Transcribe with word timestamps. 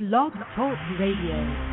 Blog 0.00 0.32
Talk 0.56 0.78
Radio. 0.98 1.69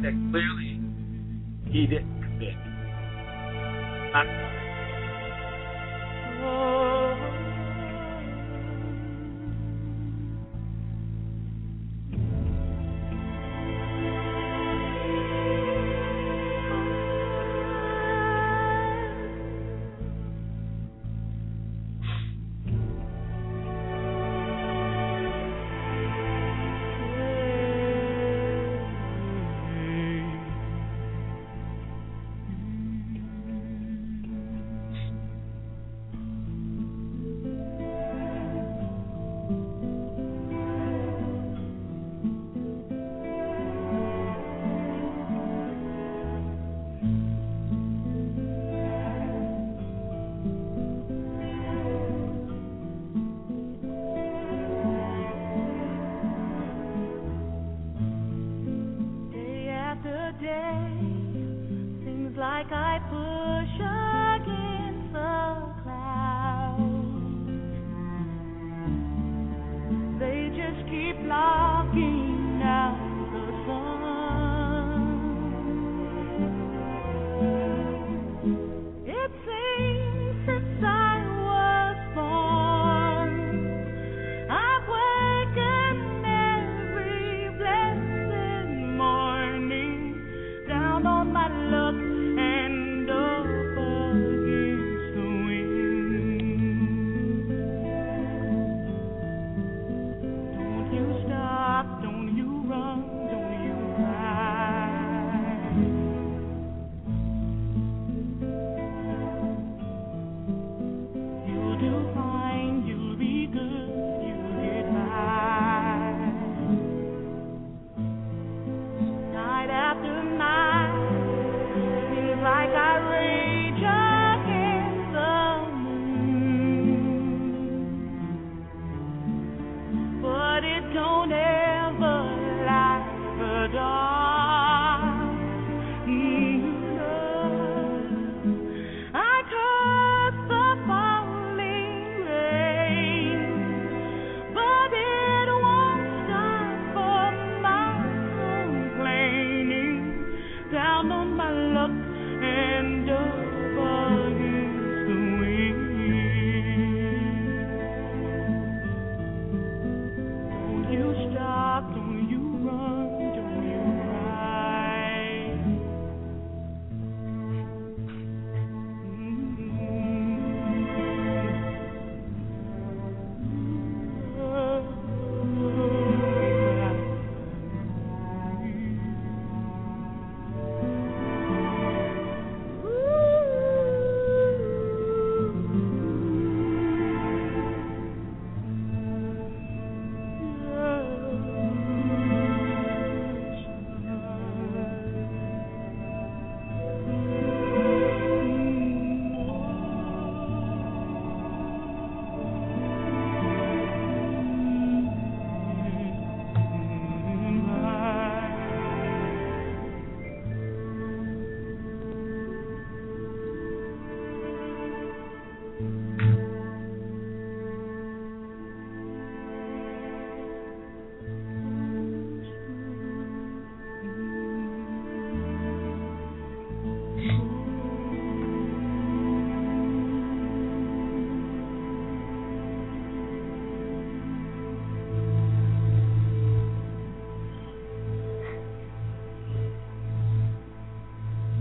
crime 0.00 0.02
that 0.02 0.32
clearly 0.32 0.80
he 1.72 1.86
didn't 1.86 2.22
commit. 2.22 2.56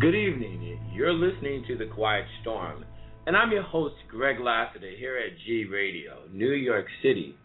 Good 0.06 0.14
evening. 0.14 0.80
You're 0.94 1.14
listening 1.14 1.66
to 1.68 1.76
The 1.76 1.88
Quiet 1.88 2.26
Storm, 2.44 2.86
and 3.26 3.36
I'm 3.36 3.52
your 3.52 3.64
host, 3.64 3.96
Greg 4.08 4.40
Lassiter, 4.40 4.92
here 4.96 5.18
at 5.18 5.36
G 5.48 5.66
Radio, 5.66 6.28
New 6.32 6.52
York 6.52 6.86
City, 7.02 7.36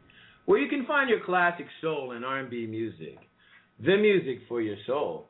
where 0.44 0.58
you 0.58 0.68
can 0.68 0.84
find 0.84 1.08
your 1.08 1.24
classic 1.24 1.64
soul 1.80 2.12
and 2.12 2.22
R&B 2.22 2.66
music, 2.66 3.16
the 3.82 3.96
music 3.96 4.40
for 4.46 4.60
your 4.60 4.76
soul. 4.86 5.28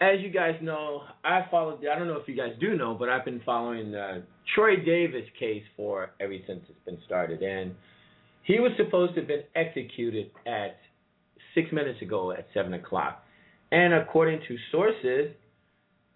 As 0.00 0.14
you 0.22 0.30
guys 0.30 0.54
know, 0.62 1.02
I 1.22 1.44
followed. 1.50 1.80
I 1.80 1.98
don't 1.98 2.08
know 2.08 2.16
if 2.16 2.26
you 2.26 2.34
guys 2.34 2.52
do 2.58 2.74
know, 2.74 2.94
but 2.94 3.10
I've 3.10 3.26
been 3.26 3.42
following 3.44 3.92
the 3.92 4.22
Troy 4.54 4.76
Davis 4.82 5.26
case 5.38 5.64
for 5.76 6.12
ever 6.22 6.36
since 6.46 6.62
it's 6.70 6.84
been 6.86 6.98
started, 7.04 7.42
and 7.42 7.74
he 8.44 8.60
was 8.60 8.72
supposed 8.78 9.12
to 9.16 9.20
have 9.20 9.28
been 9.28 9.44
executed 9.54 10.30
at 10.46 10.78
six 11.54 11.70
minutes 11.70 12.00
ago 12.00 12.32
at 12.32 12.46
seven 12.54 12.72
o'clock, 12.72 13.22
and 13.72 13.92
according 13.92 14.40
to 14.48 14.56
sources 14.72 15.34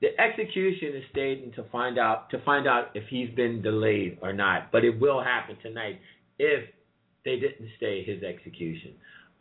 the 0.00 0.08
execution 0.18 0.96
is 0.96 1.04
stating 1.10 1.52
to 1.52 1.64
find 1.70 1.98
out 1.98 2.30
to 2.30 2.42
find 2.44 2.66
out 2.66 2.90
if 2.94 3.04
he's 3.08 3.30
been 3.30 3.62
delayed 3.62 4.18
or 4.22 4.32
not, 4.32 4.72
but 4.72 4.84
it 4.84 4.98
will 4.98 5.22
happen 5.22 5.56
tonight 5.62 6.00
if 6.38 6.64
they 7.24 7.36
didn't 7.36 7.68
stay 7.76 8.02
his 8.04 8.22
execution. 8.22 8.92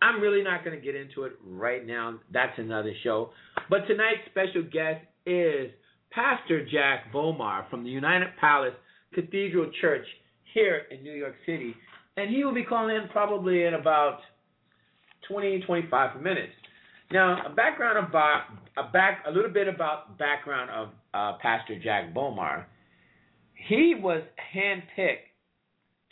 I'm 0.02 0.22
really 0.22 0.44
not 0.44 0.64
going 0.64 0.78
to 0.78 0.86
get 0.86 0.96
into 0.96 1.24
it 1.24 1.34
right 1.46 1.86
now. 1.86 2.20
That's 2.32 2.58
another 2.58 2.94
show. 3.04 3.32
But 3.70 3.88
tonight's 3.88 4.22
special 4.30 4.64
guest 4.64 5.06
is 5.26 5.72
Pastor 6.12 6.66
Jack 6.66 7.12
Bomar 7.14 7.70
from 7.70 7.84
the 7.84 7.90
United 7.90 8.30
Palace 8.40 8.74
Cathedral 9.14 9.72
Church 9.82 10.06
here 10.54 10.84
in 10.92 11.04
New 11.04 11.14
York 11.14 11.36
City, 11.46 11.76
and 12.18 12.30
he 12.30 12.44
will 12.44 12.54
be 12.54 12.64
calling 12.64 12.96
in 12.96 13.08
probably 13.10 13.64
in 13.66 13.76
about 13.76 14.20
20 15.28 15.62
25 15.62 16.22
minutes. 16.22 16.54
Now, 17.12 17.46
a 17.46 17.50
background 17.50 18.08
about 18.08 18.44
a 18.78 18.92
back 18.92 19.24
a 19.28 19.32
little 19.32 19.52
bit 19.52 19.68
about 19.68 20.18
background 20.18 20.70
of 20.70 20.90
uh, 21.14 21.38
Pastor 21.42 21.80
Jack 21.84 22.14
Bomar. 22.14 22.66
He 23.68 23.96
was 24.00 24.22
handpicked 24.56 25.28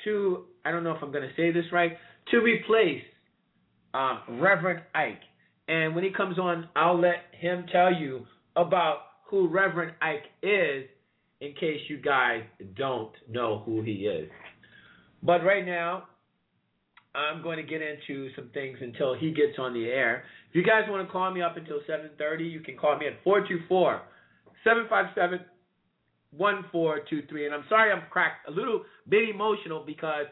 to 0.04 0.46
I 0.66 0.72
don't 0.72 0.84
know 0.84 0.92
if 0.92 1.02
I'm 1.02 1.12
going 1.12 1.28
to 1.28 1.36
say 1.36 1.52
this 1.52 1.66
right 1.72 1.92
to 2.32 2.38
replace 2.40 3.04
um, 3.94 4.22
Reverend 4.42 4.82
Ike. 4.94 5.22
And 5.68 5.96
when 5.96 6.04
he 6.04 6.12
comes 6.12 6.40
on, 6.40 6.68
I'll 6.76 7.00
let 7.00 7.26
him 7.32 7.66
tell 7.72 7.94
you 7.94 8.26
about 8.56 9.00
who 9.30 9.48
Reverend 9.48 9.94
Ike 10.02 10.26
is 10.42 10.86
in 11.42 11.54
case 11.54 11.80
you 11.90 11.98
guys 11.98 12.42
don't 12.76 13.12
know 13.30 13.62
who 13.66 13.82
he 13.82 14.08
is. 14.08 14.30
But 15.22 15.44
right 15.44 15.66
now, 15.66 16.04
I'm 17.18 17.42
going 17.42 17.58
to 17.58 17.64
get 17.64 17.82
into 17.82 18.30
some 18.36 18.50
things 18.54 18.78
until 18.80 19.16
he 19.16 19.32
gets 19.32 19.58
on 19.58 19.74
the 19.74 19.86
air. 19.86 20.24
If 20.50 20.56
you 20.56 20.64
guys 20.64 20.84
want 20.88 21.06
to 21.06 21.12
call 21.12 21.34
me 21.34 21.42
up 21.42 21.58
until 21.58 21.80
7:30, 21.90 22.50
you 22.50 22.60
can 22.60 22.78
call 22.78 22.98
me 22.98 23.08
at 23.08 23.14
424 23.24 24.02
757 24.64 25.40
1423. 26.38 27.46
And 27.46 27.56
I'm 27.56 27.64
sorry 27.70 27.92
I'm 27.92 28.04
cracked 28.12 28.48
a 28.48 28.52
little 28.52 28.84
bit 29.10 29.30
emotional 29.30 29.84
because 29.86 30.26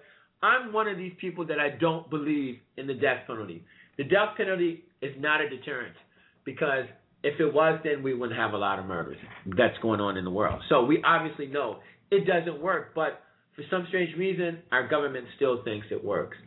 I'm 0.44 0.72
one 0.72 0.88
of 0.88 0.98
these 0.98 1.14
people 1.20 1.46
that 1.48 1.60
I 1.60 1.70
don't 1.70 2.08
believe 2.10 2.60
in 2.78 2.86
the 2.86 2.94
death 2.94 3.26
penalty. 3.26 3.64
The 3.98 4.04
death 4.04 4.38
penalty 4.38 4.84
is 5.02 5.14
not 5.18 5.42
a 5.42 5.50
deterrent 5.50 5.96
because 6.44 6.86
if 7.24 7.40
it 7.40 7.52
was, 7.52 7.80
then 7.84 8.04
we 8.04 8.14
wouldn't 8.14 8.38
have 8.38 8.54
a 8.54 8.58
lot 8.58 8.78
of 8.78 8.86
murders 8.86 9.18
that's 9.58 9.78
going 9.82 10.02
on 10.02 10.18
in 10.18 10.24
the 10.24 10.32
world. 10.32 10.62
So 10.70 10.86
we 10.86 11.02
obviously 11.04 11.48
know 11.48 11.80
it 12.12 12.28
doesn't 12.28 12.62
work, 12.62 12.92
but 12.94 13.22
for 13.56 13.64
some 13.72 13.86
strange 13.88 14.16
reason, 14.18 14.60
our 14.72 14.88
government 14.88 15.26
still 15.36 15.64
thinks 15.64 15.88
it 15.90 16.04
works. 16.04 16.38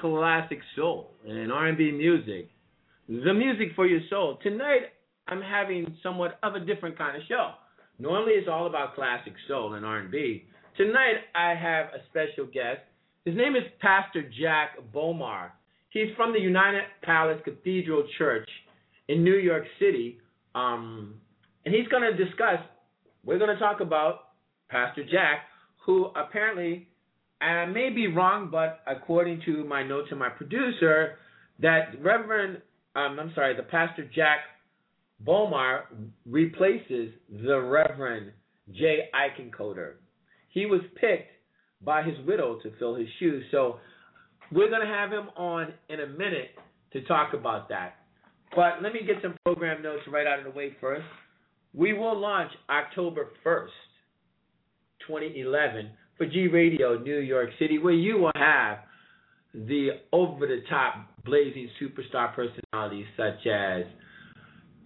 Classic 0.00 0.60
soul 0.76 1.10
and 1.26 1.52
R&B 1.52 1.92
music, 1.92 2.50
the 3.08 3.34
music 3.34 3.68
for 3.74 3.86
your 3.86 4.00
soul. 4.10 4.38
Tonight, 4.42 4.92
I'm 5.28 5.42
having 5.42 5.96
somewhat 6.02 6.38
of 6.42 6.54
a 6.54 6.60
different 6.60 6.96
kind 6.96 7.16
of 7.16 7.22
show. 7.28 7.52
Normally, 7.98 8.32
it's 8.32 8.48
all 8.48 8.66
about 8.66 8.94
classic 8.94 9.34
soul 9.46 9.74
and 9.74 9.84
R&B. 9.84 10.44
Tonight, 10.76 11.16
I 11.34 11.54
have 11.54 11.86
a 11.86 11.98
special 12.10 12.46
guest. 12.46 12.80
His 13.24 13.36
name 13.36 13.56
is 13.56 13.62
Pastor 13.80 14.30
Jack 14.40 14.78
Bomar. 14.94 15.50
He's 15.90 16.14
from 16.16 16.32
the 16.32 16.38
United 16.38 16.82
Palace 17.02 17.40
Cathedral 17.44 18.04
Church 18.16 18.48
in 19.08 19.24
New 19.24 19.36
York 19.36 19.64
City. 19.78 20.18
Um, 20.54 21.14
and 21.64 21.74
he's 21.74 21.88
going 21.88 22.02
to 22.02 22.24
discuss, 22.24 22.58
we're 23.24 23.38
going 23.38 23.54
to 23.54 23.58
talk 23.58 23.80
about 23.80 24.30
Pastor 24.70 25.04
Jack, 25.04 25.42
who 25.84 26.06
apparently, 26.14 26.87
I 27.40 27.66
may 27.66 27.90
be 27.90 28.08
wrong, 28.08 28.48
but 28.50 28.80
according 28.86 29.42
to 29.46 29.64
my 29.64 29.82
notes 29.82 30.08
and 30.10 30.18
my 30.18 30.28
producer, 30.28 31.16
that 31.60 32.02
Reverend, 32.02 32.62
um, 32.96 33.18
I'm 33.20 33.32
sorry, 33.34 33.56
the 33.56 33.62
Pastor 33.62 34.08
Jack 34.14 34.40
Bomar 35.24 35.82
replaces 36.26 37.12
the 37.30 37.60
Reverend 37.60 38.32
Jay 38.72 39.08
Eichenkoder. 39.14 39.94
He 40.48 40.66
was 40.66 40.80
picked 41.00 41.30
by 41.82 42.02
his 42.02 42.14
widow 42.26 42.58
to 42.62 42.72
fill 42.78 42.94
his 42.96 43.08
shoes. 43.18 43.44
So 43.50 43.78
we're 44.50 44.70
going 44.70 44.86
to 44.86 44.92
have 44.92 45.10
him 45.10 45.28
on 45.36 45.72
in 45.88 46.00
a 46.00 46.06
minute 46.06 46.50
to 46.92 47.02
talk 47.04 47.34
about 47.34 47.68
that. 47.68 47.96
But 48.54 48.82
let 48.82 48.92
me 48.92 49.00
get 49.06 49.16
some 49.22 49.36
program 49.44 49.82
notes 49.82 50.02
right 50.10 50.26
out 50.26 50.38
of 50.38 50.44
the 50.44 50.50
way 50.50 50.74
first. 50.80 51.04
We 51.74 51.92
will 51.92 52.18
launch 52.18 52.50
October 52.70 53.28
1st, 53.44 53.68
2011, 55.06 55.90
for 56.18 56.26
G 56.26 56.48
Radio 56.48 56.98
New 56.98 57.20
York 57.20 57.50
City, 57.58 57.78
where 57.78 57.94
you 57.94 58.18
will 58.18 58.32
have 58.34 58.78
the 59.54 59.88
over 60.12 60.46
the 60.46 60.60
top 60.68 61.06
blazing 61.24 61.68
superstar 61.80 62.34
personalities 62.34 63.06
such 63.16 63.46
as 63.46 63.84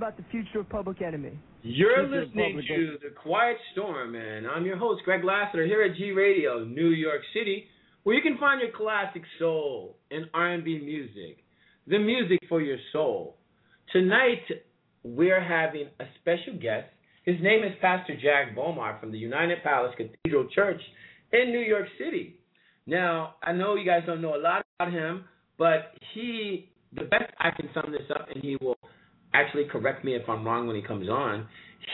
about 0.00 0.16
the 0.16 0.24
future 0.30 0.60
of 0.60 0.68
Public 0.70 1.02
Enemy. 1.02 1.32
You're 1.60 2.08
future 2.08 2.24
listening 2.24 2.62
to 2.68 2.96
The 3.02 3.10
Quiet 3.22 3.58
Storm, 3.72 4.14
and 4.14 4.46
I'm 4.46 4.64
your 4.64 4.78
host, 4.78 5.02
Greg 5.04 5.22
Lassiter, 5.22 5.66
here 5.66 5.82
at 5.82 5.94
G 5.98 6.12
Radio, 6.12 6.64
New 6.64 6.88
York 6.88 7.20
City, 7.34 7.66
where 8.04 8.16
you 8.16 8.22
can 8.22 8.38
find 8.38 8.62
your 8.62 8.70
classic 8.74 9.20
soul 9.38 9.98
and 10.10 10.24
R&B 10.32 10.80
music, 10.82 11.44
the 11.86 11.98
music 11.98 12.38
for 12.48 12.62
your 12.62 12.78
soul. 12.94 13.36
Tonight, 13.92 14.40
we're 15.02 15.44
having 15.44 15.88
a 16.00 16.04
special 16.22 16.58
guest, 16.58 16.88
His 17.24 17.36
name 17.42 17.62
is 17.62 17.72
Pastor 17.82 18.14
Jack 18.14 18.56
Bomar 18.56 18.98
from 19.00 19.12
the 19.12 19.18
United 19.18 19.62
Palace 19.62 19.92
Cathedral 19.98 20.48
Church 20.54 20.80
in 21.34 21.50
New 21.50 21.60
York 21.60 21.88
City. 21.98 22.36
Now, 22.86 23.34
I 23.42 23.52
know 23.52 23.74
you 23.74 23.84
guys 23.84 24.04
don't 24.06 24.22
know 24.22 24.34
a 24.34 24.40
lot 24.40 24.64
about 24.78 24.94
him, 24.94 25.24
but 25.58 25.92
he, 26.14 26.70
the 26.94 27.04
best 27.04 27.34
I 27.38 27.50
can 27.50 27.68
sum 27.74 27.92
this 27.92 28.10
up, 28.14 28.28
and 28.34 28.42
he 28.42 28.56
will 28.62 28.78
actually 29.34 29.64
correct 29.64 30.04
me 30.04 30.14
if 30.14 30.28
I'm 30.28 30.44
wrong 30.44 30.66
when 30.66 30.76
he 30.76 30.82
comes 30.82 31.08
on. 31.08 31.46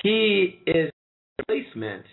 He 0.02 0.60
is 0.66 0.90
a 0.90 1.42
replacement 1.42 2.04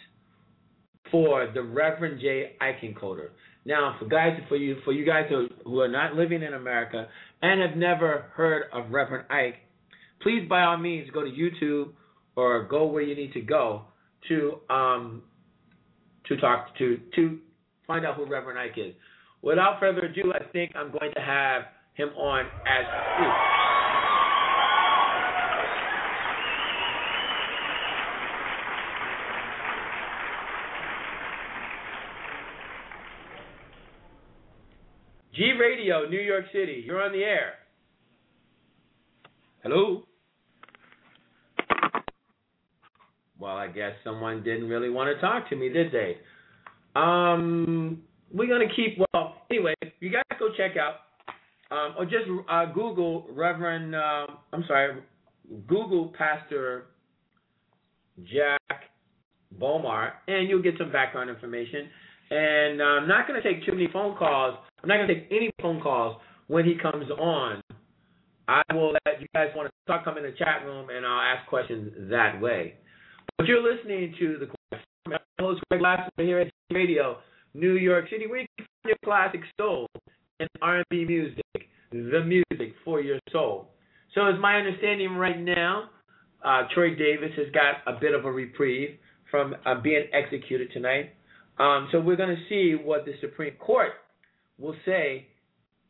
for 1.11 1.49
the 1.53 1.61
Reverend 1.61 2.19
J. 2.19 2.53
Eichenkoder. 2.61 3.29
Now, 3.65 3.95
for 3.99 4.05
guys, 4.07 4.37
for 4.49 4.57
you, 4.57 4.77
for 4.83 4.91
you 4.91 5.05
guys 5.05 5.25
who, 5.29 5.47
who 5.63 5.79
are 5.79 5.87
not 5.87 6.15
living 6.15 6.43
in 6.43 6.53
America 6.53 7.07
and 7.41 7.61
have 7.61 7.77
never 7.77 8.25
heard 8.33 8.63
of 8.73 8.91
Reverend 8.91 9.25
Ike, 9.29 9.55
please 10.21 10.47
by 10.49 10.63
all 10.63 10.77
means 10.77 11.09
go 11.11 11.21
to 11.21 11.29
YouTube 11.29 11.91
or 12.35 12.67
go 12.67 12.85
where 12.85 13.03
you 13.03 13.15
need 13.15 13.33
to 13.33 13.41
go 13.41 13.83
to 14.29 14.59
um 14.69 15.21
to 16.27 16.37
talk 16.37 16.75
to 16.77 16.97
to 17.15 17.39
find 17.85 18.05
out 18.05 18.15
who 18.15 18.25
Reverend 18.25 18.57
Ike 18.57 18.77
is. 18.77 18.93
Without 19.41 19.79
further 19.79 20.05
ado, 20.05 20.33
I 20.33 20.43
think 20.51 20.71
I'm 20.75 20.91
going 20.91 21.11
to 21.13 21.21
have 21.21 21.63
him 21.95 22.09
on 22.09 22.45
as 22.45 23.82
G 35.33 35.51
Radio, 35.59 36.07
New 36.07 36.19
York 36.19 36.45
City. 36.53 36.83
You're 36.85 37.01
on 37.01 37.11
the 37.11 37.23
air. 37.23 37.53
Hello. 39.63 40.03
Well, 43.39 43.57
I 43.57 43.67
guess 43.67 43.93
someone 44.03 44.43
didn't 44.43 44.69
really 44.69 44.89
want 44.89 45.15
to 45.15 45.19
talk 45.19 45.49
to 45.49 45.55
me, 45.55 45.69
did 45.69 45.91
they? 45.91 46.17
Um, 46.95 48.03
we're 48.31 48.47
gonna 48.47 48.73
keep. 48.75 48.99
Well, 49.13 49.35
anyway, 49.49 49.73
you 49.99 50.11
guys 50.11 50.23
go 50.37 50.49
check 50.55 50.77
out, 50.77 50.95
um, 51.75 51.95
or 51.97 52.05
just 52.05 52.25
uh, 52.49 52.65
Google 52.65 53.25
Reverend. 53.31 53.95
Uh, 53.95 54.27
I'm 54.53 54.63
sorry, 54.67 55.01
Google 55.67 56.13
Pastor 56.15 56.85
Jack 58.23 58.61
Bomar, 59.59 60.11
and 60.27 60.47
you'll 60.47 60.61
get 60.61 60.75
some 60.77 60.91
background 60.91 61.29
information. 61.29 61.89
And 62.33 62.81
uh, 62.81 62.85
I'm 62.85 63.07
not 63.07 63.27
going 63.27 63.39
to 63.39 63.47
take 63.47 63.63
too 63.63 63.73
many 63.73 63.87
phone 63.93 64.17
calls. 64.17 64.57
I'm 64.81 64.89
not 64.89 64.97
going 64.97 65.07
to 65.07 65.13
take 65.13 65.27
any 65.29 65.51
phone 65.61 65.79
calls 65.79 66.17
when 66.47 66.65
he 66.65 66.75
comes 66.81 67.05
on. 67.11 67.61
I 68.47 68.63
will 68.73 68.93
let 69.05 69.21
you 69.21 69.27
guys 69.35 69.49
want 69.55 69.67
to 69.67 69.73
start 69.85 70.03
coming 70.03 70.25
in 70.25 70.31
the 70.31 70.37
chat 70.37 70.65
room, 70.65 70.89
and 70.89 71.05
I'll 71.05 71.21
ask 71.21 71.47
questions 71.47 71.93
that 72.09 72.41
way. 72.41 72.73
But 73.37 73.45
you're 73.45 73.61
listening 73.61 74.15
to 74.19 74.37
the 74.39 75.17
host 75.39 75.61
Greg 75.69 75.83
Lassiter 75.83 76.23
here 76.23 76.39
at 76.39 76.51
Radio, 76.71 77.17
New 77.53 77.73
York 77.73 78.05
City, 78.09 78.25
can 78.25 78.31
find 78.31 78.47
your 78.85 78.97
classic 79.05 79.41
soul 79.59 79.87
and 80.39 80.49
R&B 80.59 81.05
music, 81.05 81.69
the 81.91 82.23
music 82.25 82.73
for 82.83 82.99
your 82.99 83.19
soul. 83.31 83.69
So, 84.15 84.25
as 84.25 84.39
my 84.41 84.55
understanding 84.55 85.11
right 85.17 85.39
now, 85.39 85.89
uh, 86.43 86.63
Troy 86.73 86.95
Davis 86.95 87.31
has 87.37 87.47
got 87.53 87.75
a 87.85 87.99
bit 87.99 88.15
of 88.15 88.25
a 88.25 88.31
reprieve 88.31 88.97
from 89.29 89.55
uh, 89.67 89.79
being 89.81 90.05
executed 90.13 90.71
tonight. 90.73 91.13
Um, 91.59 91.89
so 91.91 91.99
we're 91.99 92.15
going 92.15 92.35
to 92.35 92.41
see 92.49 92.75
what 92.81 93.05
the 93.05 93.13
Supreme 93.21 93.55
Court 93.55 93.91
will 94.57 94.75
say 94.85 95.27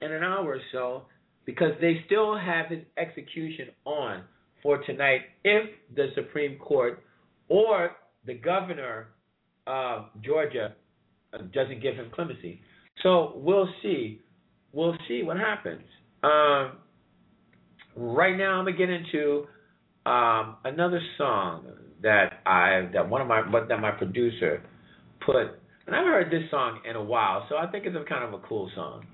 in 0.01 0.11
an 0.11 0.23
hour 0.23 0.55
or 0.55 0.59
so 0.71 1.03
because 1.45 1.71
they 1.79 2.03
still 2.05 2.37
have 2.37 2.67
his 2.67 2.81
execution 2.97 3.69
on 3.85 4.23
for 4.61 4.83
tonight 4.83 5.21
if 5.43 5.69
the 5.95 6.07
Supreme 6.15 6.57
Court 6.57 7.03
or 7.49 7.91
the 8.25 8.33
governor 8.33 9.07
of 9.67 10.05
Georgia 10.23 10.73
doesn't 11.53 11.81
give 11.81 11.95
him 11.95 12.09
clemency. 12.13 12.61
So 13.01 13.33
we'll 13.35 13.69
see. 13.81 14.21
We'll 14.71 14.95
see 15.07 15.23
what 15.23 15.37
happens. 15.37 15.83
Um, 16.23 16.77
right 17.95 18.37
now, 18.37 18.59
I'm 18.59 18.65
gonna 18.65 18.77
get 18.77 18.89
into 18.89 19.45
um, 20.05 20.57
another 20.63 21.01
song 21.17 21.65
that 22.01 22.41
I 22.45 22.89
that 22.93 23.09
one 23.09 23.21
of 23.21 23.27
my 23.27 23.41
that 23.67 23.79
my 23.79 23.91
producer 23.91 24.61
put, 25.25 25.59
and 25.85 25.95
I 25.95 25.97
haven't 25.97 26.13
heard 26.13 26.31
this 26.31 26.49
song 26.49 26.79
in 26.89 26.95
a 26.95 27.03
while, 27.03 27.45
so 27.49 27.57
I 27.57 27.67
think 27.67 27.85
it's 27.85 27.95
a 27.95 28.07
kind 28.07 28.23
of 28.23 28.33
a 28.33 28.47
cool 28.47 28.69
song. 28.75 29.05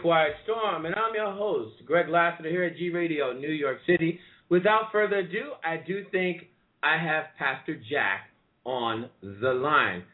Quiet 0.00 0.32
Storm, 0.44 0.86
and 0.86 0.94
I'm 0.94 1.14
your 1.14 1.32
host, 1.32 1.74
Greg 1.86 2.08
Lassiter, 2.08 2.48
here 2.48 2.64
at 2.64 2.76
G 2.76 2.90
Radio, 2.90 3.32
New 3.32 3.50
York 3.50 3.78
City. 3.86 4.18
Without 4.48 4.92
further 4.92 5.16
ado, 5.18 5.52
I 5.64 5.76
do 5.86 6.04
think 6.10 6.42
I 6.82 6.96
have 7.02 7.24
Pastor 7.38 7.76
Jack 7.90 8.28
on 8.64 9.08
the 9.22 9.52
line. 9.52 10.04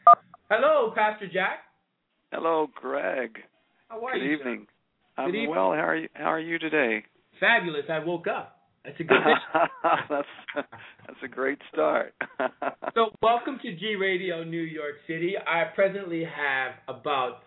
Hello, 0.49 0.91
Pastor 0.95 1.27
Jack. 1.31 1.59
Hello, 2.31 2.67
Greg. 2.75 3.37
How 3.89 4.05
are 4.05 4.13
Good 4.13 4.23
you? 4.25 4.33
evening. 4.37 4.67
Good 5.17 5.27
evening. 5.29 5.45
I'm 5.47 5.49
well. 5.51 5.71
How 5.73 5.87
are 5.87 5.95
you? 5.95 6.07
How 6.13 6.25
are 6.25 6.39
you 6.39 6.57
today? 6.59 7.03
Fabulous. 7.39 7.83
I 7.89 7.99
woke 7.99 8.27
up. 8.27 8.57
That's 8.85 8.99
a 8.99 9.03
good 9.03 9.17
that's 10.09 10.27
that's 10.55 11.19
a 11.23 11.27
great 11.27 11.59
start. 11.71 12.13
so, 12.95 13.09
welcome 13.21 13.59
to 13.61 13.75
G 13.75 13.95
Radio, 13.95 14.43
New 14.43 14.61
York 14.61 14.95
City. 15.07 15.35
I 15.37 15.65
presently 15.75 16.23
have 16.23 16.71
about 16.87 17.39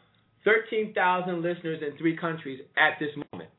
13,000 0.44 1.42
listeners 1.42 1.80
in 1.86 1.96
three 1.98 2.16
countries 2.16 2.60
at 2.76 2.98
this 3.00 3.10
moment. 3.32 3.50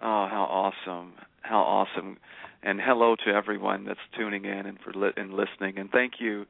oh, 0.00 0.26
how 0.30 0.46
awesome! 0.50 1.14
How 1.42 1.60
awesome! 1.60 2.18
And 2.62 2.80
hello 2.80 3.16
to 3.26 3.32
everyone 3.32 3.84
that's 3.84 3.98
tuning 4.16 4.44
in 4.44 4.66
and 4.66 4.78
for 4.84 4.92
li- 4.92 5.12
and 5.16 5.32
listening. 5.32 5.78
And 5.78 5.90
thank 5.90 6.14
you 6.20 6.46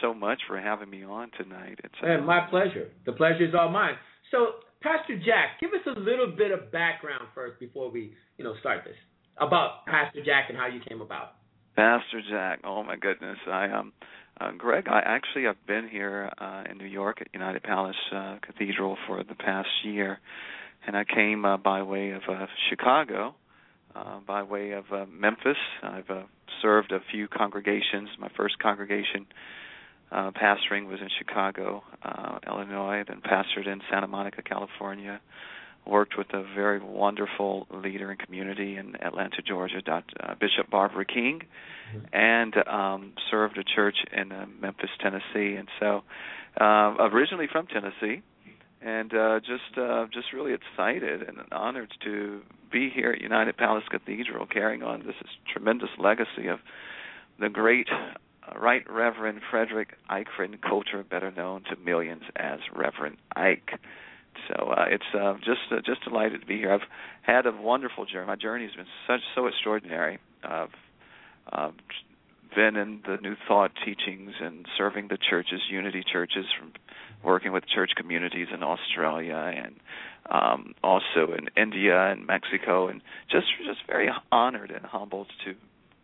so 0.00 0.14
much 0.14 0.40
for 0.46 0.58
having 0.58 0.88
me 0.88 1.04
on 1.04 1.30
tonight. 1.36 1.80
It's 1.84 1.94
And 2.02 2.24
my 2.24 2.46
pleasure. 2.48 2.88
The 3.04 3.12
pleasure 3.12 3.44
is 3.46 3.54
all 3.58 3.68
mine. 3.68 3.94
So, 4.30 4.62
Pastor 4.82 5.18
Jack, 5.18 5.60
give 5.60 5.70
us 5.70 5.86
a 5.86 5.98
little 6.00 6.32
bit 6.34 6.50
of 6.52 6.72
background 6.72 7.24
first 7.34 7.58
before 7.60 7.90
we, 7.90 8.14
you 8.38 8.44
know, 8.44 8.54
start 8.60 8.84
this 8.84 8.94
about 9.38 9.84
Pastor 9.86 10.24
Jack 10.24 10.46
and 10.48 10.56
how 10.56 10.66
you 10.66 10.80
came 10.88 11.00
about. 11.00 11.32
Pastor 11.76 12.22
Jack. 12.30 12.60
Oh 12.64 12.82
my 12.82 12.96
goodness. 12.96 13.38
I 13.46 13.66
um 13.70 13.92
uh, 14.40 14.52
Greg, 14.56 14.88
I 14.88 15.00
actually 15.04 15.44
have 15.44 15.56
been 15.66 15.88
here 15.88 16.30
uh 16.38 16.64
in 16.70 16.78
New 16.78 16.86
York 16.86 17.20
at 17.20 17.28
United 17.32 17.62
Palace 17.62 17.96
uh, 18.14 18.36
Cathedral 18.42 18.96
for 19.06 19.22
the 19.22 19.34
past 19.34 19.68
year 19.84 20.18
and 20.86 20.96
I 20.96 21.04
came 21.04 21.44
uh, 21.44 21.56
by 21.56 21.82
way 21.82 22.10
of 22.10 22.22
uh, 22.28 22.46
Chicago, 22.68 23.34
uh 23.94 24.20
by 24.26 24.42
way 24.42 24.72
of 24.72 24.84
uh, 24.92 25.04
Memphis. 25.06 25.58
I've 25.82 26.10
uh, 26.10 26.22
served 26.62 26.92
a 26.92 27.00
few 27.12 27.28
congregations. 27.28 28.08
My 28.18 28.30
first 28.36 28.58
congregation 28.58 29.26
uh 30.12 30.30
pastoring 30.32 30.88
was 30.88 31.00
in 31.00 31.08
Chicago, 31.18 31.82
uh 32.02 32.38
Illinois, 32.46 33.04
then 33.06 33.20
pastored 33.20 33.66
in 33.66 33.80
Santa 33.90 34.08
Monica, 34.08 34.42
California 34.42 35.20
worked 35.90 36.16
with 36.16 36.32
a 36.32 36.42
very 36.54 36.80
wonderful 36.80 37.66
leader 37.70 38.10
in 38.10 38.16
community 38.16 38.76
in 38.76 38.96
Atlanta, 39.02 39.42
Georgia, 39.46 39.82
Dr. 39.82 40.14
Uh, 40.22 40.34
Bishop 40.40 40.70
Barbara 40.70 41.04
King, 41.04 41.42
and 42.12 42.54
um, 42.68 43.12
served 43.30 43.58
a 43.58 43.64
church 43.64 43.96
in 44.12 44.30
uh, 44.30 44.46
Memphis, 44.60 44.90
Tennessee. 45.00 45.56
And 45.56 45.68
so, 45.80 46.02
uh, 46.60 47.08
originally 47.12 47.48
from 47.50 47.66
Tennessee, 47.66 48.22
and 48.80 49.12
uh, 49.12 49.40
just 49.40 49.76
uh, 49.76 50.06
just 50.12 50.32
really 50.32 50.54
excited 50.54 51.22
and 51.22 51.38
honored 51.52 51.92
to 52.04 52.40
be 52.72 52.90
here 52.94 53.12
at 53.12 53.20
United 53.20 53.56
Palace 53.56 53.84
Cathedral, 53.90 54.46
carrying 54.46 54.82
on 54.82 55.00
this 55.04 55.16
tremendous 55.52 55.90
legacy 55.98 56.46
of 56.48 56.60
the 57.38 57.48
great 57.48 57.88
uh, 57.90 58.58
Right 58.58 58.84
Reverend 58.90 59.40
Frederick 59.50 59.96
Eikerenkoetter, 60.10 61.08
better 61.08 61.30
known 61.30 61.64
to 61.64 61.76
millions 61.76 62.22
as 62.36 62.60
Reverend 62.74 63.18
Ike. 63.36 63.72
So 64.48 64.70
uh, 64.70 64.84
it's 64.88 65.04
uh, 65.14 65.34
just 65.38 65.60
uh, 65.70 65.76
just 65.84 66.04
delighted 66.04 66.40
to 66.40 66.46
be 66.46 66.56
here. 66.56 66.72
I've 66.72 66.88
had 67.22 67.46
a 67.46 67.52
wonderful 67.52 68.06
journey. 68.06 68.26
My 68.26 68.36
journey 68.36 68.64
has 68.64 68.74
been 68.74 68.86
such 69.06 69.20
so 69.34 69.46
extraordinary. 69.46 70.18
I've 70.42 70.68
uh, 71.52 71.70
been 72.54 72.76
in 72.76 73.00
the 73.06 73.18
New 73.22 73.36
Thought 73.46 73.72
teachings 73.84 74.32
and 74.40 74.66
serving 74.76 75.08
the 75.08 75.18
churches, 75.18 75.60
unity 75.70 76.02
churches, 76.10 76.46
from 76.58 76.72
working 77.24 77.52
with 77.52 77.64
church 77.66 77.92
communities 77.96 78.48
in 78.52 78.62
Australia 78.62 79.52
and 79.56 79.76
um, 80.30 80.74
also 80.82 81.32
in 81.36 81.48
India 81.56 82.10
and 82.10 82.26
Mexico, 82.26 82.88
and 82.88 83.02
just 83.30 83.46
just 83.64 83.80
very 83.86 84.08
honored 84.32 84.70
and 84.70 84.84
humbled 84.84 85.28
to 85.44 85.54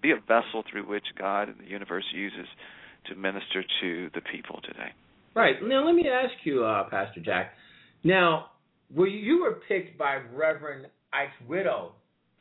be 0.02 0.10
a 0.10 0.16
vessel 0.16 0.62
through 0.70 0.86
which 0.86 1.06
God 1.18 1.48
and 1.48 1.58
the 1.58 1.70
universe 1.70 2.04
uses 2.12 2.46
to 3.08 3.14
minister 3.14 3.64
to 3.80 4.10
the 4.14 4.20
people 4.20 4.60
today. 4.62 4.92
Right. 5.34 5.56
Now, 5.62 5.84
let 5.84 5.94
me 5.94 6.08
ask 6.08 6.34
you, 6.44 6.64
uh, 6.64 6.88
Pastor 6.88 7.20
Jack. 7.20 7.52
Now, 8.06 8.50
were 8.94 9.08
you, 9.08 9.18
you 9.18 9.42
were 9.42 9.58
picked 9.68 9.98
by 9.98 10.20
Reverend 10.32 10.86
Ike's 11.12 11.48
widow 11.48 11.92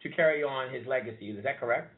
to 0.04 0.10
carry 0.10 0.44
on 0.44 0.72
his 0.72 0.86
legacy. 0.86 1.32
Is 1.32 1.44
that 1.44 1.60
correct? 1.60 1.92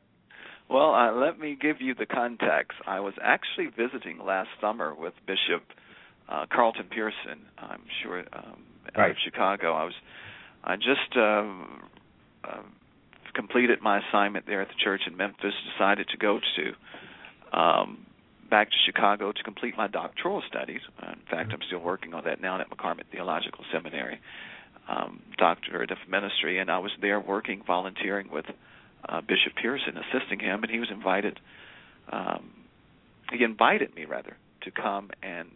Well, 0.70 0.94
uh, 0.94 1.12
let 1.14 1.40
me 1.40 1.58
give 1.60 1.78
you 1.82 1.94
the 1.94 2.06
context. 2.06 2.78
I 2.88 3.00
was 3.02 3.14
actually 3.22 3.68
visiting 3.68 4.20
last 4.26 4.50
summer 4.62 4.96
with 4.96 5.14
Bishop 5.26 5.64
uh, 6.30 6.46
Carlton 6.52 6.86
Pearson. 6.90 7.46
I'm 7.58 7.84
sure 8.02 8.20
um, 8.34 8.64
out 8.96 9.02
Right. 9.02 9.12
of 9.12 9.18
Chicago. 9.24 9.74
I 9.74 9.84
was 9.84 9.94
I 10.64 10.76
just 10.76 11.16
um, 11.16 11.84
uh, 12.44 12.64
completed 13.34 13.80
my 13.82 14.00
assignment 14.10 14.46
there 14.46 14.62
at 14.62 14.70
the 14.70 14.74
church 14.84 15.02
in 15.08 15.16
Memphis. 15.16 15.54
Decided 15.78 16.08
to 16.10 16.18
go 16.18 16.40
to 16.56 17.58
um, 17.58 18.06
back 18.50 18.70
to 18.70 18.76
Chicago 18.86 19.32
to 19.32 19.44
complete 19.44 19.76
my 19.78 19.88
doctoral 19.88 20.42
studies. 20.48 20.82
Uh, 21.02 21.12
in 21.12 21.26
fact, 21.30 21.52
I'm 21.54 21.60
still 21.68 21.80
working 21.80 22.14
on 22.14 22.24
that 22.26 22.42
now 22.42 22.60
at 22.60 22.70
McCormick 22.70 23.06
Theological 23.12 23.64
Seminary, 23.72 24.20
um, 24.88 25.22
doctorate 25.38 25.92
of 25.92 25.98
ministry, 26.10 26.60
and 26.60 26.70
I 26.70 26.80
was 26.80 26.92
there 27.02 27.20
working, 27.20 27.64
volunteering 27.66 28.30
with 28.32 28.46
uh, 29.08 29.22
Bishop 29.22 29.54
Pearson, 29.62 29.96
assisting 29.98 30.40
him, 30.40 30.64
and 30.64 30.72
he 30.72 30.80
was 30.80 30.90
invited. 30.92 31.40
Um, 32.12 32.52
he 33.32 33.44
invited 33.44 33.94
me 33.96 34.06
rather 34.06 34.38
to 34.64 34.72
come 34.72 35.12
and 35.22 35.50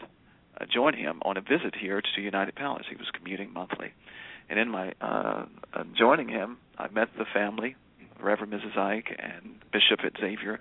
uh, 0.59 0.65
join 0.71 0.93
him 0.93 1.21
on 1.23 1.37
a 1.37 1.41
visit 1.41 1.75
here 1.79 2.01
to 2.01 2.21
United 2.21 2.55
Palace. 2.55 2.85
He 2.89 2.95
was 2.95 3.07
commuting 3.13 3.53
monthly, 3.53 3.93
and 4.49 4.59
in 4.59 4.69
my 4.69 4.93
uh, 5.01 5.45
uh, 5.73 5.83
joining 5.97 6.27
him, 6.27 6.57
I 6.77 6.89
met 6.89 7.09
the 7.17 7.25
family, 7.33 7.75
Reverend 8.21 8.53
Mrs. 8.53 8.77
Ike 8.77 9.17
and 9.17 9.55
Bishop 9.71 9.99
Xavier 10.19 10.59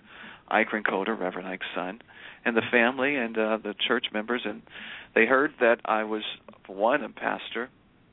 Ike 0.51 0.69
Coder, 0.87 1.19
Reverend 1.19 1.49
Ike's 1.49 1.67
son, 1.75 2.01
and 2.45 2.57
the 2.57 2.63
family 2.71 3.17
and 3.17 3.37
uh, 3.37 3.59
the 3.63 3.75
church 3.87 4.07
members, 4.13 4.43
and 4.45 4.63
they 5.15 5.27
heard 5.27 5.53
that 5.61 5.81
I 5.85 6.05
was 6.05 6.23
one 6.67 7.03
a 7.03 7.09
pastor, 7.09 7.69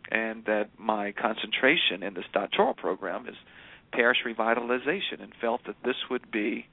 and 0.10 0.45
that 0.45 0.69
my 0.78 1.12
concentration 1.12 2.04
in 2.04 2.13
this 2.13 2.26
doctoral 2.34 2.73
program 2.73 3.28
is 3.28 3.36
parish 3.91 4.17
revitalization, 4.26 5.21
and 5.21 5.32
felt 5.39 5.62
that 5.65 5.76
this 5.84 5.95
would 6.10 6.30
be 6.32 6.65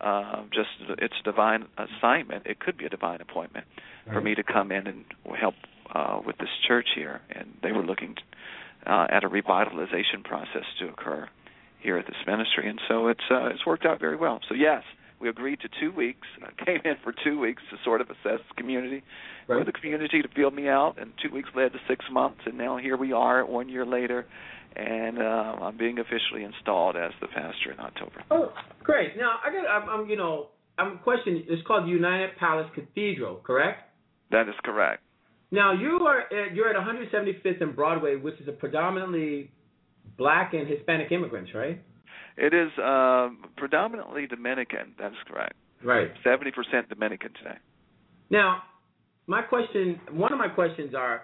uh, 0.00 0.42
just 0.52 0.68
its 0.98 1.14
divine 1.24 1.66
assignment. 1.78 2.46
It 2.46 2.60
could 2.60 2.76
be 2.76 2.84
a 2.84 2.88
divine 2.90 3.20
appointment 3.20 3.66
for 4.12 4.20
me 4.20 4.34
to 4.34 4.42
come 4.42 4.70
in 4.70 4.86
and 4.86 5.04
help 5.38 5.54
uh, 5.92 6.20
with 6.24 6.38
this 6.38 6.48
church 6.66 6.88
here, 6.94 7.20
and 7.30 7.54
they 7.62 7.72
were 7.72 7.84
looking 7.84 8.14
uh, 8.86 9.06
at 9.10 9.24
a 9.24 9.28
revitalization 9.28 10.22
process 10.24 10.64
to 10.78 10.88
occur 10.88 11.28
here 11.80 11.98
at 11.98 12.06
this 12.06 12.16
ministry, 12.26 12.68
and 12.68 12.80
so 12.88 13.08
it's 13.08 13.24
uh, 13.30 13.46
it's 13.46 13.64
worked 13.66 13.84
out 13.84 14.00
very 14.00 14.16
well. 14.16 14.40
So 14.48 14.54
yes, 14.54 14.82
we 15.20 15.28
agreed 15.28 15.60
to 15.60 15.68
two 15.80 15.92
weeks. 15.92 16.26
I 16.42 16.64
came 16.64 16.80
in 16.84 16.94
for 17.02 17.14
two 17.24 17.38
weeks 17.38 17.62
to 17.70 17.76
sort 17.84 18.00
of 18.00 18.08
assess 18.10 18.40
the 18.48 18.54
community, 18.56 19.02
for 19.46 19.64
the 19.64 19.72
community 19.72 20.22
to 20.22 20.28
feel 20.28 20.50
me 20.50 20.68
out, 20.68 20.96
and 21.00 21.12
two 21.22 21.32
weeks 21.32 21.48
led 21.54 21.72
to 21.72 21.78
six 21.88 22.04
months, 22.10 22.40
and 22.46 22.58
now 22.58 22.76
here 22.76 22.96
we 22.96 23.12
are, 23.12 23.44
one 23.44 23.68
year 23.68 23.86
later, 23.86 24.26
and 24.74 25.18
uh, 25.18 25.22
I'm 25.22 25.76
being 25.76 25.98
officially 25.98 26.44
installed 26.44 26.96
as 26.96 27.12
the 27.20 27.28
pastor 27.28 27.72
in 27.72 27.80
October. 27.80 28.22
Oh, 28.30 28.52
great. 28.82 29.16
Now 29.16 29.36
I 29.44 29.50
got. 29.50 29.66
I'm, 29.66 29.88
I'm 29.88 30.08
you 30.08 30.16
know, 30.16 30.48
I'm 30.78 30.98
questioning. 30.98 31.44
It's 31.48 31.66
called 31.66 31.88
United 31.88 32.36
Palace 32.38 32.68
Cathedral, 32.74 33.36
correct? 33.36 33.90
That 34.30 34.48
is 34.48 34.54
correct. 34.64 35.02
Now 35.50 35.72
you 35.72 36.00
are 36.06 36.20
at, 36.20 36.54
you're 36.54 36.68
at 36.68 36.76
175th 36.76 37.62
and 37.62 37.74
Broadway, 37.74 38.16
which 38.16 38.38
is 38.40 38.48
a 38.48 38.52
predominantly 38.52 39.50
black 40.18 40.52
and 40.54 40.68
Hispanic 40.68 41.10
immigrants, 41.12 41.52
right? 41.54 41.82
It 42.36 42.54
is 42.54 42.70
uh, 42.78 43.28
predominantly 43.56 44.26
Dominican. 44.26 44.94
That 44.98 45.12
is 45.12 45.18
correct. 45.26 45.54
Right. 45.84 46.10
Seventy 46.24 46.50
percent 46.50 46.88
Dominican 46.88 47.32
today. 47.34 47.58
Now, 48.30 48.62
my 49.26 49.42
question, 49.42 50.00
one 50.12 50.32
of 50.32 50.38
my 50.38 50.48
questions 50.48 50.94
are, 50.94 51.22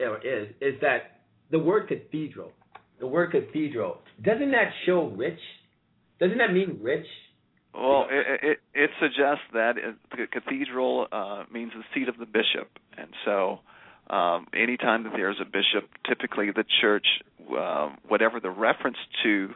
is 0.00 0.48
is 0.60 0.80
that 0.80 1.20
the 1.50 1.58
word 1.58 1.88
cathedral, 1.88 2.52
the 3.00 3.06
word 3.06 3.32
cathedral, 3.32 3.98
doesn't 4.22 4.50
that 4.50 4.70
show 4.86 5.08
rich? 5.16 5.38
Doesn't 6.20 6.38
that 6.38 6.52
mean 6.52 6.78
rich? 6.82 7.06
Well, 7.74 8.06
it, 8.10 8.40
it 8.42 8.58
it 8.74 8.90
suggests 9.00 9.44
that 9.54 9.74
the 10.10 10.26
cathedral 10.26 11.06
uh, 11.10 11.44
means 11.52 11.72
the 11.74 11.84
seat 11.94 12.08
of 12.08 12.18
the 12.18 12.26
bishop, 12.26 12.68
and 12.96 13.08
so 13.24 13.60
um, 14.10 14.46
anytime 14.54 15.04
that 15.04 15.12
there's 15.16 15.40
a 15.40 15.44
bishop, 15.44 15.88
typically 16.06 16.50
the 16.50 16.64
church, 16.80 17.06
uh, 17.58 17.90
whatever 18.08 18.40
the 18.40 18.50
reference 18.50 18.98
to 19.22 19.50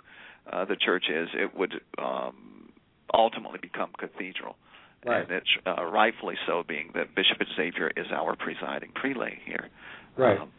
uh, 0.52 0.64
the 0.64 0.76
church 0.76 1.04
is, 1.08 1.28
it 1.34 1.56
would 1.56 1.74
um, 1.98 2.70
ultimately 3.14 3.58
become 3.60 3.90
cathedral. 3.98 4.56
Right. 5.04 5.22
And 5.22 5.30
it's 5.30 5.48
uh, 5.66 5.84
rightfully 5.84 6.34
so, 6.46 6.64
being 6.66 6.90
that 6.94 7.14
Bishop 7.14 7.38
Xavier 7.56 7.90
is 7.96 8.06
our 8.12 8.34
presiding 8.36 8.90
prelate 8.94 9.38
here. 9.44 9.68
Right. 10.16 10.40
Um, 10.40 10.50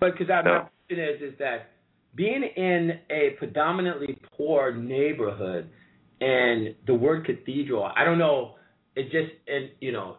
But 0.00 0.12
because 0.12 0.28
my 0.28 0.42
No. 0.42 0.68
question 0.88 1.04
is, 1.04 1.32
is 1.32 1.38
that 1.38 1.70
being 2.14 2.42
in 2.42 3.00
a 3.10 3.30
predominantly 3.38 4.18
poor 4.36 4.72
neighborhood 4.72 5.68
and 6.20 6.74
the 6.86 6.94
word 6.94 7.26
cathedral, 7.26 7.90
I 7.94 8.04
don't 8.04 8.18
know, 8.18 8.54
it 8.96 9.04
just, 9.04 9.32
and 9.48 9.70
you 9.80 9.92
know, 9.92 10.16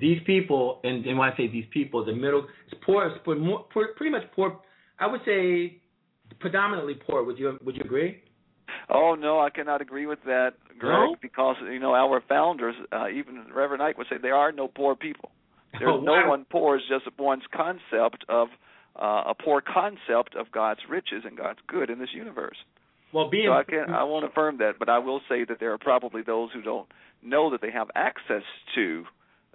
these 0.00 0.20
people, 0.26 0.80
and, 0.84 1.04
and 1.06 1.18
when 1.18 1.32
I 1.32 1.36
say 1.36 1.48
these 1.48 1.64
people, 1.72 2.04
the 2.04 2.12
middle, 2.12 2.46
it's 2.70 2.80
poor, 2.84 3.06
it's 3.06 3.18
poor, 3.24 3.36
more, 3.36 3.64
poor 3.72 3.88
pretty 3.96 4.12
much 4.12 4.24
poor 4.36 4.60
I 4.98 5.06
would 5.06 5.20
say 5.24 5.80
predominantly 6.40 6.94
poor. 6.94 7.22
Would 7.22 7.38
you 7.38 7.58
Would 7.64 7.76
you 7.76 7.82
agree? 7.84 8.22
Oh 8.88 9.14
no, 9.18 9.40
I 9.40 9.50
cannot 9.50 9.80
agree 9.80 10.06
with 10.06 10.20
that, 10.24 10.52
Greg, 10.78 10.92
No? 10.92 11.16
because 11.20 11.56
you 11.62 11.78
know 11.80 11.94
our 11.94 12.22
founders, 12.28 12.74
uh, 12.92 13.08
even 13.08 13.46
Reverend 13.54 13.82
Ike 13.82 13.98
would 13.98 14.06
say 14.08 14.16
there 14.20 14.34
are 14.34 14.52
no 14.52 14.68
poor 14.68 14.94
people. 14.94 15.30
There's 15.72 15.84
Oh, 15.92 16.00
no 16.00 16.26
one 16.28 16.46
poor. 16.50 16.76
It's 16.76 16.84
just 16.88 17.04
one's 17.18 17.42
concept 17.54 18.24
of 18.28 18.48
uh, 19.00 19.24
a 19.30 19.34
poor 19.34 19.60
concept 19.60 20.34
of 20.34 20.50
God's 20.50 20.80
riches 20.88 21.22
and 21.24 21.36
God's 21.36 21.60
good 21.66 21.90
in 21.90 21.98
this 21.98 22.08
universe. 22.14 22.56
Well, 23.12 23.30
being 23.30 23.48
So 23.48 23.52
I 23.52 23.64
can 23.64 23.90
I 23.90 24.04
won't 24.04 24.24
affirm 24.24 24.58
that, 24.58 24.74
but 24.78 24.88
I 24.88 24.98
will 24.98 25.20
say 25.28 25.44
that 25.44 25.58
there 25.60 25.72
are 25.72 25.78
probably 25.78 26.22
those 26.22 26.50
who 26.52 26.62
don't 26.62 26.88
know 27.22 27.50
that 27.50 27.60
they 27.60 27.70
have 27.70 27.88
access 27.94 28.42
to 28.74 29.04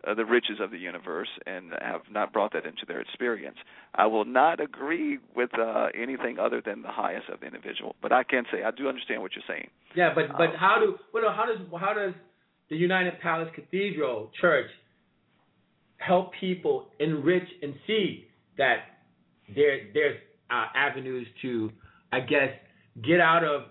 uh, 0.07 0.13
the 0.13 0.25
riches 0.25 0.57
of 0.59 0.71
the 0.71 0.77
universe 0.77 1.29
and 1.45 1.71
have 1.81 2.01
not 2.11 2.33
brought 2.33 2.53
that 2.53 2.65
into 2.65 2.85
their 2.87 2.99
experience. 2.99 3.57
I 3.95 4.05
will 4.07 4.25
not 4.25 4.59
agree 4.59 5.19
with 5.35 5.51
uh, 5.57 5.87
anything 5.99 6.39
other 6.39 6.61
than 6.65 6.81
the 6.81 6.91
highest 6.91 7.29
of 7.29 7.39
the 7.39 7.45
individual, 7.45 7.95
but 8.01 8.11
I 8.11 8.23
can 8.23 8.43
say 8.51 8.63
I 8.63 8.71
do 8.71 8.87
understand 8.87 9.21
what 9.21 9.31
you're 9.35 9.43
saying. 9.47 9.69
Yeah, 9.95 10.13
but 10.13 10.29
but 10.37 10.49
Um, 10.49 10.55
how 10.57 10.75
do 10.79 10.97
well, 11.13 11.33
how 11.33 11.45
does 11.45 11.59
how 11.79 11.93
does 11.93 12.13
the 12.69 12.75
United 12.75 13.19
Palace 13.21 13.49
Cathedral 13.55 14.31
Church 14.39 14.69
help 15.97 16.31
people 16.39 16.87
enrich 16.99 17.47
and 17.61 17.73
see 17.87 18.27
that 18.57 18.77
there 19.55 19.87
there's 19.93 20.17
uh, 20.49 20.65
avenues 20.75 21.27
to 21.41 21.71
I 22.11 22.19
guess 22.19 22.49
get 23.01 23.19
out 23.19 23.43
of 23.43 23.63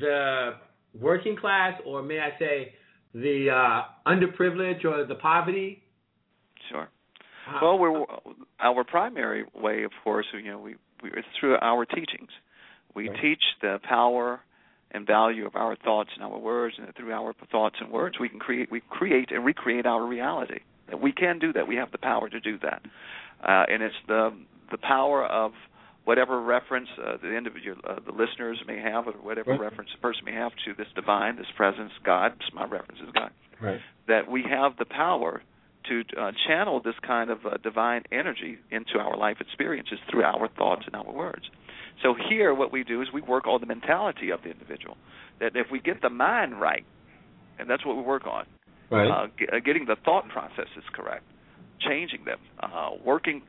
the 0.00 0.54
working 0.98 1.36
class 1.36 1.80
or 1.84 2.02
may 2.02 2.20
I 2.20 2.38
say 2.38 2.72
the 3.14 3.48
uh, 3.50 3.82
underprivileged 4.10 4.84
or 4.84 5.04
the 5.06 5.14
poverty? 5.14 5.82
Sure. 6.70 6.88
Uh, 7.48 7.58
Well, 7.62 7.78
we're 7.78 8.04
our 8.60 8.84
primary 8.84 9.44
way, 9.54 9.84
of 9.84 9.92
course, 10.02 10.26
you 10.32 10.50
know, 10.50 10.58
we, 10.58 10.76
we 11.02 11.10
it's 11.10 11.26
through 11.38 11.56
our 11.60 11.84
teachings. 11.84 12.30
We 12.94 13.08
Right. 13.08 13.20
teach 13.20 13.42
the 13.60 13.80
power 13.82 14.40
and 14.90 15.06
value 15.06 15.46
of 15.46 15.56
our 15.56 15.76
thoughts 15.76 16.10
and 16.14 16.22
our 16.24 16.38
words, 16.38 16.76
and 16.78 16.86
that 16.86 16.96
through 16.96 17.12
our 17.12 17.34
thoughts 17.50 17.76
and 17.80 17.90
words, 17.90 18.18
we 18.18 18.28
can 18.28 18.38
create, 18.38 18.70
we 18.70 18.80
create 18.88 19.30
and 19.32 19.44
recreate 19.44 19.86
our 19.86 20.04
reality. 20.04 20.60
We 21.00 21.12
can 21.12 21.38
do 21.38 21.52
that. 21.54 21.66
We 21.66 21.76
have 21.76 21.90
the 21.90 21.98
power 21.98 22.28
to 22.28 22.40
do 22.40 22.58
that, 22.58 22.82
uh, 23.42 23.64
and 23.68 23.82
it's 23.82 23.94
the 24.06 24.32
the 24.70 24.78
power 24.78 25.24
of 25.24 25.52
whatever 26.04 26.40
reference 26.40 26.88
uh, 26.98 27.16
the 27.22 27.34
individual, 27.36 27.76
uh, 27.88 27.96
the 28.04 28.12
listeners 28.12 28.58
may 28.66 28.78
have, 28.80 29.06
or 29.06 29.12
whatever 29.12 29.52
Right. 29.52 29.60
reference 29.60 29.90
the 29.92 29.98
person 29.98 30.24
may 30.24 30.32
have 30.32 30.52
to 30.64 30.74
this 30.74 30.88
divine, 30.94 31.36
this 31.36 31.50
presence, 31.56 31.92
God. 32.04 32.32
My 32.52 32.64
reference 32.64 33.00
is 33.00 33.10
God 33.12 33.30
right. 33.60 33.80
that 34.08 34.30
we 34.30 34.42
have 34.48 34.76
the 34.78 34.84
power 34.84 35.42
to 35.88 36.02
uh, 36.18 36.32
channel 36.46 36.80
this 36.80 36.94
kind 37.06 37.30
of 37.30 37.44
uh, 37.44 37.56
divine 37.62 38.02
energy 38.10 38.58
into 38.70 38.98
our 38.98 39.16
life 39.16 39.36
experiences 39.40 39.98
through 40.10 40.22
our 40.24 40.48
thoughts 40.48 40.82
and 40.86 40.94
our 40.96 41.12
words. 41.12 41.44
So 42.02 42.14
here, 42.28 42.54
what 42.54 42.72
we 42.72 42.84
do 42.84 43.02
is 43.02 43.08
we 43.12 43.20
work 43.20 43.46
on 43.46 43.60
the 43.60 43.66
mentality 43.66 44.30
of 44.30 44.42
the 44.42 44.50
individual. 44.50 44.96
That 45.40 45.52
if 45.56 45.66
we 45.70 45.80
get 45.80 46.00
the 46.00 46.10
mind 46.10 46.60
right, 46.60 46.84
and 47.58 47.68
that's 47.68 47.84
what 47.84 47.96
we 47.96 48.02
work 48.02 48.26
on, 48.26 48.46
Right. 48.90 49.10
uh, 49.10 49.26
g- 49.38 49.46
uh, 49.52 49.58
getting 49.64 49.86
the 49.86 49.96
thought 50.04 50.28
processes 50.28 50.84
correct, 50.92 51.24
changing 51.80 52.24
them, 52.24 52.38
uh, 52.62 52.90
working, 53.04 53.42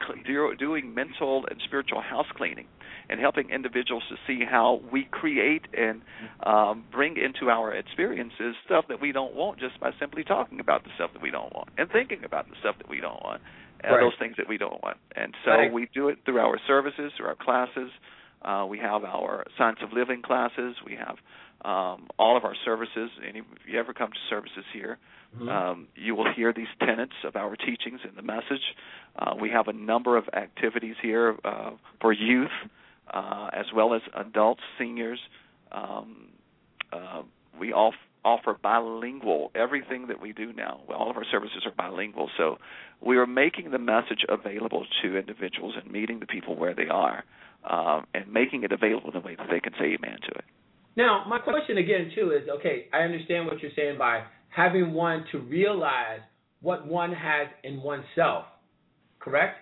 doing 0.59 0.93
mental 0.93 1.45
and 1.49 1.59
spiritual 1.63 2.01
house 2.01 2.25
cleaning, 2.35 2.67
and 3.09 3.19
helping 3.19 3.49
individuals 3.49 4.03
to 4.09 4.15
see 4.27 4.43
how 4.49 4.81
we 4.91 5.07
create 5.11 5.65
and 5.77 6.01
um, 6.45 6.85
bring 6.91 7.15
into 7.17 7.49
our 7.49 7.73
experiences 7.73 8.55
stuff 8.65 8.85
that 8.89 8.99
we 9.01 9.11
don't 9.11 9.35
want 9.35 9.59
just 9.59 9.79
by 9.79 9.91
simply 9.99 10.23
talking 10.23 10.59
about 10.59 10.83
the 10.83 10.89
stuff 10.95 11.11
that 11.13 11.21
we 11.21 11.31
don't 11.31 11.53
want 11.53 11.69
and 11.77 11.89
thinking 11.91 12.23
about 12.25 12.47
the 12.49 12.55
stuff 12.59 12.75
that 12.77 12.89
we 12.89 12.99
don't 12.99 13.21
want, 13.23 13.41
and 13.83 13.93
Right. 13.93 14.01
those 14.01 14.17
things 14.19 14.35
that 14.37 14.47
we 14.49 14.57
don't 14.57 14.81
want. 14.83 14.97
And 15.15 15.35
so 15.45 15.51
Right. 15.51 15.71
we 15.71 15.87
do 15.93 16.09
it 16.09 16.19
through 16.25 16.39
our 16.39 16.57
services, 16.65 17.13
through 17.17 17.27
our 17.27 17.35
classes. 17.35 17.91
Uh, 18.45 18.65
we 18.67 18.77
have 18.77 19.03
our 19.03 19.45
science 19.57 19.79
of 19.81 19.91
living 19.91 20.21
classes. 20.21 20.75
We 20.85 20.95
have 20.95 21.17
um, 21.65 22.07
all 22.19 22.37
of 22.37 22.43
our 22.43 22.55
services. 22.63 23.09
Any, 23.27 23.39
if 23.39 23.45
you 23.67 23.79
ever 23.79 23.93
come 23.93 24.11
to 24.11 24.19
services 24.29 24.65
here, 24.71 24.99
Mhm. 25.35 25.49
um, 25.49 25.87
you 25.95 26.15
will 26.15 26.31
hear 26.31 26.53
these 26.53 26.67
tenets 26.79 27.15
of 27.23 27.35
our 27.35 27.55
teachings 27.55 28.01
in 28.05 28.15
the 28.15 28.21
message. 28.21 28.75
Uh, 29.17 29.35
we 29.37 29.49
have 29.49 29.67
a 29.67 29.73
number 29.73 30.15
of 30.15 30.29
activities 30.33 30.95
here 31.01 31.35
uh, 31.43 31.71
for 31.99 32.13
youth, 32.13 32.51
uh, 33.11 33.49
as 33.51 33.65
well 33.73 33.93
as 33.93 34.01
adults, 34.13 34.61
seniors. 34.77 35.19
Um, 35.71 36.29
uh, 36.93 37.23
we 37.59 37.73
off, 37.73 37.95
offer 38.25 38.57
bilingual. 38.61 39.51
Everything 39.55 40.07
that 40.07 40.19
we 40.19 40.33
do 40.33 40.51
now, 40.51 40.81
all 40.89 41.09
of 41.09 41.15
our 41.15 41.25
services 41.31 41.63
are 41.65 41.71
bilingual. 41.71 42.29
So 42.37 42.57
we 42.99 43.17
are 43.17 43.27
making 43.27 43.71
the 43.71 43.79
message 43.79 44.25
available 44.27 44.85
to 45.03 45.17
individuals 45.17 45.75
and 45.81 45.89
meeting 45.91 46.19
the 46.19 46.25
people 46.25 46.55
where 46.57 46.73
they 46.73 46.87
are, 46.89 47.23
um, 47.69 48.07
and 48.13 48.31
making 48.33 48.63
it 48.63 48.71
available 48.71 49.11
in 49.11 49.15
a 49.15 49.21
way 49.21 49.35
that 49.35 49.47
they 49.49 49.59
can 49.59 49.73
say 49.79 49.93
amen 49.93 50.17
to 50.23 50.31
it. 50.35 50.43
Now, 50.97 51.23
my 51.27 51.39
question 51.39 51.77
again 51.77 52.11
too 52.15 52.31
is 52.31 52.49
okay. 52.49 52.87
I 52.91 52.99
understand 52.99 53.45
what 53.45 53.61
you're 53.61 53.71
saying 53.75 53.97
by 53.97 54.23
having 54.49 54.93
one 54.93 55.25
to 55.31 55.39
realize 55.39 56.21
what 56.61 56.87
one 56.87 57.13
has 57.13 57.47
in 57.63 57.81
oneself. 57.81 58.45
Correct? 59.19 59.57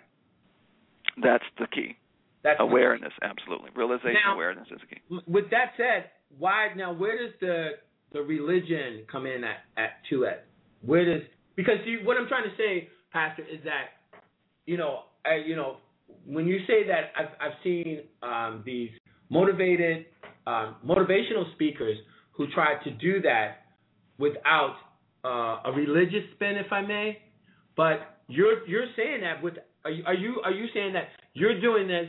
That's 1.22 1.44
the 1.60 1.68
key. 1.68 1.98
That's 2.44 2.58
Awareness, 2.60 3.14
absolutely. 3.22 3.70
Realization, 3.76 4.20
Now- 4.26 4.36
awareness 4.36 4.68
is 4.70 4.80
the 4.82 4.96
key. 4.96 5.02
With 5.28 5.50
that 5.52 5.74
said, 5.78 6.12
why 6.38 6.74
now? 6.76 6.92
Where 6.94 7.18
does 7.18 7.34
the 7.40 7.78
the 8.14 8.22
religion 8.22 9.04
come 9.12 9.26
in 9.26 9.44
at 9.44 9.58
at 9.78 9.92
to 10.10 10.24
it? 10.24 10.46
Where 10.82 11.06
does 11.06 11.28
because 11.56 11.78
you, 11.86 12.00
what 12.04 12.18
I'm 12.18 12.28
trying 12.28 12.44
to 12.44 12.56
say, 12.58 12.90
Pastor, 13.12 13.44
is 13.44 13.60
that 13.66 14.14
you 14.66 14.78
know 14.78 15.02
I, 15.26 15.36
you 15.46 15.56
know 15.56 15.78
when 16.26 16.48
you 16.48 16.60
say 16.68 16.88
that 16.88 17.12
I've 17.18 17.34
I've 17.40 17.58
seen 17.64 18.02
um, 18.22 18.64
these 18.66 18.90
motivated 19.30 20.06
um, 20.46 20.76
motivational 20.86 21.52
speakers 21.56 21.98
who 22.32 22.48
try 22.54 22.82
to 22.84 22.92
do 22.92 23.22
that 23.22 23.66
without 24.18 24.76
uh, 25.26 25.70
a 25.70 25.72
religious 25.76 26.24
spin, 26.36 26.56
if 26.58 26.72
I 26.72 26.82
may. 26.82 27.18
But 27.76 28.20
you're 28.28 28.68
you're 28.68 28.88
saying 28.96 29.22
that 29.22 29.42
with 29.42 29.56
are 29.86 29.92
you 29.92 30.04
are 30.06 30.14
you, 30.14 30.42
are 30.44 30.52
you 30.52 30.68
saying 30.74 30.94
that 30.94 31.10
you're 31.34 31.60
doing 31.60 31.88
this 31.88 32.08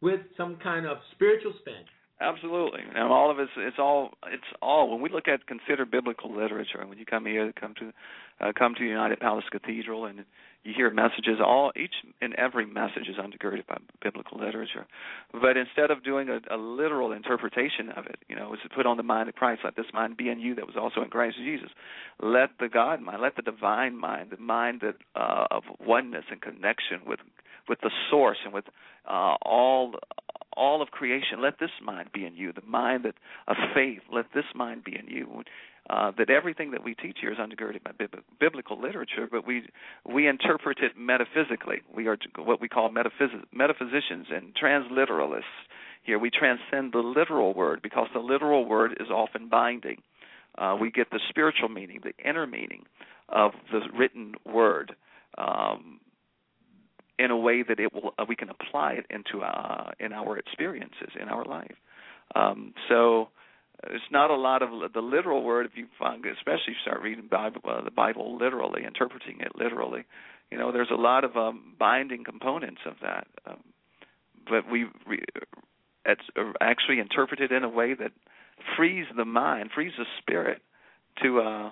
with 0.00 0.20
some 0.36 0.56
kind 0.62 0.86
of 0.86 0.98
spiritual 1.12 1.52
spin? 1.60 1.74
Absolutely. 2.20 2.80
And 2.94 3.12
all 3.12 3.30
of 3.30 3.38
it's 3.40 3.50
it's 3.56 3.78
all 3.78 4.10
it's 4.28 4.44
all 4.62 4.90
when 4.90 5.00
we 5.00 5.08
look 5.08 5.26
at 5.26 5.46
consider 5.46 5.84
biblical 5.84 6.34
literature 6.34 6.78
and 6.78 6.88
when 6.88 6.98
you 6.98 7.04
come 7.04 7.26
here 7.26 7.52
come 7.58 7.74
to 7.80 7.92
uh, 8.40 8.52
come 8.56 8.74
to 8.76 8.84
United 8.84 9.18
Palace 9.18 9.44
Cathedral 9.50 10.06
and 10.06 10.24
you 10.64 10.72
hear 10.74 10.90
messages 10.90 11.38
all 11.44 11.72
each 11.76 11.94
and 12.20 12.34
every 12.34 12.66
message 12.66 13.06
is 13.08 13.16
undergirded 13.16 13.66
by 13.66 13.76
biblical 14.02 14.38
literature. 14.38 14.86
But 15.32 15.56
instead 15.56 15.90
of 15.90 16.02
doing 16.02 16.28
a, 16.28 16.40
a 16.54 16.56
literal 16.56 17.12
interpretation 17.12 17.90
of 17.96 18.06
it, 18.06 18.16
you 18.28 18.34
know, 18.34 18.52
it's 18.54 18.62
put 18.74 18.86
on 18.86 18.96
the 18.96 19.02
mind 19.02 19.28
of 19.28 19.34
Christ, 19.34 19.60
let 19.64 19.76
this 19.76 19.86
mind 19.92 20.16
be 20.16 20.30
in 20.30 20.40
you 20.40 20.54
that 20.54 20.66
was 20.66 20.76
also 20.80 21.02
in 21.02 21.10
Christ 21.10 21.36
Jesus. 21.36 21.68
Let 22.20 22.50
the 22.58 22.68
God 22.68 23.02
mind, 23.02 23.20
let 23.22 23.36
the 23.36 23.42
divine 23.42 23.96
mind, 23.96 24.30
the 24.30 24.42
mind 24.42 24.80
that 24.82 24.96
uh, 25.14 25.46
of 25.50 25.64
oneness 25.80 26.24
and 26.30 26.40
connection 26.40 27.00
with 27.06 27.20
with 27.68 27.80
the 27.80 27.90
source 28.10 28.38
and 28.44 28.52
with 28.52 28.64
uh, 29.08 29.36
all 29.42 29.94
all 30.56 30.82
of 30.82 30.88
creation. 30.90 31.42
Let 31.42 31.58
this 31.58 31.70
mind 31.82 32.10
be 32.12 32.24
in 32.24 32.34
you, 32.34 32.52
the 32.52 32.66
mind 32.66 33.04
that 33.04 33.14
of 33.48 33.56
faith. 33.74 34.00
Let 34.12 34.26
this 34.34 34.44
mind 34.54 34.84
be 34.84 34.96
in 34.96 35.08
you. 35.08 35.42
Uh, 35.90 36.10
that 36.16 36.30
everything 36.30 36.70
that 36.70 36.82
we 36.82 36.94
teach 36.94 37.18
here 37.20 37.30
is 37.30 37.36
undergirded 37.36 37.82
by 37.82 37.90
bib- 37.98 38.22
biblical 38.40 38.80
literature, 38.80 39.28
but 39.30 39.46
we 39.46 39.68
we 40.10 40.26
interpret 40.26 40.78
it 40.78 40.92
metaphysically. 40.96 41.82
We 41.94 42.06
are 42.06 42.16
what 42.38 42.58
we 42.58 42.68
call 42.68 42.88
metaphys- 42.90 43.44
metaphysicians 43.52 44.28
and 44.30 44.54
transliteralists. 44.54 45.42
Here 46.02 46.18
we 46.18 46.30
transcend 46.30 46.92
the 46.92 47.00
literal 47.00 47.52
word 47.52 47.82
because 47.82 48.08
the 48.14 48.20
literal 48.20 48.64
word 48.64 48.96
is 48.98 49.10
often 49.10 49.48
binding. 49.50 50.00
Uh, 50.56 50.74
we 50.80 50.90
get 50.90 51.10
the 51.10 51.20
spiritual 51.28 51.68
meaning, 51.68 52.00
the 52.02 52.14
inner 52.26 52.46
meaning 52.46 52.84
of 53.28 53.52
the 53.70 53.80
written 53.94 54.36
word. 54.46 54.94
Um, 55.36 56.00
in 57.18 57.30
a 57.30 57.36
way 57.36 57.62
that 57.62 57.78
it 57.78 57.92
will 57.92 58.14
uh, 58.18 58.24
we 58.26 58.36
can 58.36 58.48
apply 58.48 58.92
it 58.92 59.06
into 59.10 59.44
uh, 59.44 59.90
in 60.00 60.12
our 60.12 60.38
experiences 60.38 61.10
in 61.20 61.28
our 61.28 61.44
life. 61.44 61.76
Um, 62.34 62.74
so 62.88 63.28
it's 63.90 64.10
not 64.10 64.30
a 64.30 64.36
lot 64.36 64.62
of 64.62 64.92
the 64.92 65.00
literal 65.00 65.42
word. 65.42 65.66
If 65.66 65.72
you 65.76 65.86
find, 65.98 66.24
especially 66.24 66.60
if 66.68 66.68
you 66.68 66.82
start 66.82 67.02
reading 67.02 67.28
Bible, 67.30 67.60
uh, 67.68 67.82
the 67.82 67.90
Bible 67.90 68.36
literally, 68.36 68.84
interpreting 68.84 69.40
it 69.40 69.52
literally, 69.56 70.04
you 70.50 70.58
know, 70.58 70.72
there's 70.72 70.90
a 70.90 71.00
lot 71.00 71.24
of 71.24 71.36
um, 71.36 71.74
binding 71.78 72.24
components 72.24 72.80
of 72.86 72.94
that. 73.02 73.26
Um, 73.46 73.62
but 74.48 74.70
we, 74.70 74.86
we 75.08 75.22
it's 76.04 76.22
uh, 76.38 76.52
actually 76.60 76.98
interpreted 76.98 77.50
in 77.50 77.64
a 77.64 77.68
way 77.68 77.94
that 77.94 78.12
frees 78.76 79.06
the 79.16 79.24
mind, 79.24 79.70
frees 79.74 79.92
the 79.98 80.04
spirit 80.20 80.62
to 81.22 81.40
uh, 81.40 81.70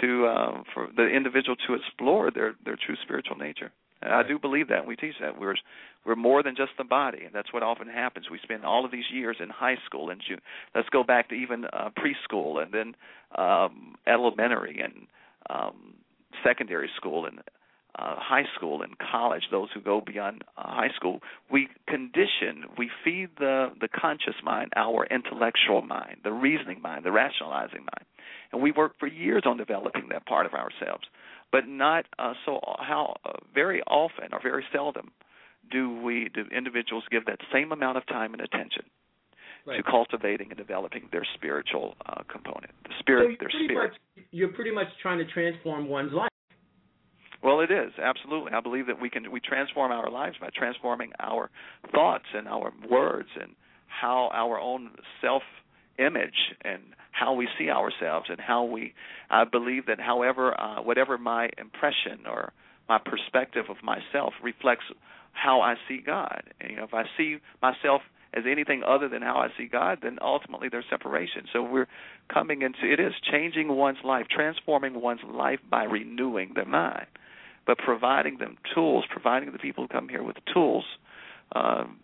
to 0.00 0.26
uh, 0.26 0.62
for 0.74 0.88
the 0.96 1.06
individual 1.06 1.56
to 1.66 1.74
explore 1.74 2.30
their 2.30 2.54
their 2.64 2.76
true 2.76 2.96
spiritual 3.02 3.36
nature. 3.36 3.72
And 4.02 4.12
I 4.12 4.22
do 4.22 4.38
believe 4.38 4.68
that. 4.68 4.86
We 4.86 4.96
teach 4.96 5.14
that 5.20 5.40
we're 5.40 5.56
we're 6.04 6.16
more 6.16 6.42
than 6.42 6.56
just 6.56 6.70
the 6.78 6.84
body, 6.84 7.24
and 7.24 7.34
that's 7.34 7.52
what 7.52 7.62
often 7.62 7.88
happens. 7.88 8.26
We 8.30 8.38
spend 8.42 8.64
all 8.64 8.84
of 8.84 8.90
these 8.90 9.10
years 9.12 9.36
in 9.40 9.48
high 9.50 9.76
school 9.84 10.10
and 10.10 10.20
ju- 10.26 10.38
let's 10.74 10.88
go 10.88 11.02
back 11.02 11.28
to 11.30 11.34
even 11.34 11.64
uh, 11.66 11.90
preschool 11.98 12.62
and 12.62 12.72
then 12.72 12.94
um, 13.36 13.96
elementary 14.06 14.80
and 14.80 15.06
um, 15.50 15.94
secondary 16.44 16.88
school 16.96 17.26
and 17.26 17.40
uh, 17.98 18.14
high 18.16 18.44
school 18.54 18.82
and 18.82 18.96
college, 18.98 19.42
those 19.50 19.68
who 19.74 19.80
go 19.80 20.00
beyond 20.00 20.44
uh, 20.56 20.62
high 20.62 20.90
school, 20.94 21.20
we 21.50 21.68
condition, 21.88 22.64
we 22.78 22.90
feed 23.04 23.28
the 23.38 23.72
the 23.80 23.88
conscious 23.88 24.36
mind, 24.44 24.72
our 24.76 25.06
intellectual 25.06 25.82
mind, 25.82 26.18
the 26.22 26.32
reasoning 26.32 26.80
mind, 26.80 27.04
the 27.04 27.10
rationalizing 27.10 27.80
mind, 27.80 28.06
and 28.52 28.62
we 28.62 28.70
work 28.70 28.92
for 29.00 29.08
years 29.08 29.42
on 29.46 29.56
developing 29.56 30.08
that 30.10 30.26
part 30.26 30.46
of 30.46 30.52
ourselves. 30.52 31.04
But 31.50 31.66
not 31.66 32.04
uh, 32.18 32.34
so 32.44 32.60
how 32.78 33.16
uh, 33.24 33.32
very 33.54 33.82
often 33.82 34.32
or 34.32 34.40
very 34.42 34.64
seldom 34.72 35.12
do 35.70 36.00
we 36.00 36.28
do 36.32 36.44
individuals 36.56 37.04
give 37.10 37.26
that 37.26 37.38
same 37.52 37.72
amount 37.72 37.96
of 37.96 38.06
time 38.06 38.32
and 38.32 38.42
attention 38.42 38.84
right. 39.66 39.76
to 39.76 39.82
cultivating 39.82 40.48
and 40.48 40.56
developing 40.56 41.08
their 41.12 41.26
spiritual 41.34 41.94
uh, 42.06 42.22
component, 42.30 42.72
the 42.84 42.94
spirit, 42.98 43.38
so 43.38 43.46
their 43.46 43.64
spirit. 43.64 43.92
Much, 43.92 44.24
you're 44.30 44.52
pretty 44.52 44.70
much 44.70 44.86
trying 45.02 45.18
to 45.18 45.26
transform 45.32 45.88
one's 45.88 46.12
life. 46.12 46.30
Well, 47.42 47.60
it 47.60 47.70
is 47.70 47.92
absolutely. 48.02 48.52
I 48.52 48.60
believe 48.60 48.86
that 48.88 49.00
we 49.00 49.08
can 49.10 49.30
we 49.30 49.40
transform 49.40 49.92
our 49.92 50.10
lives 50.10 50.36
by 50.40 50.48
transforming 50.56 51.12
our 51.20 51.50
thoughts 51.92 52.24
and 52.34 52.48
our 52.48 52.72
words 52.90 53.28
and 53.40 53.52
how 53.86 54.30
our 54.32 54.58
own 54.58 54.90
self 55.22 55.42
image 55.98 56.54
and 56.62 56.82
how 57.12 57.32
we 57.32 57.48
see 57.58 57.70
ourselves 57.70 58.26
and 58.28 58.40
how 58.40 58.64
we 58.64 58.94
I 59.30 59.44
believe 59.44 59.86
that 59.86 60.00
however 60.00 60.58
uh, 60.58 60.82
whatever 60.82 61.18
my 61.18 61.50
impression 61.58 62.26
or 62.26 62.52
my 62.88 62.98
perspective 62.98 63.66
of 63.68 63.76
myself 63.82 64.32
reflects 64.42 64.84
how 65.32 65.60
I 65.60 65.74
see 65.88 66.00
God. 66.04 66.42
And, 66.60 66.70
you 66.70 66.76
know, 66.76 66.84
if 66.84 66.94
I 66.94 67.04
see 67.16 67.36
myself 67.62 68.02
as 68.34 68.44
anything 68.50 68.82
other 68.86 69.08
than 69.08 69.22
how 69.22 69.36
I 69.36 69.48
see 69.56 69.66
God, 69.66 69.98
then 70.02 70.18
ultimately 70.20 70.68
there's 70.68 70.84
separation. 70.90 71.44
So 71.52 71.62
we're 71.62 71.88
coming 72.32 72.62
into 72.62 72.90
it 72.90 73.00
is 73.00 73.12
changing 73.30 73.68
one's 73.68 73.98
life, 74.04 74.26
transforming 74.30 75.00
one's 75.00 75.20
life 75.24 75.60
by 75.70 75.84
renewing 75.84 76.52
their 76.54 76.66
mind, 76.66 77.06
but 77.66 77.78
providing 77.78 78.38
them 78.38 78.56
tools, 78.74 79.04
providing 79.10 79.52
the 79.52 79.58
people 79.58 79.84
who 79.84 79.88
come 79.88 80.08
here 80.08 80.22
with 80.22 80.36
tools 80.52 80.84
um, 81.54 81.98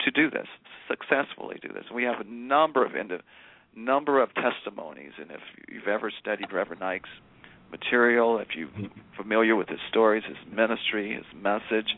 to 0.00 0.10
do 0.10 0.30
this 0.30 0.46
successfully. 0.88 1.56
Do 1.62 1.68
this. 1.68 1.84
We 1.94 2.04
have 2.04 2.20
a 2.20 2.28
number 2.30 2.84
of 2.84 2.92
number 3.76 4.22
of 4.22 4.30
testimonies, 4.34 5.12
and 5.20 5.30
if 5.30 5.40
you've 5.68 5.88
ever 5.88 6.12
studied 6.20 6.52
Reverend 6.52 6.82
Ike's 6.82 7.08
material, 7.70 8.38
if 8.38 8.48
you're 8.56 8.68
familiar 9.16 9.56
with 9.56 9.68
his 9.68 9.80
stories, 9.88 10.22
his 10.26 10.36
ministry, 10.52 11.14
his 11.14 11.24
message 11.34 11.96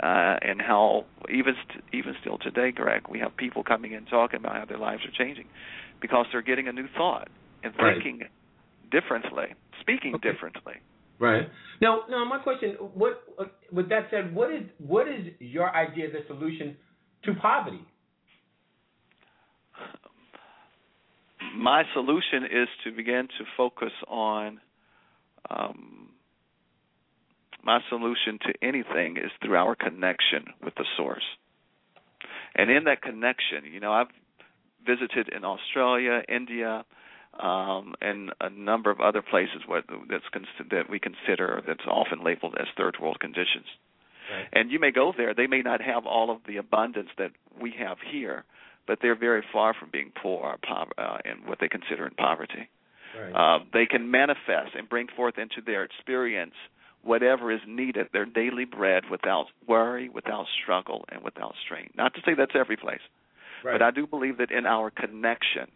uh, 0.00 0.36
and 0.42 0.60
how 0.60 1.04
even 1.28 1.54
st- 1.68 1.84
even 1.92 2.14
still 2.20 2.38
today, 2.38 2.70
Greg, 2.70 3.02
we 3.10 3.18
have 3.18 3.36
people 3.36 3.64
coming 3.64 3.92
in 3.92 4.04
talking 4.06 4.38
about 4.38 4.54
how 4.54 4.64
their 4.64 4.78
lives 4.78 5.02
are 5.04 5.24
changing 5.24 5.46
because 6.00 6.26
they're 6.30 6.42
getting 6.42 6.68
a 6.68 6.72
new 6.72 6.86
thought 6.96 7.28
and 7.64 7.74
thinking 7.74 8.20
right. 8.20 8.90
differently, 8.90 9.46
speaking 9.80 10.14
okay. 10.14 10.30
differently. 10.30 10.74
Right. 11.18 11.48
Now, 11.82 12.02
now, 12.08 12.24
my 12.24 12.38
question: 12.38 12.76
What, 12.94 13.24
uh, 13.38 13.44
with 13.72 13.88
that 13.88 14.06
said, 14.10 14.34
what 14.34 14.52
is 14.52 14.62
what 14.78 15.08
is 15.08 15.26
your 15.40 15.74
idea 15.74 16.06
of 16.06 16.12
the 16.12 16.20
solution 16.28 16.76
to 17.24 17.34
poverty? 17.34 17.80
My 21.56 21.84
solution 21.94 22.44
is 22.44 22.68
to 22.84 22.92
begin 22.92 23.28
to 23.38 23.44
focus 23.56 23.92
on 24.06 24.60
um, 25.50 26.08
my 27.62 27.80
solution 27.88 28.38
to 28.46 28.54
anything 28.62 29.16
is 29.16 29.30
through 29.42 29.56
our 29.56 29.74
connection 29.74 30.46
with 30.62 30.74
the 30.76 30.84
source. 30.96 31.24
And 32.54 32.70
in 32.70 32.84
that 32.84 33.02
connection, 33.02 33.64
you 33.72 33.80
know, 33.80 33.92
I've 33.92 34.08
visited 34.86 35.28
in 35.28 35.44
Australia, 35.44 36.22
India, 36.28 36.84
um, 37.38 37.94
and 38.00 38.30
a 38.40 38.50
number 38.50 38.90
of 38.90 39.00
other 39.00 39.22
places 39.22 39.62
where 39.66 39.82
that's 40.08 40.24
that 40.70 40.90
we 40.90 40.98
consider 40.98 41.62
that's 41.66 41.86
often 41.86 42.24
labeled 42.24 42.56
as 42.58 42.66
third 42.76 42.96
world 43.00 43.20
conditions. 43.20 43.66
Right. 44.32 44.46
And 44.52 44.70
you 44.70 44.80
may 44.80 44.90
go 44.90 45.12
there; 45.16 45.34
they 45.34 45.46
may 45.46 45.62
not 45.62 45.80
have 45.80 46.06
all 46.06 46.30
of 46.30 46.38
the 46.46 46.56
abundance 46.56 47.10
that 47.18 47.30
we 47.60 47.74
have 47.78 47.98
here, 48.10 48.44
but 48.88 48.98
they're 49.00 49.14
very 49.14 49.44
far 49.52 49.74
from 49.78 49.90
being 49.92 50.10
poor 50.20 50.42
or 50.42 50.56
po- 50.66 50.90
uh, 51.00 51.18
in 51.24 51.46
what 51.46 51.58
they 51.60 51.68
consider 51.68 52.06
in 52.06 52.14
poverty. 52.14 52.68
Right. 53.16 53.32
Uh, 53.32 53.64
they 53.72 53.86
can 53.86 54.10
manifest 54.10 54.74
and 54.76 54.88
bring 54.88 55.06
forth 55.14 55.38
into 55.38 55.60
their 55.64 55.84
experience 55.84 56.54
whatever 57.02 57.52
is 57.52 57.60
needed, 57.66 58.08
their 58.12 58.26
daily 58.26 58.64
bread 58.64 59.04
without 59.10 59.46
worry, 59.66 60.08
without 60.08 60.46
struggle, 60.62 61.04
and 61.10 61.22
without 61.22 61.54
strain. 61.64 61.90
Not 61.96 62.14
to 62.14 62.20
say 62.24 62.32
that's 62.36 62.52
every 62.58 62.76
place, 62.76 63.00
right. 63.64 63.72
but 63.72 63.82
I 63.82 63.92
do 63.92 64.06
believe 64.06 64.38
that 64.38 64.50
in 64.50 64.66
our 64.66 64.90
connection 64.90 65.68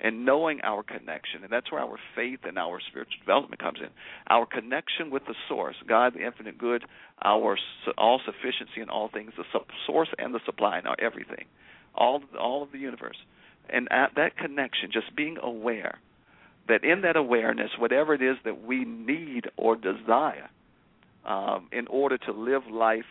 and 0.00 0.24
knowing 0.24 0.60
our 0.62 0.82
connection, 0.82 1.44
and 1.44 1.52
that's 1.52 1.70
where 1.70 1.80
our 1.80 1.96
faith 2.16 2.40
and 2.44 2.58
our 2.58 2.80
spiritual 2.88 3.18
development 3.20 3.60
comes 3.60 3.78
in. 3.80 3.88
Our 4.28 4.46
connection 4.46 5.10
with 5.10 5.24
the 5.26 5.34
source, 5.48 5.76
God, 5.86 6.14
the 6.14 6.26
infinite 6.26 6.58
good, 6.58 6.84
our 7.24 7.56
all 7.96 8.20
sufficiency 8.24 8.80
in 8.80 8.88
all 8.88 9.08
things, 9.08 9.32
the 9.36 9.44
source 9.86 10.08
and 10.18 10.34
the 10.34 10.40
supply, 10.44 10.78
and 10.78 10.88
our 10.88 10.96
everything, 11.00 11.44
all 11.94 12.22
all 12.38 12.62
of 12.62 12.72
the 12.72 12.78
universe, 12.78 13.16
and 13.68 13.90
at 13.92 14.14
that 14.16 14.36
connection, 14.36 14.90
just 14.92 15.14
being 15.16 15.38
aware 15.42 15.98
that 16.68 16.84
in 16.84 17.02
that 17.02 17.16
awareness, 17.16 17.70
whatever 17.78 18.14
it 18.14 18.22
is 18.22 18.36
that 18.44 18.62
we 18.62 18.84
need 18.84 19.46
or 19.56 19.76
desire 19.76 20.48
um, 21.24 21.68
in 21.72 21.86
order 21.88 22.18
to 22.18 22.32
live 22.32 22.62
life 22.70 23.04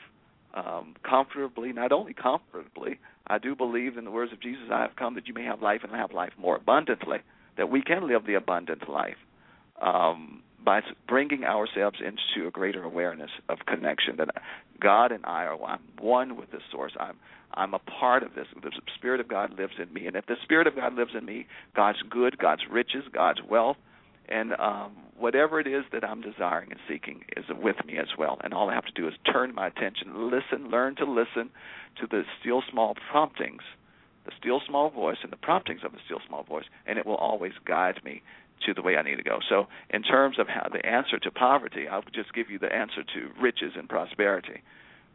um, 0.53 0.95
comfortably, 1.03 1.73
not 1.73 1.91
only 1.91 2.13
comfortably, 2.13 2.99
I 3.27 3.37
do 3.37 3.55
believe 3.55 3.97
in 3.97 4.05
the 4.05 4.11
words 4.11 4.33
of 4.33 4.41
Jesus, 4.41 4.65
I 4.71 4.81
have 4.81 4.95
come 4.95 5.15
that 5.15 5.27
you 5.27 5.33
may 5.33 5.43
have 5.43 5.61
life 5.61 5.81
and 5.83 5.91
have 5.93 6.11
life 6.11 6.33
more 6.37 6.55
abundantly, 6.55 7.19
that 7.57 7.69
we 7.69 7.81
can 7.81 8.07
live 8.07 8.25
the 8.25 8.35
abundant 8.35 8.89
life 8.89 9.15
um, 9.81 10.41
by 10.63 10.81
bringing 11.07 11.43
ourselves 11.43 11.99
into 11.99 12.47
a 12.47 12.51
greater 12.51 12.83
awareness 12.83 13.31
of 13.49 13.59
connection 13.65 14.17
that 14.17 14.29
God 14.79 15.11
and 15.11 15.25
I 15.25 15.45
are 15.45 15.57
one 15.99 16.37
with 16.37 16.51
the 16.51 16.59
source. 16.71 16.93
I'm 16.99 17.17
I'm 17.53 17.73
a 17.73 17.79
part 17.79 18.23
of 18.23 18.35
this. 18.35 18.47
The 18.61 18.71
Spirit 18.95 19.19
of 19.19 19.27
God 19.27 19.57
lives 19.57 19.73
in 19.81 19.93
me, 19.93 20.07
and 20.07 20.15
if 20.15 20.25
the 20.25 20.35
Spirit 20.43 20.67
of 20.67 20.75
God 20.75 20.93
lives 20.95 21.11
in 21.17 21.25
me, 21.25 21.47
God's 21.75 22.01
good, 22.09 22.37
God's 22.37 22.63
riches, 22.69 23.03
God's 23.13 23.39
wealth, 23.47 23.77
and 24.29 24.53
um, 24.53 24.93
whatever 25.17 25.59
it 25.59 25.67
is 25.67 25.83
that 25.91 26.03
I'm 26.03 26.21
desiring 26.21 26.71
and 26.71 26.79
seeking 26.87 27.23
is 27.35 27.45
with 27.49 27.75
me 27.85 27.97
as 27.97 28.07
well. 28.17 28.39
And 28.43 28.53
all 28.53 28.69
I 28.69 28.75
have 28.75 28.85
to 28.85 28.93
do 28.93 29.07
is 29.07 29.13
turn 29.31 29.53
my 29.53 29.67
attention, 29.67 30.31
listen, 30.31 30.69
learn 30.69 30.95
to 30.97 31.05
listen 31.05 31.49
to 31.99 32.07
the 32.09 32.23
still 32.39 32.63
small 32.71 32.95
promptings, 33.11 33.61
the 34.25 34.31
still 34.39 34.61
small 34.67 34.89
voice, 34.89 35.17
and 35.23 35.31
the 35.31 35.37
promptings 35.37 35.81
of 35.83 35.91
the 35.91 35.99
still 36.05 36.21
small 36.27 36.43
voice, 36.43 36.65
and 36.85 36.97
it 36.97 37.05
will 37.05 37.15
always 37.15 37.53
guide 37.65 37.99
me 38.03 38.21
to 38.65 38.73
the 38.73 38.81
way 38.81 38.95
I 38.95 39.01
need 39.01 39.17
to 39.17 39.23
go. 39.23 39.39
So, 39.49 39.67
in 39.89 40.03
terms 40.03 40.37
of 40.39 40.47
how 40.47 40.67
the 40.71 40.85
answer 40.85 41.17
to 41.19 41.31
poverty, 41.31 41.87
I'll 41.87 42.03
just 42.13 42.33
give 42.33 42.49
you 42.49 42.59
the 42.59 42.73
answer 42.73 43.03
to 43.03 43.41
riches 43.41 43.73
and 43.75 43.89
prosperity. 43.89 44.61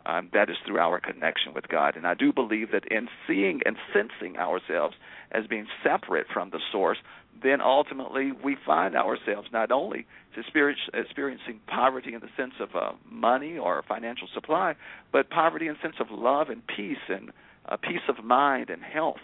Um, 0.08 0.30
that 0.32 0.48
is 0.48 0.56
through 0.64 0.78
our 0.78 1.00
connection 1.00 1.52
with 1.52 1.66
God. 1.66 1.96
And 1.96 2.06
I 2.06 2.14
do 2.14 2.32
believe 2.32 2.70
that 2.70 2.84
in 2.92 3.08
seeing 3.26 3.60
and 3.66 3.76
sensing 3.92 4.36
ourselves 4.36 4.94
as 5.32 5.48
being 5.48 5.66
separate 5.82 6.26
from 6.32 6.50
the 6.50 6.60
source, 6.70 6.98
then 7.42 7.60
ultimately 7.60 8.30
we 8.30 8.56
find 8.64 8.94
ourselves 8.94 9.48
not 9.52 9.72
only 9.72 10.06
experiencing 10.36 11.60
poverty 11.66 12.14
in 12.14 12.20
the 12.20 12.28
sense 12.36 12.54
of 12.60 12.68
uh, 12.76 12.92
money 13.10 13.58
or 13.58 13.82
financial 13.88 14.28
supply, 14.32 14.74
but 15.12 15.28
poverty 15.28 15.66
in 15.66 15.74
the 15.74 15.80
sense 15.82 15.96
of 15.98 16.06
love 16.10 16.50
and 16.50 16.62
peace 16.66 16.96
and 17.08 17.32
uh, 17.68 17.76
peace 17.76 18.06
of 18.08 18.24
mind 18.24 18.70
and 18.70 18.82
health. 18.82 19.20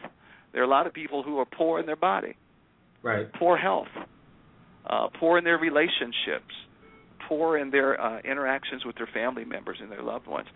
There 0.53 0.63
are 0.63 0.65
a 0.65 0.69
lot 0.69 0.87
of 0.87 0.93
people 0.93 1.23
who 1.23 1.39
are 1.39 1.47
poor 1.47 1.79
in 1.79 1.87
their 1.87 1.97
body, 1.97 2.37
right? 3.03 3.33
Poor 3.35 3.57
health, 3.57 3.89
uh, 4.87 5.09
poor 5.19 5.39
in 5.39 5.45
their 5.45 5.59
relationships, 5.59 6.55
poor 7.29 7.59
in 7.59 7.71
their 7.71 8.01
uh, 8.01 8.21
interactions 8.21 8.85
with 8.85 8.97
their 8.97 9.09
family 9.13 9.45
members 9.45 9.79
and 9.81 9.91
their 9.91 10.03
loved 10.03 10.27
ones, 10.27 10.49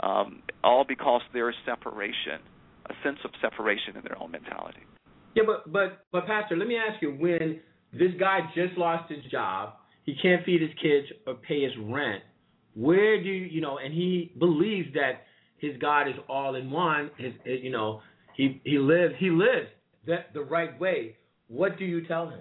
um, 0.00 0.42
all 0.62 0.84
because 0.86 1.22
there 1.32 1.48
is 1.48 1.56
separation, 1.64 2.40
a 2.86 2.94
sense 3.02 3.18
of 3.24 3.30
separation 3.40 3.96
in 3.96 4.02
their 4.02 4.20
own 4.20 4.30
mentality. 4.30 4.80
Yeah, 5.34 5.44
but 5.46 5.72
but 5.72 6.04
but 6.12 6.26
Pastor, 6.26 6.56
let 6.56 6.68
me 6.68 6.76
ask 6.76 7.02
you: 7.02 7.12
When 7.12 7.60
this 7.92 8.12
guy 8.18 8.40
just 8.54 8.76
lost 8.78 9.10
his 9.10 9.24
job, 9.30 9.74
he 10.04 10.14
can't 10.20 10.44
feed 10.44 10.60
his 10.60 10.70
kids 10.80 11.06
or 11.26 11.34
pay 11.34 11.62
his 11.62 11.72
rent. 11.84 12.22
Where 12.74 13.22
do 13.22 13.28
you, 13.28 13.46
you 13.46 13.60
know? 13.60 13.78
And 13.78 13.92
he 13.92 14.32
believes 14.38 14.92
that 14.94 15.22
his 15.58 15.76
God 15.80 16.08
is 16.08 16.14
all 16.28 16.56
in 16.56 16.70
one. 16.70 17.10
His, 17.16 17.32
you 17.44 17.70
know, 17.70 18.00
he 18.36 18.60
he 18.64 18.78
lives 18.78 19.14
he 19.18 19.30
lives 19.30 19.68
that 20.06 20.32
the 20.34 20.42
right 20.42 20.78
way. 20.80 21.16
What 21.48 21.78
do 21.78 21.84
you 21.84 22.06
tell 22.06 22.28
him? 22.28 22.40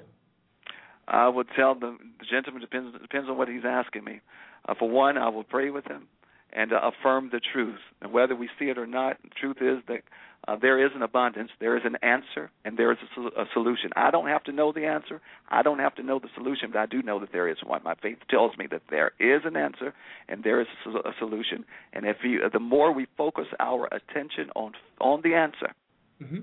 I 1.08 1.28
would 1.28 1.48
tell 1.56 1.76
the, 1.76 1.98
the 2.20 2.26
gentleman 2.30 2.62
depends 2.62 2.98
depends 3.02 3.30
on 3.30 3.38
what 3.38 3.48
he's 3.48 3.66
asking 3.66 4.04
me. 4.04 4.22
Uh, 4.68 4.74
for 4.78 4.90
one, 4.90 5.18
I 5.18 5.30
will 5.30 5.44
pray 5.44 5.70
with 5.70 5.86
him 5.86 6.08
and 6.54 6.72
uh, 6.72 6.80
affirm 6.82 7.30
the 7.32 7.42
truth. 7.42 7.80
And 8.02 8.14
whether 8.14 8.36
we 8.36 8.50
see 8.60 8.66
it 8.66 8.78
or 8.78 8.88
not, 8.88 9.18
the 9.24 9.30
truth 9.30 9.58
is 9.60 9.84
that 9.88 10.04
uh, 10.48 10.58
there 10.62 10.84
is 10.86 10.92
an 10.94 11.02
abundance, 11.02 11.50
there 11.60 11.78
is 11.78 11.84
an 11.86 11.98
answer, 12.02 12.52
and 12.66 12.78
there 12.78 12.92
is 12.92 12.98
a, 13.02 13.16
sol- 13.16 13.32
a, 13.36 13.46
solution. 13.54 13.92
I 13.96 14.12
don't 14.12 14.28
have 14.28 14.44
to 14.44 14.52
know 14.52 14.74
the 14.74 14.86
answer. 14.86 15.22
I 15.50 15.62
don't 15.62 15.80
have 15.80 15.96
to 15.96 16.04
know 16.04 16.20
the 16.20 16.28
solution, 16.36 16.70
but 16.72 16.80
I 16.80 16.86
do 16.86 17.02
know 17.02 17.20
that 17.20 17.32
there 17.32 17.48
is 17.48 17.58
one. 17.66 17.82
My 17.84 17.96
faith 17.96 18.18
tells 18.30 18.58
me 18.58 18.68
that 18.70 18.82
there 18.90 19.12
is 19.20 19.42
an 19.46 19.56
answer 19.56 19.94
and 20.28 20.44
there 20.44 20.60
is 20.60 20.68
a, 20.68 20.92
sol- 20.92 21.02
a 21.06 21.14
solution. 21.18 21.64
And 21.94 22.06
if 22.06 22.18
you, 22.24 22.42
the 22.52 22.60
more 22.60 22.92
we 22.92 23.08
focus 23.18 23.48
our 23.60 23.88
attention 23.92 24.50
on 24.56 24.74
on 25.00 25.22
the 25.24 25.34
answer, 25.34 25.74
mm-hmm. 26.22 26.40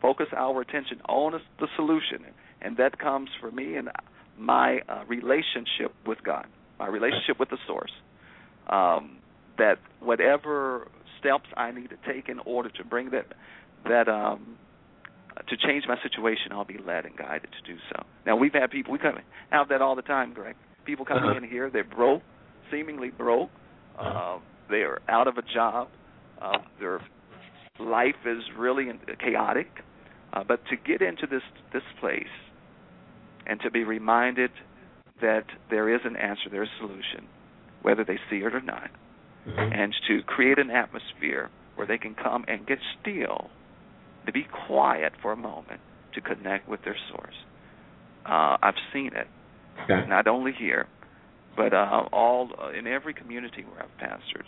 focus 0.00 0.28
our 0.34 0.62
attention 0.62 1.00
on 1.08 1.40
the 1.60 1.68
solution, 1.76 2.24
and 2.62 2.76
that 2.78 2.98
comes 2.98 3.30
for 3.40 3.50
me 3.50 3.76
and 3.76 3.88
my 4.38 4.78
uh, 4.88 5.04
relationship 5.08 5.94
with 6.06 6.18
God, 6.24 6.46
my 6.78 6.86
relationship 6.86 7.38
with 7.38 7.50
the 7.50 7.58
source 7.66 7.92
um, 8.68 9.18
that 9.58 9.78
whatever 10.00 10.88
steps 11.18 11.46
I 11.56 11.70
need 11.72 11.90
to 11.90 11.96
take 12.12 12.28
in 12.28 12.38
order 12.40 12.68
to 12.70 12.84
bring 12.84 13.10
that 13.10 13.26
that 13.84 14.08
um, 14.08 14.58
to 15.48 15.56
change 15.56 15.84
my 15.86 15.96
situation, 16.02 16.52
I'll 16.52 16.64
be 16.64 16.78
led 16.78 17.04
and 17.04 17.16
guided 17.16 17.50
to 17.52 17.72
do 17.72 17.78
so. 17.90 18.04
Now 18.26 18.36
we've 18.36 18.52
had 18.52 18.70
people 18.70 18.92
we 18.92 18.98
come 18.98 19.18
have 19.50 19.68
that 19.68 19.80
all 19.82 19.94
the 19.96 20.02
time, 20.02 20.32
Greg. 20.34 20.56
People 20.84 21.04
coming 21.04 21.24
Uh-huh. 21.24 21.38
in 21.38 21.44
here, 21.48 21.70
they're 21.70 21.84
broke, 21.84 22.22
seemingly 22.70 23.10
broke. 23.10 23.50
Uh, 23.98 24.38
they're 24.68 25.00
out 25.08 25.26
of 25.28 25.36
a 25.38 25.42
job. 25.42 25.88
Uh, 26.40 26.58
their 26.78 27.00
life 27.80 28.14
is 28.26 28.42
really 28.58 28.86
chaotic. 29.18 29.68
Uh, 30.32 30.44
but 30.46 30.60
to 30.66 30.76
get 30.76 31.00
into 31.02 31.26
this 31.26 31.42
this 31.72 31.82
place 32.00 32.26
and 33.46 33.60
to 33.60 33.70
be 33.70 33.84
reminded 33.84 34.50
that 35.20 35.46
there 35.70 35.88
is 35.94 36.00
an 36.04 36.16
answer, 36.16 36.48
there 36.50 36.62
is 36.62 36.68
a 36.80 36.86
solution, 36.86 37.28
whether 37.82 38.04
they 38.04 38.18
see 38.28 38.38
it 38.38 38.54
or 38.54 38.60
not, 38.60 38.90
Mhm. 39.46 39.72
and 39.74 39.94
to 40.06 40.22
create 40.24 40.58
an 40.58 40.70
atmosphere 40.70 41.50
where 41.74 41.86
they 41.86 41.98
can 41.98 42.14
come 42.14 42.44
and 42.48 42.66
get 42.66 42.78
still, 43.00 43.50
to 44.26 44.32
be 44.32 44.44
quiet 44.44 45.14
for 45.22 45.32
a 45.32 45.36
moment, 45.36 45.80
to 46.12 46.20
connect 46.20 46.66
with 46.68 46.82
their 46.82 46.96
source. 47.08 47.36
Uh, 48.24 48.56
I've 48.62 48.78
seen 48.92 49.12
it, 49.14 49.30
Okay. 49.78 50.04
not 50.08 50.26
only 50.26 50.52
here, 50.52 50.88
but 51.54 51.72
uh, 51.72 52.08
all 52.12 52.50
uh, 52.58 52.70
in 52.70 52.86
every 52.86 53.14
community 53.14 53.64
where 53.64 53.82
I've 53.82 53.96
pastored. 53.98 54.46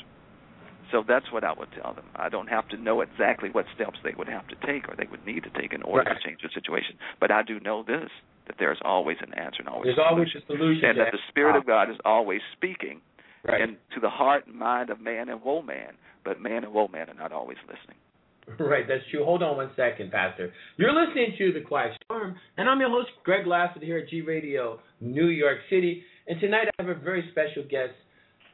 So 0.90 1.02
that's 1.06 1.30
what 1.30 1.44
I 1.44 1.52
would 1.52 1.70
tell 1.72 1.92
them. 1.92 2.10
I 2.16 2.28
don't 2.28 2.48
have 2.48 2.66
to 2.68 2.76
know 2.76 3.02
exactly 3.02 3.50
what 3.50 3.66
steps 3.74 3.98
they 4.02 4.14
would 4.16 4.28
have 4.28 4.46
to 4.48 4.56
take 4.66 4.88
or 4.88 4.94
they 4.96 5.06
would 5.10 5.24
need 5.24 5.44
to 5.44 5.50
take 5.50 5.72
in 5.74 5.82
order 5.82 6.04
Right. 6.08 6.20
to 6.20 6.28
change 6.28 6.40
the 6.42 6.48
situation, 6.48 6.98
but 7.20 7.30
I 7.30 7.42
do 7.42 7.60
know 7.60 7.82
this: 7.82 8.10
that 8.48 8.56
there's 8.58 8.78
always 8.84 9.16
an 9.20 9.32
answer 9.34 9.60
and 9.60 9.68
always 9.68 9.86
There's 9.86 9.98
a 9.98 10.02
always 10.02 10.28
solution, 10.32 10.42
a 10.50 10.58
solution. 10.58 10.88
and 10.90 10.98
that 10.98 11.12
the 11.12 11.18
Spirit 11.28 11.54
of 11.56 11.66
God 11.66 11.90
is 11.90 11.96
always 12.04 12.40
speaking 12.56 13.00
right. 13.46 13.60
and 13.60 13.76
to 13.94 14.00
the 14.00 14.10
heart 14.10 14.46
and 14.46 14.56
mind 14.56 14.90
of 14.90 15.00
man 15.00 15.28
and 15.28 15.42
woe 15.42 15.62
man, 15.62 15.92
but 16.24 16.40
man 16.40 16.64
and 16.64 16.72
woe 16.74 16.88
man 16.88 17.08
are 17.08 17.14
not 17.14 17.32
always 17.32 17.58
listening. 17.68 17.96
Right, 18.58 18.84
that's 18.88 19.02
true. 19.10 19.26
Hold 19.26 19.42
on 19.42 19.58
one 19.58 19.70
second, 19.76 20.10
Pastor. 20.10 20.50
You're 20.78 20.94
listening 20.94 21.34
to 21.36 21.52
The 21.52 21.60
Quiet 21.60 21.92
Storm, 22.04 22.34
and 22.56 22.66
I'm 22.66 22.80
your 22.80 22.88
host, 22.88 23.10
Greg 23.22 23.46
Lassiter, 23.46 23.84
here 23.84 23.98
at 23.98 24.08
G 24.08 24.22
Radio, 24.22 24.80
New 25.02 25.26
York 25.26 25.58
City. 25.68 26.02
And 26.26 26.40
tonight 26.40 26.68
I 26.78 26.82
have 26.82 26.96
a 26.96 26.98
very 26.98 27.28
special 27.30 27.62
guest, 27.68 27.92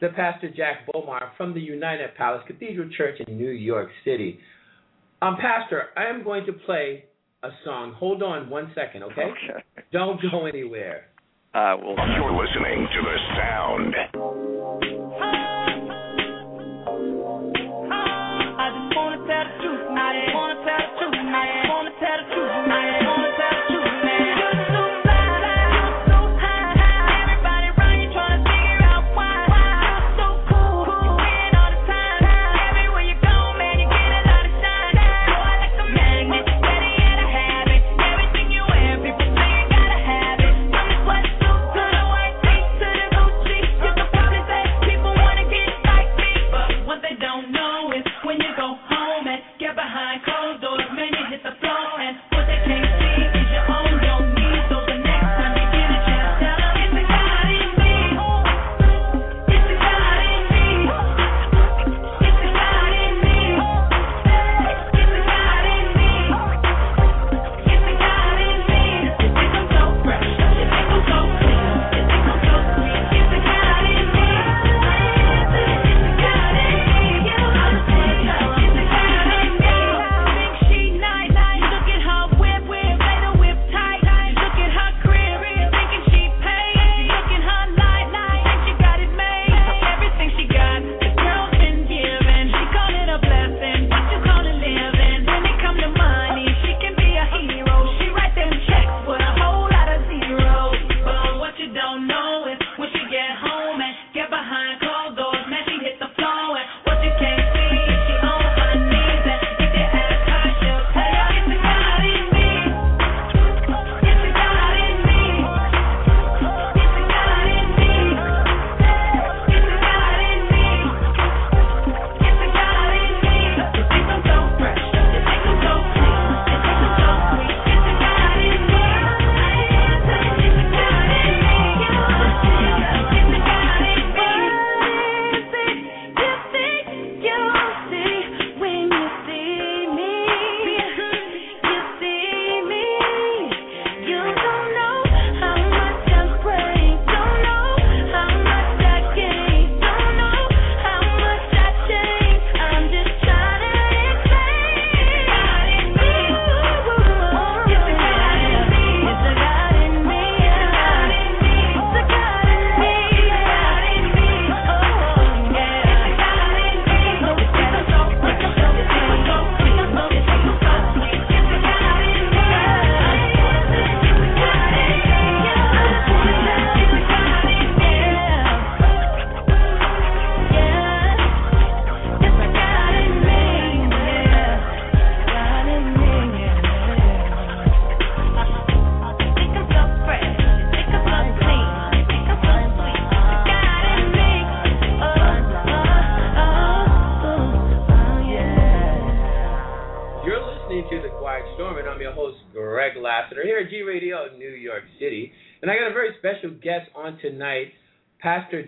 the 0.01 0.09
Pastor 0.09 0.51
Jack 0.51 0.89
Bomar 0.93 1.31
from 1.37 1.55
the 1.55 1.61
United 1.61 2.13
Palace 2.17 2.43
Cathedral 2.49 2.91
Church 2.97 3.21
in 3.25 3.39
New 3.39 3.51
York 3.53 3.89
City. 4.05 4.41
Um, 5.23 5.37
Pastor, 5.41 5.85
I 5.97 6.07
am 6.07 6.25
going 6.25 6.45
to 6.47 6.53
play 6.53 7.05
a 7.45 7.51
song. 7.65 7.93
Hold 7.99 8.23
on 8.23 8.49
one 8.49 8.73
second, 8.75 9.03
okay? 9.05 9.23
Okay. 9.23 9.85
Don't 9.93 10.21
go 10.31 10.47
anywhere. 10.47 11.07
Uh, 11.55 11.59
I 11.59 11.75
will. 11.75 11.95
You're 11.95 12.33
listening 12.33 12.89
to 12.89 13.01
the 13.03 13.17
sound. 13.37 13.95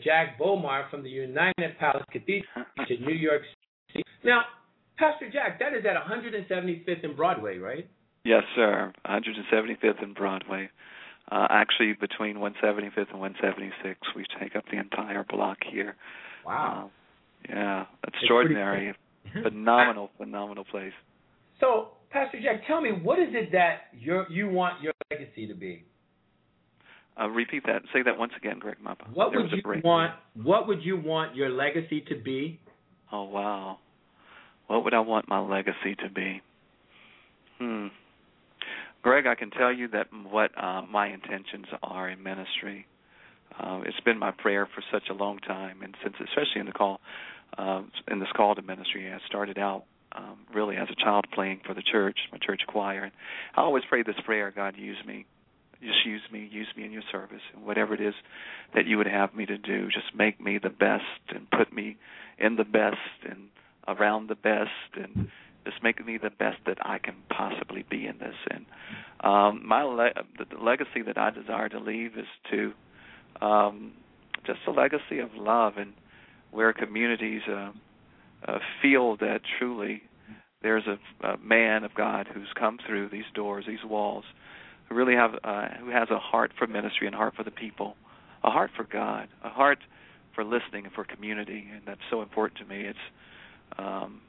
Jack 0.07 0.39
Bomar 0.39 0.89
from 0.89 1.03
the 1.03 1.11
United 1.11 1.79
Palace 1.81 2.05
Cathedral 2.13 2.45
in 2.89 3.05
New 3.05 3.15
York 3.15 3.43
City. 3.93 4.05
Now, 4.25 4.43
Pastor 4.99 5.29
Jack, 5.31 5.59
that 5.59 5.75
is 5.75 5.85
at 5.85 5.97
175th 5.97 7.05
and 7.05 7.17
Broadway, 7.17 7.59
right? 7.59 7.89
Yes, 8.25 8.45
sir. 8.55 8.93
175th 9.05 10.03
and 10.03 10.15
Broadway. 10.15 10.71
Uh, 11.31 11.49
actually, 11.51 11.95
between 12.01 12.37
175th 12.37 13.11
and 13.11 13.21
176, 13.21 13.99
we 14.15 14.25
take 14.41 14.55
up 14.55 14.65
the 14.71 14.79
entire 14.79 15.25
block 15.29 15.59
here. 15.69 15.97
Wow. 16.47 16.91
Uh, 17.49 17.49
yeah, 17.49 17.85
extraordinary, 18.07 18.95
phenomenal, 19.43 20.11
phenomenal 20.19 20.65
place. 20.65 20.93
So, 21.61 21.89
Pastor 22.11 22.39
Jack, 22.41 22.67
tell 22.69 22.81
me, 22.81 22.91
what 22.91 23.19
is 23.19 23.29
it 23.31 23.51
that 23.53 23.89
you 23.93 24.23
you 24.31 24.49
want 24.49 24.81
your 24.83 24.93
legacy 25.11 25.47
to 25.49 25.55
be? 25.55 25.85
Uh, 27.19 27.29
repeat 27.29 27.65
that. 27.67 27.83
Say 27.93 28.03
that 28.03 28.19
once 28.19 28.33
again, 28.37 28.59
Greg. 28.59 28.77
Mappa. 28.85 29.13
What 29.13 29.31
there 29.31 29.41
would 29.41 29.51
you 29.51 29.63
want? 29.83 30.13
What 30.35 30.69
would 30.69 30.83
you 30.83 31.01
want 31.01 31.35
your 31.35 31.49
legacy 31.49 32.03
to 32.09 32.17
be? 32.17 32.61
Oh 33.11 33.25
wow. 33.25 33.79
What 34.67 34.85
would 34.85 34.95
I 34.95 35.01
want 35.01 35.29
my 35.29 35.39
legacy 35.39 35.95
to 36.03 36.11
be? 36.11 36.43
Hmm. 37.59 37.87
Greg, 39.03 39.27
I 39.27 39.37
can 39.37 39.51
tell 39.51 39.73
you 39.73 39.89
that 39.89 40.09
what 40.31 40.51
uh, 40.61 40.83
my 40.83 41.07
intentions 41.09 41.67
are 41.83 42.09
in 42.09 42.23
ministry. 42.23 42.87
Uh, 43.59 43.81
it's 43.87 44.01
been 44.01 44.19
my 44.19 44.33
prayer 44.33 44.67
for 44.75 44.83
such 44.93 45.05
a 45.09 45.15
long 45.15 45.39
time, 45.39 45.83
and 45.83 45.95
since 46.03 46.17
especially 46.19 46.61
in 46.61 46.67
the 46.67 46.73
call, 46.73 47.01
uh, 47.57 47.83
in 48.09 48.19
this 48.19 48.29
call 48.37 48.55
to 48.57 48.63
ministry, 48.63 49.11
I 49.11 49.19
started 49.27 49.59
out 49.59 49.85
um, 50.13 50.39
really 50.53 50.77
as 50.77 50.89
a 50.91 50.97
child 50.97 51.27
playing 51.33 51.61
for 51.65 51.73
the 51.73 51.83
church, 51.83 52.19
my 52.33 52.39
church 52.39 52.63
choir, 52.67 53.05
and 53.05 53.13
I 53.55 53.61
always 53.61 53.85
pray 53.89 54.03
this 54.03 54.17
prayer: 54.25 54.53
God, 54.55 54.75
use 54.77 54.99
me, 55.07 55.25
just 55.83 56.07
use 56.07 56.23
me, 56.33 56.49
use 56.51 56.69
me 56.77 56.85
in 56.85 56.93
your 56.93 57.03
service, 57.13 57.43
and 57.55 57.65
whatever 57.65 57.95
it 57.95 58.01
is 58.01 58.15
that 58.75 58.87
you 58.87 58.97
would 58.97 59.07
have 59.07 59.35
me 59.35 59.47
to 59.47 59.59
do, 59.59 59.87
just 59.87 60.15
make 60.15 60.41
me 60.41 60.59
the 60.63 60.71
best 60.71 61.05
and 61.29 61.51
put 61.51 61.73
me 61.73 61.97
in 62.39 62.57
the 62.57 62.65
best 62.65 62.97
and 63.29 63.49
around 63.89 64.29
the 64.29 64.35
best 64.35 64.71
and 64.95 65.29
just 65.65 65.83
make 65.83 66.05
me 66.05 66.17
the 66.17 66.31
best 66.31 66.59
that 66.67 66.79
I 66.81 66.99
can 66.99 67.15
possibly 67.29 67.85
be 67.91 68.07
in 68.07 68.19
this. 68.19 68.35
And 68.51 68.67
um, 69.21 69.67
my 69.67 69.83
le- 69.83 70.13
the, 70.39 70.57
legacy 70.63 71.03
that 71.07 71.19
I 71.19 71.31
desire 71.31 71.69
to 71.69 71.81
leave 71.81 72.13
is 72.17 72.27
to 72.51 72.73
um, 73.45 73.93
just 74.47 74.61
a 74.67 74.71
legacy 74.71 75.19
of 75.19 75.31
love 75.35 75.75
and 75.77 75.93
where 76.53 76.73
communities 76.73 77.43
uh, 77.51 77.73
uh, 78.47 78.59
feel 78.81 79.17
that 79.17 79.41
truly 79.59 80.03
there's 80.63 80.85
a, 80.87 81.27
a 81.27 81.37
man 81.39 81.85
of 81.85 81.95
God 81.95 82.29
who's 82.33 82.49
come 82.59 82.79
through 82.87 83.09
these 83.09 83.25
doors, 83.35 83.65
these 83.67 83.85
walls, 83.85 84.25
who 84.89 84.95
really 84.95 85.15
have 85.15 85.33
uh, 85.45 85.69
who 85.81 85.91
has 85.91 86.11
a 86.11 86.19
heart 86.19 86.53
for 86.59 86.67
ministry 86.67 87.07
and 87.07 87.17
heart 87.17 87.35
for 87.35 87.43
the 87.45 87.51
people, 87.51 87.97
a 88.45 88.51
heart 88.51 88.71
for 88.77 88.85
God, 88.85 89.29
a 89.43 89.49
heart 89.49 89.79
for 90.35 90.45
listening 90.45 90.85
and 90.85 90.93
for 90.93 91.05
community, 91.05 91.67
and 91.73 91.83
that's 91.87 92.01
so 92.11 92.23
important 92.23 92.59
to 92.61 92.65
me. 92.67 92.83
It's 92.83 92.99
um, 93.79 94.21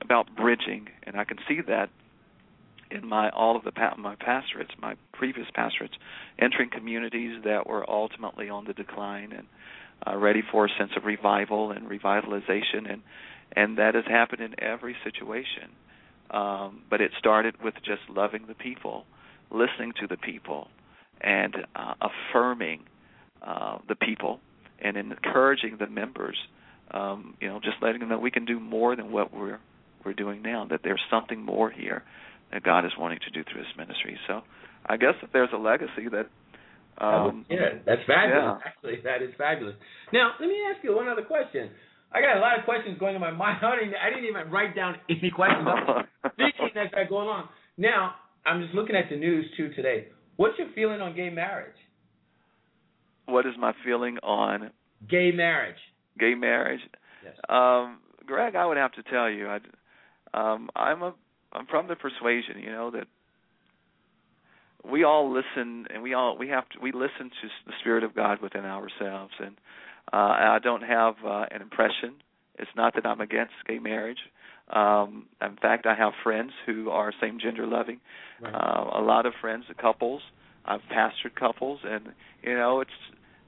about 0.00 0.34
bridging, 0.34 0.88
and 1.02 1.16
I 1.16 1.24
can 1.24 1.38
see 1.48 1.60
that 1.66 1.90
in 2.90 3.06
my 3.06 3.30
all 3.30 3.56
of 3.56 3.64
the 3.64 3.72
my 3.98 4.14
pastorates, 4.16 4.70
my 4.80 4.96
previous 5.12 5.46
pastorates, 5.54 5.94
entering 6.38 6.70
communities 6.70 7.42
that 7.44 7.66
were 7.66 7.88
ultimately 7.88 8.48
on 8.48 8.64
the 8.64 8.72
decline 8.72 9.32
and 9.32 9.46
uh, 10.06 10.16
ready 10.16 10.42
for 10.50 10.66
a 10.66 10.68
sense 10.78 10.92
of 10.96 11.04
revival 11.04 11.70
and 11.72 11.88
revitalization, 11.88 12.90
and 12.90 13.02
and 13.52 13.78
that 13.78 13.94
has 13.94 14.04
happened 14.06 14.42
in 14.42 14.54
every 14.62 14.96
situation. 15.04 15.70
Um, 16.30 16.82
but 16.90 17.00
it 17.00 17.12
started 17.18 17.62
with 17.62 17.74
just 17.84 18.02
loving 18.08 18.46
the 18.48 18.54
people, 18.54 19.04
listening 19.50 19.92
to 20.00 20.06
the 20.06 20.16
people, 20.16 20.68
and 21.20 21.54
uh, 21.74 21.94
affirming 22.00 22.80
uh, 23.42 23.78
the 23.88 23.94
people, 23.94 24.40
and 24.82 24.96
encouraging 24.96 25.76
the 25.78 25.86
members. 25.86 26.36
Um, 26.90 27.34
you 27.40 27.48
know, 27.48 27.58
just 27.58 27.76
letting 27.82 28.00
them 28.00 28.10
know 28.10 28.18
we 28.18 28.30
can 28.30 28.44
do 28.44 28.60
more 28.60 28.94
than 28.94 29.10
what 29.10 29.34
we're 29.34 29.58
we're 30.04 30.14
doing 30.14 30.42
now. 30.42 30.66
That 30.68 30.80
there's 30.84 31.02
something 31.10 31.42
more 31.42 31.70
here 31.70 32.02
that 32.52 32.62
God 32.62 32.84
is 32.84 32.92
wanting 32.98 33.18
to 33.26 33.30
do 33.30 33.42
through 33.50 33.62
His 33.62 33.76
ministry. 33.76 34.18
So, 34.28 34.42
I 34.86 34.96
guess 34.96 35.14
if 35.22 35.32
there's 35.32 35.50
a 35.52 35.58
legacy 35.58 36.08
that. 36.12 36.28
Um, 36.98 37.44
yeah, 37.50 37.76
that's 37.84 38.00
fabulous. 38.06 38.40
yeah. 38.40 38.58
Actually, 38.64 39.00
that 39.04 39.20
is 39.20 39.28
fabulous. 39.36 39.74
Now, 40.14 40.32
let 40.40 40.48
me 40.48 40.56
ask 40.72 40.82
you 40.82 40.96
one 40.96 41.08
other 41.08 41.24
question. 41.24 41.68
I 42.12 42.20
got 42.22 42.38
a 42.38 42.40
lot 42.40 42.58
of 42.58 42.64
questions 42.64 42.98
going 42.98 43.14
in 43.14 43.20
my 43.20 43.30
mind. 43.36 43.58
I 43.62 43.76
didn't, 43.76 43.94
I 43.94 44.08
didn't 44.08 44.24
even 44.24 44.50
write 44.50 44.74
down 44.74 44.96
any 45.10 45.30
questions. 45.30 45.66
I'm 45.68 46.30
thinking 46.36 46.72
as 46.76 46.88
I 46.96 47.08
go 47.08 47.20
along. 47.20 47.48
Now, 47.76 48.14
I'm 48.46 48.62
just 48.62 48.74
looking 48.74 48.96
at 48.96 49.10
the 49.10 49.16
news 49.16 49.46
too 49.56 49.70
today. 49.74 50.08
What's 50.36 50.58
your 50.58 50.68
feeling 50.74 51.00
on 51.00 51.14
gay 51.16 51.30
marriage? 51.30 51.74
what 53.28 53.44
is 53.44 53.54
my 53.58 53.72
feeling 53.84 54.18
on 54.22 54.70
Gay 55.08 55.32
marriage. 55.32 55.76
gay 56.18 56.34
marriage? 56.34 56.80
Yes. 57.24 57.34
Um, 57.48 57.98
Greg, 58.24 58.54
I 58.54 58.64
would 58.64 58.76
have 58.76 58.92
to 58.92 59.02
tell 59.02 59.28
you, 59.28 59.48
I, 59.48 59.58
um, 60.32 60.70
I'm 60.74 61.02
a 61.02 61.14
I'm 61.52 61.66
from 61.66 61.88
the 61.88 61.96
persuasion, 61.96 62.60
you 62.60 62.70
know, 62.70 62.90
that 62.92 63.06
we 64.88 65.04
all 65.04 65.32
listen 65.32 65.86
and 65.92 66.02
we 66.02 66.14
all 66.14 66.36
we 66.38 66.48
have 66.48 66.68
to 66.70 66.78
we 66.80 66.92
listen 66.92 67.30
to 67.30 67.48
the 67.66 67.72
spirit 67.80 68.04
of 68.04 68.14
God 68.14 68.40
within 68.40 68.64
ourselves, 68.64 69.32
and 69.40 69.56
uh, 70.12 70.16
I 70.16 70.58
don't 70.62 70.82
have 70.82 71.14
uh, 71.24 71.46
an 71.50 71.62
impression. 71.62 72.14
It's 72.58 72.70
not 72.76 72.94
that 72.94 73.04
I'm 73.06 73.20
against 73.20 73.54
gay 73.66 73.78
marriage. 73.78 74.18
Um, 74.70 75.26
in 75.40 75.56
fact, 75.56 75.86
I 75.86 75.94
have 75.94 76.12
friends 76.22 76.50
who 76.66 76.90
are 76.90 77.12
same 77.20 77.38
gender 77.40 77.66
loving. 77.66 78.00
Right. 78.40 78.52
Uh, 78.52 78.98
a 78.98 79.02
lot 79.02 79.26
of 79.26 79.32
friends, 79.40 79.64
couples. 79.80 80.22
I've 80.64 80.80
pastored 80.92 81.36
couples, 81.38 81.80
and 81.84 82.08
you 82.42 82.54
know, 82.54 82.80
it's 82.80 82.90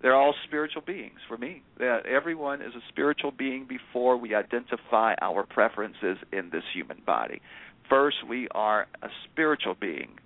they're 0.00 0.14
all 0.14 0.34
spiritual 0.46 0.82
beings 0.82 1.18
for 1.26 1.36
me. 1.36 1.62
That 1.78 2.06
everyone 2.06 2.62
is 2.62 2.74
a 2.74 2.82
spiritual 2.88 3.32
being 3.32 3.66
before 3.66 4.16
we 4.16 4.34
identify 4.34 5.14
our 5.20 5.44
preferences 5.44 6.18
in 6.32 6.50
this 6.50 6.62
human 6.72 7.02
body. 7.04 7.40
First, 7.88 8.18
we 8.28 8.48
are 8.52 8.86
a 9.02 9.08
spiritual 9.24 9.74
being, 9.74 10.18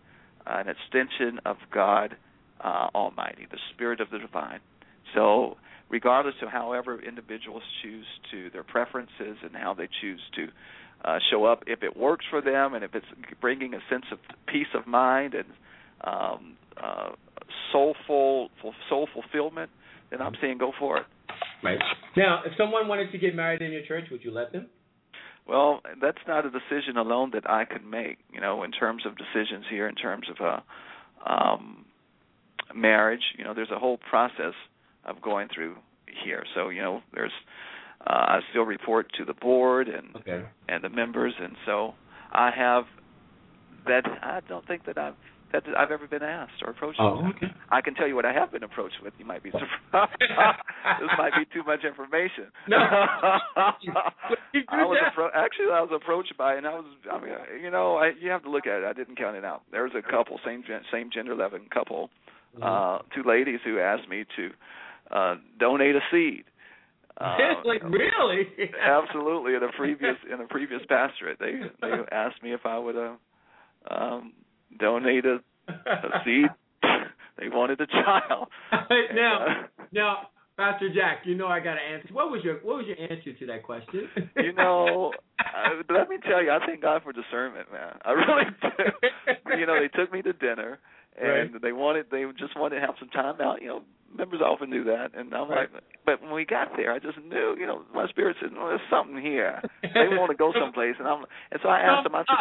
an 0.46 0.66
extension 0.68 1.40
of 1.46 1.56
God 1.72 2.16
uh, 2.62 2.88
Almighty, 2.94 3.46
the 3.50 3.58
Spirit 3.74 4.00
of 4.00 4.10
the 4.10 4.18
Divine. 4.18 4.60
So, 5.14 5.56
regardless 5.88 6.34
of 6.42 6.48
however 6.48 7.00
individuals 7.00 7.62
choose 7.82 8.06
to 8.30 8.50
their 8.50 8.64
preferences 8.64 9.36
and 9.42 9.54
how 9.54 9.74
they 9.74 9.88
choose 10.00 10.20
to 10.36 10.48
uh, 11.04 11.18
show 11.30 11.44
up, 11.44 11.64
if 11.66 11.82
it 11.82 11.96
works 11.96 12.24
for 12.30 12.40
them 12.40 12.74
and 12.74 12.84
if 12.84 12.94
it's 12.94 13.06
bringing 13.40 13.74
a 13.74 13.80
sense 13.90 14.04
of 14.12 14.18
peace 14.46 14.68
of 14.74 14.86
mind 14.86 15.34
and 15.34 15.46
um, 16.04 16.56
uh, 16.82 17.10
soulful 17.72 18.50
soul 18.88 19.08
fulfillment, 19.12 19.70
then 20.10 20.20
I'm 20.20 20.34
saying 20.40 20.58
go 20.58 20.72
for 20.78 20.98
it. 20.98 21.06
Right. 21.62 21.78
Now, 22.16 22.42
if 22.44 22.52
someone 22.56 22.88
wanted 22.88 23.12
to 23.12 23.18
get 23.18 23.34
married 23.34 23.62
in 23.62 23.72
your 23.72 23.84
church, 23.86 24.04
would 24.10 24.24
you 24.24 24.32
let 24.32 24.52
them? 24.52 24.68
Well, 25.46 25.80
that's 26.00 26.18
not 26.28 26.46
a 26.46 26.50
decision 26.50 26.96
alone 26.96 27.30
that 27.34 27.48
I 27.48 27.64
could 27.64 27.84
make. 27.84 28.18
You 28.32 28.40
know, 28.40 28.62
in 28.62 28.70
terms 28.70 29.04
of 29.06 29.14
decisions 29.16 29.64
here, 29.70 29.88
in 29.88 29.94
terms 29.94 30.26
of 30.30 30.44
uh, 31.26 31.30
um, 31.30 31.84
marriage, 32.74 33.22
you 33.36 33.44
know, 33.44 33.54
there's 33.54 33.70
a 33.70 33.78
whole 33.78 33.98
process 33.98 34.54
of 35.04 35.20
going 35.20 35.48
through 35.52 35.76
here. 36.24 36.44
So, 36.54 36.68
you 36.68 36.82
know, 36.82 37.00
there's 37.12 37.32
uh, 38.06 38.10
I 38.12 38.40
still 38.50 38.64
report 38.64 39.06
to 39.18 39.24
the 39.24 39.34
board 39.34 39.88
and 39.88 40.16
Okay. 40.16 40.44
and 40.68 40.82
the 40.84 40.88
members, 40.88 41.34
and 41.40 41.54
so 41.66 41.94
I 42.32 42.50
have 42.56 42.84
that. 43.86 44.04
I 44.22 44.40
don't 44.48 44.66
think 44.66 44.84
that 44.86 44.98
I've 44.98 45.14
that 45.52 45.64
I've 45.76 45.90
ever 45.90 46.06
been 46.06 46.22
asked 46.22 46.62
or 46.64 46.70
approached. 46.70 46.98
Oh, 47.00 47.16
with 47.26 47.36
okay. 47.36 47.46
I 47.70 47.82
can 47.82 47.94
tell 47.94 48.08
you 48.08 48.14
what 48.16 48.24
I 48.24 48.32
have 48.32 48.50
been 48.52 48.62
approached 48.62 48.96
with. 49.04 49.12
You 49.18 49.26
might 49.26 49.42
be 49.42 49.50
surprised. 49.50 50.12
this 51.00 51.10
might 51.18 51.32
be 51.36 51.44
too 51.52 51.62
much 51.64 51.84
information. 51.84 52.46
No. 52.68 52.78
I 53.56 54.84
was 54.84 54.98
appro- 55.12 55.30
actually 55.34 55.66
I 55.72 55.80
was 55.80 55.90
approached 55.94 56.36
by, 56.38 56.54
and 56.54 56.66
I 56.66 56.74
was, 56.74 56.84
I 57.10 57.20
mean, 57.20 57.32
you 57.62 57.70
know, 57.70 57.96
I, 57.96 58.12
you 58.20 58.30
have 58.30 58.42
to 58.44 58.50
look 58.50 58.66
at 58.66 58.78
it. 58.80 58.84
I 58.84 58.92
didn't 58.92 59.16
count 59.16 59.36
it 59.36 59.44
out. 59.44 59.62
There 59.70 59.82
was 59.84 59.92
a 59.96 60.02
couple, 60.02 60.38
same 60.44 60.62
same 60.92 61.10
gender 61.12 61.34
loving 61.34 61.66
couple, 61.72 62.10
Mm-hmm. 62.54 62.64
uh, 62.64 62.98
two 63.14 63.26
ladies 63.26 63.60
who 63.64 63.78
asked 63.78 64.10
me 64.10 64.24
to 64.36 64.50
uh 65.10 65.36
donate 65.58 65.96
a 65.96 66.00
seed. 66.10 66.44
Uh, 67.32 67.62
like 67.64 67.82
really? 67.84 68.48
absolutely. 68.82 69.54
In 69.54 69.62
a 69.62 69.70
previous 69.76 70.16
in 70.32 70.40
a 70.40 70.46
previous 70.48 70.80
pastorate 70.88 71.38
they 71.38 71.52
they 71.80 71.92
asked 72.10 72.42
me 72.42 72.52
if 72.52 72.60
I 72.64 72.78
would 72.78 72.96
uh, 72.96 73.14
um 73.88 74.32
donate 74.78 75.24
a, 75.24 75.38
a 75.68 76.22
seed. 76.24 76.46
They 77.38 77.48
wanted 77.48 77.80
a 77.80 77.86
child. 77.86 78.48
And, 78.70 79.16
now, 79.16 79.46
uh, 79.46 79.84
now, 79.92 80.16
Pastor 80.56 80.88
Jack, 80.92 81.22
you 81.24 81.34
know 81.34 81.46
I 81.46 81.60
got 81.60 81.74
to 81.74 81.80
answer. 81.80 82.08
What 82.12 82.30
was 82.30 82.42
your 82.44 82.56
What 82.56 82.78
was 82.78 82.86
your 82.86 83.00
answer 83.00 83.32
to 83.32 83.46
that 83.46 83.62
question? 83.62 84.08
you 84.36 84.52
know 84.52 85.12
uh, 85.38 85.94
let 85.94 86.08
me 86.08 86.16
tell 86.28 86.42
you 86.42 86.50
I 86.50 86.58
thank 86.66 86.82
God 86.82 87.02
for 87.04 87.12
discernment 87.12 87.70
man. 87.72 87.98
I 88.04 88.10
really 88.10 88.44
do. 88.60 89.58
You 89.58 89.66
know 89.66 89.78
they 89.80 89.88
took 89.96 90.12
me 90.12 90.22
to 90.22 90.32
dinner 90.32 90.80
and 91.20 91.60
they 91.62 91.72
wanted 91.72 92.06
they 92.10 92.24
just 92.38 92.58
wanted 92.58 92.80
to 92.80 92.80
have 92.80 92.94
some 92.98 93.08
time 93.10 93.40
out 93.40 93.62
you 93.62 93.68
know 93.68 93.82
members 94.16 94.40
often 94.40 94.70
do 94.70 94.84
that 94.84 95.10
and 95.16 95.32
I'm 95.34 95.48
Right. 95.48 95.72
like 95.72 95.82
but 96.04 96.22
when 96.22 96.32
we 96.32 96.44
got 96.44 96.68
there 96.76 96.92
I 96.92 96.98
just 96.98 97.18
knew 97.18 97.56
you 97.58 97.66
know 97.66 97.82
my 97.94 98.06
spirit 98.08 98.36
said 98.40 98.50
well, 98.56 98.68
there's 98.68 98.80
something 98.90 99.20
here 99.20 99.60
they 99.82 100.08
want 100.16 100.30
to 100.30 100.36
go 100.36 100.52
someplace 100.60 100.94
and 100.98 101.08
I'm 101.08 101.24
and 101.50 101.60
so 101.62 101.68
I 101.68 101.80
asked 101.80 102.04
them 102.04 102.14
I 102.14 102.24
said 102.26 102.36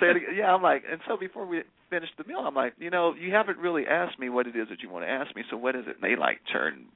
say 0.00 0.06
it. 0.10 0.22
Yeah, 0.36 0.52
I'm 0.52 0.62
like, 0.62 0.82
and 0.90 1.00
so 1.06 1.16
before 1.16 1.46
we 1.46 1.62
finished 1.90 2.12
the 2.18 2.24
meal, 2.24 2.40
I'm 2.40 2.54
like, 2.56 2.72
you 2.78 2.90
know, 2.90 3.14
you 3.14 3.32
haven't 3.32 3.58
really 3.58 3.86
asked 3.86 4.18
me 4.18 4.28
what 4.28 4.46
it 4.48 4.56
is 4.56 4.68
that 4.68 4.82
you 4.82 4.90
want 4.90 5.04
to 5.04 5.08
ask 5.08 5.34
me. 5.36 5.42
So 5.48 5.56
what 5.56 5.76
is 5.76 5.84
it? 5.86 5.96
And 6.00 6.02
they 6.02 6.18
like 6.18 6.40
turned 6.52 6.86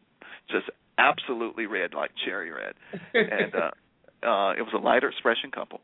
just 0.51 0.67
absolutely 0.99 1.67
red, 1.67 1.95
like 1.95 2.11
cherry 2.25 2.51
red, 2.51 2.75
and 3.15 3.55
uh, 3.55 3.59
uh, 4.27 4.53
it 4.53 4.63
was 4.63 4.73
a 4.75 4.79
lighter 4.79 5.09
expression 5.09 5.51
couple, 5.53 5.81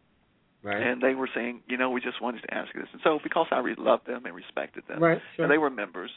right. 0.63 0.83
and 0.83 1.01
they 1.01 1.15
were 1.15 1.29
saying, 1.35 1.61
you 1.69 1.77
know, 1.77 1.91
we 1.91 2.01
just 2.01 2.21
wanted 2.21 2.43
to 2.43 2.53
ask 2.53 2.75
you 2.75 2.81
this, 2.81 2.91
and 2.93 3.01
so 3.05 3.19
because 3.23 3.47
I 3.51 3.61
re- 3.61 3.75
loved 3.79 4.07
them 4.07 4.27
and 4.27 4.35
respected 4.35 4.83
them, 4.89 5.03
right. 5.03 5.21
Sure. 5.37 5.45
and 5.45 5.53
they 5.53 5.59
were 5.59 5.71
members, 5.71 6.11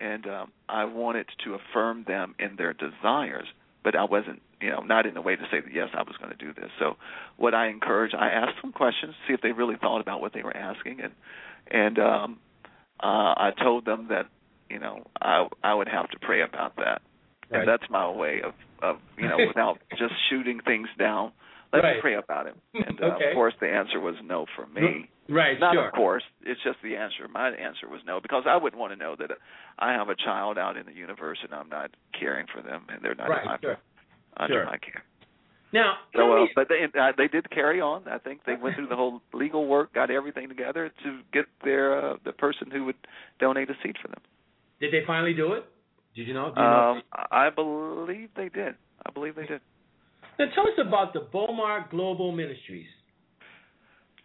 and 0.00 0.26
um, 0.26 0.52
I 0.68 0.84
wanted 0.84 1.26
to 1.44 1.54
affirm 1.54 2.04
them 2.06 2.34
in 2.38 2.56
their 2.56 2.72
desires 2.72 3.46
but 3.82 3.96
I 3.96 4.04
wasn't, 4.04 4.42
you 4.60 4.70
know, 4.70 4.80
not 4.80 5.06
in 5.06 5.16
a 5.16 5.22
way 5.22 5.36
to 5.36 5.42
say 5.50 5.60
that 5.60 5.72
yes, 5.72 5.88
I 5.94 6.02
was 6.02 6.16
going 6.18 6.30
to 6.30 6.36
do 6.36 6.52
this. 6.52 6.70
So, 6.78 6.96
what 7.36 7.54
I 7.54 7.68
encourage, 7.68 8.12
I 8.14 8.28
asked 8.28 8.60
them 8.62 8.72
questions, 8.72 9.14
to 9.14 9.28
see 9.28 9.34
if 9.34 9.40
they 9.40 9.52
really 9.52 9.76
thought 9.80 10.00
about 10.00 10.20
what 10.20 10.32
they 10.34 10.42
were 10.42 10.56
asking, 10.56 11.00
and 11.00 11.12
and 11.70 11.98
um, 11.98 12.38
uh, 13.02 13.34
I 13.36 13.52
told 13.62 13.84
them 13.84 14.08
that, 14.10 14.26
you 14.68 14.78
know, 14.78 15.06
I 15.20 15.46
I 15.62 15.74
would 15.74 15.88
have 15.88 16.10
to 16.10 16.18
pray 16.18 16.42
about 16.42 16.76
that, 16.76 17.02
Right. 17.50 17.60
and 17.60 17.68
that's 17.68 17.88
my 17.90 18.08
way 18.10 18.42
of 18.42 18.54
of 18.82 19.00
you 19.16 19.28
know 19.28 19.38
without 19.46 19.78
just 19.98 20.14
shooting 20.28 20.60
things 20.60 20.88
down. 20.98 21.32
Let 21.72 21.84
Right. 21.84 21.96
me 21.96 22.00
pray 22.00 22.14
about 22.14 22.46
it. 22.46 22.54
And 22.86 23.00
uh, 23.00 23.06
Okay. 23.14 23.30
of 23.30 23.34
course, 23.34 23.54
the 23.60 23.68
answer 23.68 24.00
was 24.00 24.16
no 24.24 24.46
for 24.56 24.66
me. 24.66 25.08
Right, 25.28 25.60
Not 25.60 25.74
sure. 25.74 25.86
of 25.86 25.92
course. 25.94 26.24
It's 26.42 26.60
just 26.64 26.78
the 26.82 26.96
answer. 26.96 27.28
My 27.28 27.50
answer 27.50 27.88
was 27.88 28.00
no 28.04 28.20
because 28.20 28.44
I 28.46 28.56
wouldn't 28.56 28.80
want 28.80 28.92
to 28.92 28.96
know 28.96 29.14
that 29.16 29.30
I 29.78 29.92
have 29.92 30.08
a 30.08 30.16
child 30.16 30.58
out 30.58 30.76
in 30.76 30.86
the 30.86 30.92
universe 30.92 31.38
and 31.44 31.54
I'm 31.54 31.68
not 31.68 31.90
caring 32.18 32.46
for 32.52 32.62
them 32.62 32.86
and 32.88 33.00
they're 33.02 33.14
not 33.14 33.28
Right, 33.28 33.44
my, 33.44 33.58
sure. 33.60 33.78
under 34.36 34.54
Sure. 34.54 34.64
my 34.64 34.78
care. 34.78 35.04
Now, 35.72 35.98
So, 36.16 36.32
uh, 36.42 36.46
but 36.56 36.68
they 36.68 36.82
uh, 36.98 37.12
they 37.16 37.28
did 37.28 37.48
carry 37.50 37.80
on. 37.80 38.08
I 38.08 38.18
think 38.18 38.40
they 38.44 38.56
went 38.56 38.74
through 38.74 38.88
the 38.88 38.96
whole 38.96 39.22
legal 39.32 39.68
work, 39.68 39.92
got 39.94 40.10
everything 40.10 40.48
together 40.48 40.90
to 41.04 41.20
get 41.32 41.44
their 41.62 41.94
uh, 42.14 42.16
the 42.24 42.32
person 42.32 42.72
who 42.72 42.84
would 42.86 42.96
donate 43.38 43.70
a 43.70 43.74
seat 43.80 43.94
for 44.02 44.08
them. 44.08 44.20
did 44.80 44.92
they 44.92 45.04
finally 45.06 45.32
do 45.32 45.52
it? 45.52 45.64
Did 46.16 46.26
you 46.26 46.34
know? 46.34 46.48
You 46.48 46.60
know? 46.60 46.90
Um, 46.90 47.02
I 47.30 47.50
believe 47.50 48.30
they 48.34 48.48
did. 48.48 48.74
I 49.06 49.12
believe 49.12 49.36
they 49.36 49.46
did. 49.46 49.60
Now 50.40 50.46
tell 50.54 50.64
us 50.64 50.78
about 50.78 51.12
the 51.12 51.20
Bomar 51.20 51.90
Global 51.90 52.32
Ministries. 52.32 52.86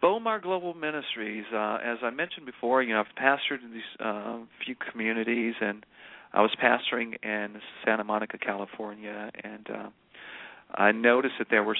Bomar 0.02 0.40
Global 0.40 0.72
Ministries, 0.72 1.44
uh, 1.52 1.76
as 1.84 1.98
I 2.02 2.08
mentioned 2.08 2.46
before, 2.46 2.82
you 2.82 2.94
know, 2.94 3.00
I've 3.00 3.22
pastored 3.22 3.62
in 3.62 3.70
these 3.70 3.82
uh, 4.00 4.38
few 4.64 4.76
communities, 4.90 5.52
and 5.60 5.84
I 6.32 6.40
was 6.40 6.50
pastoring 6.56 7.22
in 7.22 7.60
Santa 7.84 8.02
Monica, 8.02 8.38
California, 8.38 9.30
and 9.44 9.68
uh, 9.68 9.88
I 10.74 10.90
noticed 10.92 11.34
that 11.38 11.48
there 11.50 11.62
were 11.62 11.76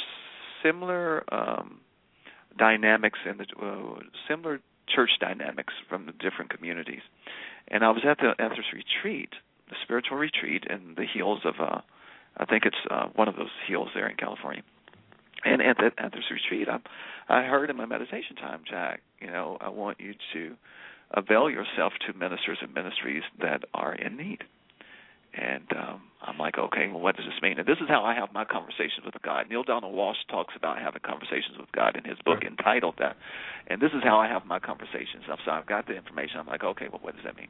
similar 0.63 1.25
um, 1.33 1.81
dynamics 2.59 3.19
the 3.25 3.47
uh, 3.59 4.01
similar 4.29 4.61
church 4.95 5.13
dynamics 5.19 5.73
from 5.89 6.05
the 6.05 6.13
different 6.13 6.51
communities. 6.51 7.01
And 7.69 7.83
I 7.83 7.89
was 7.89 8.03
at 8.07 8.19
the 8.19 8.35
at 8.39 8.51
retreat, 8.51 9.31
the 9.71 9.77
spiritual 9.83 10.19
retreat, 10.19 10.65
in 10.69 10.95
the 10.95 11.07
heels 11.11 11.41
of, 11.47 11.55
uh, 11.59 11.81
I 12.37 12.45
think 12.45 12.65
it's 12.65 12.77
uh, 12.91 13.07
one 13.15 13.29
of 13.29 13.37
those 13.37 13.51
hills 13.67 13.89
there 13.95 14.09
in 14.09 14.17
California. 14.17 14.63
And 15.45 15.63
at 15.63 15.79
at 15.81 16.13
this 16.13 16.25
retreat, 16.31 16.69
I 16.69 16.79
I 17.29 17.45
heard 17.45 17.71
in 17.71 17.77
my 17.77 17.87
meditation 17.87 18.37
time, 18.37 18.63
Jack, 18.69 19.01
you 19.21 19.29
know, 19.29 19.59
I 19.61 19.69
want 19.69 20.01
you 20.01 20.15
to 20.33 20.57
avail 21.13 21.49
yourself 21.51 21.93
to 22.07 22.19
ministers 22.19 22.59
and 22.61 22.75
ministries 22.75 23.23
that 23.41 23.63
are 23.75 23.95
in 23.95 24.17
need. 24.17 24.45
And 25.35 25.67
um, 25.77 26.03
I'm 26.27 26.39
like, 26.39 26.59
okay, 26.59 26.89
well, 26.91 27.01
what 27.01 27.17
does 27.17 27.25
this 27.25 27.41
mean? 27.41 27.59
And 27.59 27.67
this 27.67 27.79
is 27.81 27.89
how 27.89 28.03
I 28.03 28.15
have 28.15 28.33
my 28.35 28.45
conversations 28.45 29.05
with 29.05 29.15
God. 29.23 29.49
Neale 29.49 29.63
Donald 29.63 29.95
Walsch 29.95 30.19
talks 30.29 30.55
about 30.57 30.79
having 30.79 31.01
conversations 31.07 31.57
with 31.59 31.71
God 31.73 31.97
in 31.97 32.03
his 32.05 32.19
book 32.25 32.43
entitled 32.43 32.97
that. 32.99 33.17
And 33.69 33.81
this 33.81 33.93
is 33.93 34.03
how 34.03 34.19
I 34.19 34.27
have 34.27 34.45
my 34.45 34.59
conversations. 34.59 35.23
So 35.27 35.51
I've 35.51 35.67
got 35.67 35.87
the 35.87 35.95
information. 35.95 36.41
I'm 36.41 36.47
like, 36.47 36.65
okay, 36.65 36.87
well, 36.91 37.01
what 37.01 37.15
does 37.15 37.25
that 37.25 37.37
mean? 37.37 37.49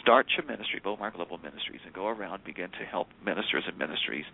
Start 0.00 0.26
your 0.36 0.46
ministry, 0.46 0.80
Bomar 0.80 1.12
Global 1.12 1.38
Ministries, 1.38 1.80
and 1.84 1.92
go 1.92 2.08
around, 2.08 2.44
begin 2.44 2.70
to 2.80 2.84
help 2.84 3.08
ministers 3.24 3.64
and 3.66 3.76
ministries 3.76 4.24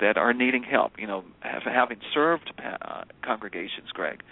that 0.00 0.16
are 0.16 0.32
needing 0.32 0.62
help. 0.62 0.92
You 0.98 1.08
know, 1.08 1.24
have, 1.40 1.62
having 1.64 1.98
served 2.14 2.52
uh, 2.62 3.02
congregations, 3.24 3.90
Greg, 3.92 4.22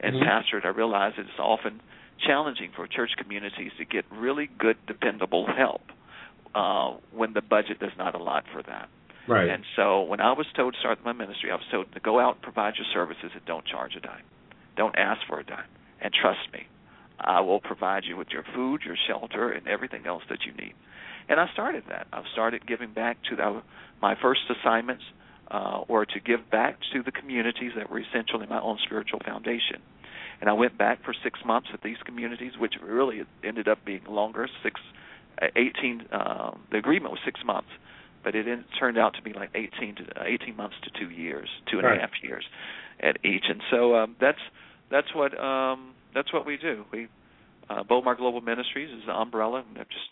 and 0.00 0.14
Mhm. 0.14 0.26
pastored, 0.26 0.64
I 0.64 0.68
realize 0.68 1.14
it's 1.18 1.38
often 1.38 1.82
challenging 2.18 2.70
for 2.72 2.86
church 2.86 3.12
communities 3.16 3.72
to 3.78 3.84
get 3.84 4.04
really 4.10 4.46
good, 4.58 4.76
dependable 4.86 5.46
help 5.46 5.82
uh, 6.54 6.96
when 7.12 7.32
the 7.32 7.42
budget 7.42 7.78
does 7.78 7.92
not 7.98 8.14
allot 8.14 8.44
for 8.52 8.62
that. 8.62 8.88
Right. 9.28 9.48
And 9.48 9.64
so 9.76 10.02
when 10.02 10.20
I 10.20 10.32
was 10.32 10.46
told 10.56 10.74
to 10.74 10.80
start 10.80 10.98
my 11.04 11.12
ministry, 11.12 11.50
I 11.50 11.54
was 11.54 11.64
told 11.70 11.92
to 11.92 12.00
go 12.00 12.18
out 12.18 12.36
and 12.36 12.42
provide 12.42 12.74
your 12.76 12.86
services 12.92 13.30
and 13.34 13.44
don't 13.44 13.64
charge 13.64 13.94
a 13.96 14.00
dime. 14.00 14.24
Don't 14.76 14.96
ask 14.96 15.20
for 15.28 15.38
a 15.38 15.44
dime. 15.44 15.68
And 16.00 16.12
trust 16.12 16.40
me, 16.52 16.66
I 17.18 17.40
will 17.40 17.60
provide 17.60 18.04
you 18.04 18.16
with 18.16 18.28
your 18.30 18.44
food, 18.54 18.80
your 18.84 18.96
shelter, 19.06 19.50
and 19.50 19.68
everything 19.68 20.06
else 20.06 20.22
that 20.30 20.38
you 20.46 20.52
need. 20.52 20.74
And 21.28 21.38
I 21.38 21.46
started 21.52 21.84
that. 21.88 22.06
I've 22.12 22.24
started 22.32 22.66
giving 22.66 22.92
back 22.92 23.18
to 23.28 23.36
the, 23.36 23.62
my 24.00 24.16
first 24.20 24.40
assignments 24.50 25.04
uh, 25.50 25.82
or 25.86 26.06
to 26.06 26.20
give 26.20 26.50
back 26.50 26.78
to 26.92 27.02
the 27.02 27.12
communities 27.12 27.72
that 27.76 27.90
were 27.90 28.00
essential 28.00 28.40
in 28.40 28.48
my 28.48 28.60
own 28.60 28.78
spiritual 28.84 29.20
foundation. 29.24 29.82
And 30.40 30.48
I 30.48 30.54
went 30.54 30.78
back 30.78 31.04
for 31.04 31.14
six 31.22 31.38
months 31.44 31.68
at 31.74 31.82
these 31.82 31.98
communities, 32.04 32.52
which 32.58 32.74
really 32.82 33.22
ended 33.44 33.68
up 33.68 33.84
being 33.84 34.02
longer, 34.08 34.48
six, 34.62 34.80
18. 35.56 36.06
Um, 36.12 36.60
the 36.70 36.78
agreement 36.78 37.12
was 37.12 37.20
six 37.24 37.40
months, 37.44 37.68
but 38.22 38.34
it 38.34 38.46
turned 38.78 38.98
out 38.98 39.14
to 39.14 39.22
be 39.22 39.32
like 39.32 39.50
18 39.54 39.96
to 39.96 40.20
uh, 40.20 40.24
18 40.26 40.56
months 40.56 40.76
to 40.84 40.90
two 40.98 41.10
years, 41.10 41.48
two 41.70 41.78
and 41.78 41.86
a 41.86 41.90
half 41.90 42.10
Right. 42.12 42.22
years 42.22 42.44
at 43.00 43.16
each. 43.24 43.44
And 43.48 43.62
so 43.70 43.94
um, 43.96 44.16
that's 44.20 44.38
that's 44.90 45.14
what 45.14 45.38
um, 45.38 45.94
that's 46.14 46.32
what 46.32 46.44
we 46.46 46.56
do. 46.56 46.84
We 46.92 47.08
uh, 47.68 47.82
Bomar 47.84 48.16
Global 48.16 48.40
Ministries 48.40 48.90
is 48.90 49.02
the 49.06 49.12
umbrella. 49.12 49.64
And 49.66 49.76
just 49.88 50.10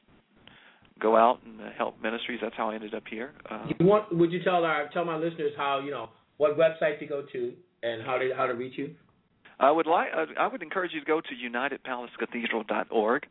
go 1.00 1.16
out 1.16 1.40
and 1.44 1.60
uh, 1.60 1.64
help 1.76 2.00
ministries. 2.02 2.40
That's 2.42 2.54
how 2.56 2.70
I 2.70 2.74
ended 2.74 2.94
up 2.94 3.04
here. 3.10 3.32
Uh, 3.50 3.66
You 3.78 3.86
want? 3.86 4.16
Would 4.16 4.32
you 4.32 4.42
tell 4.42 4.64
our 4.64 4.88
tell 4.92 5.04
my 5.04 5.16
listeners 5.16 5.52
how 5.56 5.80
you 5.84 5.90
know 5.90 6.08
what 6.38 6.56
website 6.58 6.98
to 7.00 7.06
go 7.06 7.22
to 7.32 7.52
and 7.82 8.02
how 8.02 8.16
to 8.18 8.30
how 8.36 8.46
to 8.46 8.54
reach 8.54 8.78
you? 8.78 8.94
I 9.60 9.70
would 9.72 9.86
like. 9.86 10.08
Uh, 10.16 10.26
I 10.38 10.46
would 10.46 10.62
encourage 10.62 10.92
you 10.94 11.00
to 11.00 11.06
go 11.06 11.20
to 11.20 11.28
unitedpalacecathedral.org. 11.50 13.26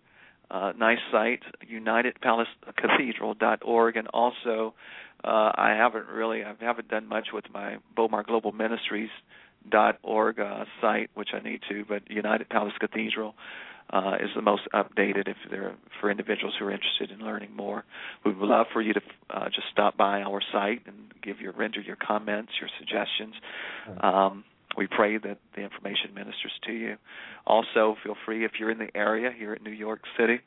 Uh, 0.50 0.72
nice 0.78 1.00
site, 1.12 1.42
unitedpalacecathedral.org, 1.70 3.98
and 3.98 4.08
also 4.14 4.74
uh, 5.24 5.52
I 5.56 5.76
haven't 5.78 6.08
really, 6.08 6.44
I 6.44 6.54
haven't 6.60 6.88
done 6.88 7.08
much 7.08 7.28
with 7.34 7.46
my 7.54 7.78
Bomar 7.98 8.26
Global 8.26 8.54
Ministries 8.54 9.10
dot 9.70 9.98
org 10.04 10.40
uh, 10.40 10.64
site, 10.80 11.10
which 11.16 11.30
I 11.34 11.40
need 11.40 11.62
to. 11.70 11.84
But 11.88 12.10
United 12.10 12.50
Palace 12.50 12.74
Cathedral 12.80 13.36
uh, 13.90 14.16
is 14.22 14.30
the 14.36 14.42
most 14.42 14.64
updated. 14.74 15.28
If 15.28 15.38
they're 15.50 15.76
for 16.00 16.10
individuals 16.10 16.56
who 16.58 16.66
are 16.66 16.72
interested 16.72 17.12
in 17.12 17.26
learning 17.26 17.56
more, 17.56 17.84
we 18.26 18.34
would 18.34 18.48
love 18.48 18.68
for 18.72 18.82
you 18.82 18.94
to 18.94 19.02
uh, 19.30 19.46
just 19.46 19.68
stop 19.72 19.98
by 19.98 20.22
our 20.22 20.42
site 20.52 20.82
and 20.86 20.96
give 21.22 21.42
your 21.42 21.54
render 21.54 21.82
your 21.82 21.98
comments, 21.98 22.52
your 22.60 22.70
suggestions. 22.78 23.36
Um, 24.02 24.44
we 24.78 24.88
pray 24.88 25.18
that 25.18 25.40
the 25.56 25.62
information 25.62 26.14
ministers 26.14 26.52
to 26.66 26.72
you. 26.72 26.96
Also, 27.46 27.96
feel 28.04 28.16
free 28.26 28.46
if 28.46 28.52
you're 28.60 28.72
in 28.72 28.78
the 28.78 28.96
area 28.96 29.32
here 29.36 29.54
at 29.54 29.62
New 29.64 29.72
York 29.72 30.02
City, 30.18 30.40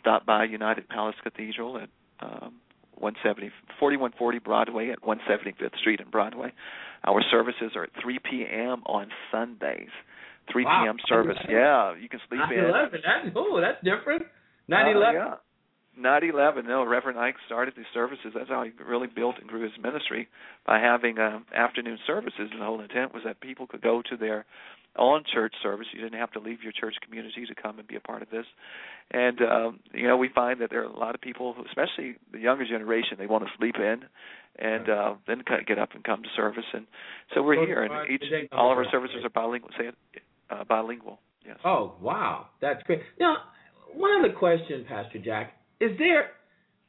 stop 0.00 0.26
by 0.26 0.44
United 0.44 0.88
Palace 0.88 1.16
Cathedral 1.22 1.78
at 1.78 1.88
um, 2.20 2.54
170, 2.98 3.50
4140 3.78 4.38
Broadway 4.40 4.90
at 4.90 5.00
175th 5.02 5.78
Street 5.78 6.00
in 6.00 6.10
Broadway. 6.10 6.52
Our 7.06 7.22
services 7.30 7.72
are 7.76 7.84
at 7.84 7.90
3 8.02 8.18
p.m. 8.28 8.82
on 8.86 9.08
Sundays. 9.30 9.88
3 10.52 10.64
Wow. 10.64 10.82
p.m. 10.84 10.96
service. 11.08 11.36
Yeah, 11.48 11.94
you 11.96 12.08
can 12.08 12.20
sleep 12.28 12.40
in. 12.50 12.56
9/11. 12.64 12.90
That's 12.92 13.36
oh, 13.36 13.60
that's 13.60 13.82
different. 13.84 14.22
Uh, 14.22 14.74
9/11. 14.74 15.36
Yeah. 16.00 16.20
9/11. 16.20 16.66
No, 16.66 16.84
Reverend 16.84 17.18
Ike 17.18 17.36
started 17.46 17.74
these 17.76 17.86
services. 17.92 18.32
That's 18.34 18.48
how 18.48 18.64
he 18.64 18.70
really 18.82 19.06
built 19.06 19.36
and 19.38 19.48
grew 19.48 19.62
his 19.62 19.72
ministry 19.82 20.28
by 20.66 20.78
having 20.78 21.18
um, 21.18 21.46
afternoon 21.54 21.98
services. 22.06 22.50
And 22.52 22.60
the 22.60 22.64
whole 22.64 22.80
intent 22.80 23.14
was 23.14 23.22
that 23.24 23.40
people 23.40 23.66
could 23.66 23.82
go 23.82 24.02
to 24.10 24.16
their 24.16 24.44
own 24.96 25.22
church 25.32 25.54
service. 25.62 25.86
You 25.92 26.00
didn't 26.00 26.18
have 26.18 26.32
to 26.32 26.40
leave 26.40 26.62
your 26.62 26.72
church 26.72 26.94
community 27.04 27.46
to 27.46 27.54
come 27.54 27.78
and 27.78 27.86
be 27.86 27.96
a 27.96 28.00
part 28.00 28.22
of 28.22 28.30
this. 28.30 28.46
And 29.10 29.40
um, 29.40 29.80
you 29.92 30.06
know, 30.06 30.16
we 30.16 30.28
find 30.28 30.60
that 30.60 30.70
there 30.70 30.82
are 30.82 30.90
a 30.90 30.98
lot 30.98 31.14
of 31.14 31.20
people, 31.20 31.54
who, 31.54 31.64
especially 31.66 32.16
the 32.32 32.38
younger 32.38 32.66
generation, 32.66 33.16
they 33.18 33.26
want 33.26 33.44
to 33.44 33.50
sleep 33.58 33.76
in 33.76 34.04
and 34.58 34.88
uh, 34.88 35.14
then 35.26 35.42
kind 35.42 35.60
of 35.60 35.66
get 35.66 35.78
up 35.78 35.90
and 35.94 36.02
come 36.04 36.22
to 36.22 36.28
service. 36.36 36.64
And 36.72 36.86
so 37.34 37.42
we're 37.42 37.64
here, 37.64 37.82
and 37.84 38.10
each 38.10 38.22
and 38.22 38.32
then 38.32 38.48
come 38.50 38.58
all 38.58 38.72
of 38.72 38.78
our 38.78 38.86
services 38.90 39.18
are 39.24 39.30
bilingual. 39.30 39.70
Say 39.78 39.86
it, 39.86 39.94
uh, 40.50 40.64
bilingual. 40.64 41.20
Yes. 41.46 41.58
Oh 41.64 41.94
wow, 42.00 42.46
that's 42.60 42.82
great. 42.82 43.00
Now, 43.18 43.36
one 43.94 44.10
other 44.18 44.34
question, 44.34 44.84
Pastor 44.86 45.18
Jack, 45.18 45.54
is 45.80 45.96
there 45.98 46.30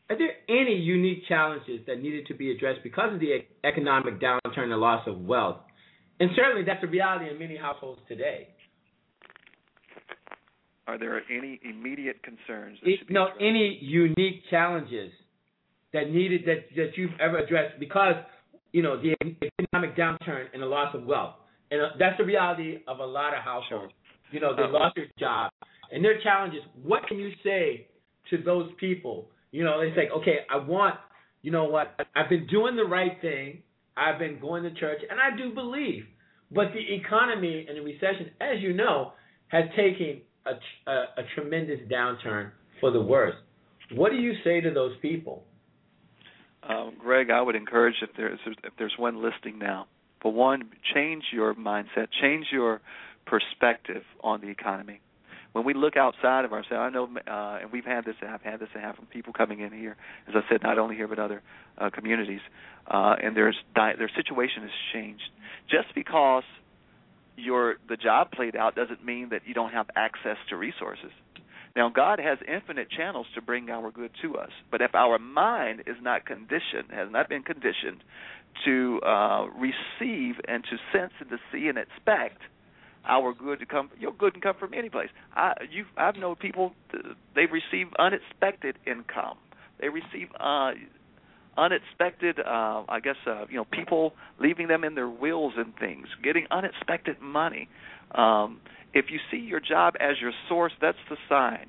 are 0.09 0.17
there 0.17 0.31
any 0.49 0.73
unique 0.75 1.27
challenges 1.27 1.81
that 1.85 2.01
needed 2.01 2.25
to 2.27 2.33
be 2.33 2.51
addressed 2.51 2.79
because 2.83 3.13
of 3.13 3.19
the 3.19 3.45
economic 3.63 4.19
downturn 4.19 4.71
and 4.71 4.81
loss 4.81 5.07
of 5.07 5.19
wealth? 5.19 5.57
And 6.19 6.31
certainly, 6.35 6.63
that's 6.65 6.83
a 6.83 6.87
reality 6.87 7.29
in 7.29 7.37
many 7.37 7.55
households 7.55 8.01
today. 8.07 8.49
Are 10.87 10.97
there 10.97 11.21
any 11.29 11.59
immediate 11.63 12.21
concerns? 12.23 12.79
That 12.81 12.89
It, 12.89 13.07
be 13.07 13.13
no, 13.13 13.25
addressed? 13.25 13.41
any 13.41 13.77
unique 13.81 14.43
challenges 14.49 15.11
that 15.93 16.09
needed 16.09 16.41
that 16.45 16.65
that 16.75 16.97
you've 16.97 17.17
ever 17.19 17.37
addressed 17.37 17.79
because 17.79 18.15
you 18.71 18.81
know 18.81 18.99
the 18.99 19.15
economic 19.59 19.95
downturn 19.95 20.45
and 20.53 20.61
the 20.61 20.65
loss 20.65 20.93
of 20.95 21.05
wealth, 21.05 21.35
and 21.69 21.81
uh, 21.81 21.89
that's 21.99 22.17
the 22.17 22.23
reality 22.25 22.79
of 22.87 22.99
a 22.99 23.05
lot 23.05 23.35
of 23.37 23.43
households. 23.43 23.93
You 24.31 24.39
know, 24.39 24.55
they 24.55 24.63
Uh, 24.63 24.69
lost 24.69 24.95
their 24.95 25.07
job 25.19 25.51
and 25.91 26.03
their 26.03 26.19
challenges. 26.21 26.61
What 26.83 27.05
can 27.07 27.19
you 27.19 27.31
say 27.43 27.87
to 28.29 28.37
those 28.37 28.69
people? 28.79 29.27
You 29.51 29.63
know, 29.63 29.79
they 29.79 29.93
say, 29.95 30.09
okay, 30.09 30.39
I 30.49 30.57
want, 30.57 30.95
you 31.41 31.51
know 31.51 31.65
what? 31.65 31.99
I've 32.15 32.29
been 32.29 32.47
doing 32.47 32.75
the 32.75 32.85
right 32.85 33.19
thing. 33.21 33.63
I've 33.97 34.19
been 34.19 34.39
going 34.39 34.63
to 34.63 34.73
church, 34.73 34.99
and 35.09 35.19
I 35.19 35.35
do 35.35 35.53
believe. 35.53 36.05
But 36.51 36.67
the 36.73 36.95
economy 36.95 37.65
and 37.67 37.77
the 37.77 37.81
recession, 37.81 38.31
as 38.39 38.61
you 38.61 38.73
know, 38.73 39.13
has 39.49 39.65
taken 39.75 40.21
a, 40.45 40.89
a, 40.89 40.93
a 40.93 41.23
tremendous 41.35 41.79
downturn 41.91 42.51
for 42.79 42.91
the 42.91 43.01
worse. 43.01 43.35
What 43.93 44.11
do 44.11 44.17
you 44.17 44.33
say 44.43 44.61
to 44.61 44.71
those 44.71 44.93
people? 45.01 45.43
Um, 46.67 46.93
Greg, 46.99 47.29
I 47.29 47.41
would 47.41 47.55
encourage 47.55 47.95
if 48.01 48.09
there's 48.15 48.39
if 48.63 48.73
there's 48.77 48.93
one 48.97 49.23
listing 49.23 49.57
now, 49.57 49.87
for 50.21 50.31
one, 50.31 50.69
change 50.93 51.23
your 51.31 51.55
mindset, 51.55 52.07
change 52.21 52.47
your 52.51 52.81
perspective 53.25 54.03
on 54.21 54.41
the 54.41 54.47
economy. 54.49 55.01
When 55.53 55.65
we 55.65 55.73
look 55.73 55.97
outside 55.97 56.45
of 56.45 56.53
ourselves, 56.53 56.79
I 56.79 56.89
know, 56.89 57.09
uh, 57.27 57.59
and 57.61 57.71
we've 57.71 57.85
had 57.85 58.05
this, 58.05 58.15
I've 58.21 58.41
had 58.41 58.59
this 58.59 58.69
happen 58.73 58.95
from 58.97 59.05
people 59.07 59.33
coming 59.33 59.61
in 59.61 59.71
here, 59.71 59.97
as 60.27 60.35
I 60.35 60.41
said, 60.49 60.61
not 60.61 60.77
only 60.77 60.95
here 60.95 61.07
but 61.07 61.17
other 61.17 61.41
uh, 61.77 61.89
communities, 61.89 62.41
uh, 62.87 63.15
and 63.21 63.35
there's 63.35 63.57
their 63.75 64.11
situation 64.15 64.61
has 64.61 64.71
changed. 64.93 65.29
Just 65.69 65.93
because 65.95 66.43
your 67.35 67.77
the 67.87 67.97
job 67.97 68.31
played 68.31 68.55
out 68.55 68.75
doesn't 68.75 69.03
mean 69.03 69.29
that 69.29 69.41
you 69.45 69.53
don't 69.53 69.71
have 69.71 69.87
access 69.95 70.37
to 70.49 70.55
resources. 70.55 71.11
Now, 71.75 71.89
God 71.89 72.19
has 72.19 72.39
infinite 72.47 72.89
channels 72.89 73.27
to 73.35 73.41
bring 73.41 73.69
our 73.69 73.91
good 73.91 74.11
to 74.21 74.37
us, 74.37 74.49
but 74.71 74.81
if 74.81 74.95
our 74.95 75.19
mind 75.19 75.81
is 75.87 75.95
not 76.01 76.25
conditioned, 76.25 76.91
has 76.91 77.09
not 77.11 77.29
been 77.29 77.43
conditioned 77.43 78.03
to 78.65 78.99
uh, 79.01 79.45
receive 79.55 80.35
and 80.47 80.63
to 80.63 80.77
sense 80.91 81.13
and 81.19 81.29
to 81.29 81.37
see 81.51 81.67
and 81.67 81.77
expect 81.77 82.41
our 83.05 83.33
good 83.33 83.59
to 83.59 83.65
come, 83.65 83.89
your 83.99 84.13
good 84.13 84.33
can 84.33 84.41
come 84.41 84.55
from 84.59 84.73
any 84.73 84.89
place. 84.89 85.09
I, 85.33 85.53
you, 85.71 85.85
I've 85.97 86.15
known 86.15 86.35
people 86.35 86.73
they 87.35 87.45
receive 87.45 87.87
unexpected 87.97 88.77
income. 88.85 89.37
They 89.79 89.89
receive 89.89 90.29
uh, 90.39 90.71
unexpected 91.57 92.39
uh 92.39 92.83
i 92.87 92.99
guess 93.03 93.15
uh 93.27 93.45
you 93.49 93.57
know 93.57 93.65
people 93.65 94.13
leaving 94.39 94.67
them 94.67 94.83
in 94.83 94.95
their 94.95 95.09
wills 95.09 95.53
and 95.57 95.75
things 95.77 96.07
getting 96.23 96.45
unexpected 96.51 97.19
money 97.19 97.67
um 98.15 98.61
if 98.93 99.05
you 99.09 99.19
see 99.29 99.37
your 99.37 99.59
job 99.59 99.95
as 99.99 100.15
your 100.21 100.31
source 100.47 100.71
that's 100.79 100.97
the 101.09 101.17
sign 101.27 101.65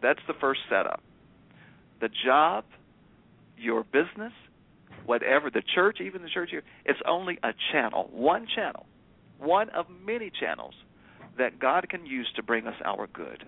that's 0.00 0.20
the 0.26 0.34
first 0.40 0.60
setup 0.70 1.02
the 2.00 2.08
job 2.24 2.64
your 3.58 3.84
business 3.84 4.32
whatever 5.04 5.50
the 5.50 5.62
church 5.74 5.98
even 6.00 6.22
the 6.22 6.30
church 6.30 6.48
here 6.50 6.62
it's 6.86 7.00
only 7.06 7.38
a 7.42 7.52
channel 7.72 8.08
one 8.12 8.46
channel 8.54 8.86
one 9.38 9.68
of 9.70 9.86
many 10.04 10.30
channels 10.30 10.74
that 11.38 11.58
god 11.58 11.88
can 11.88 12.06
use 12.06 12.28
to 12.36 12.42
bring 12.42 12.66
us 12.66 12.76
our 12.84 13.06
good 13.08 13.44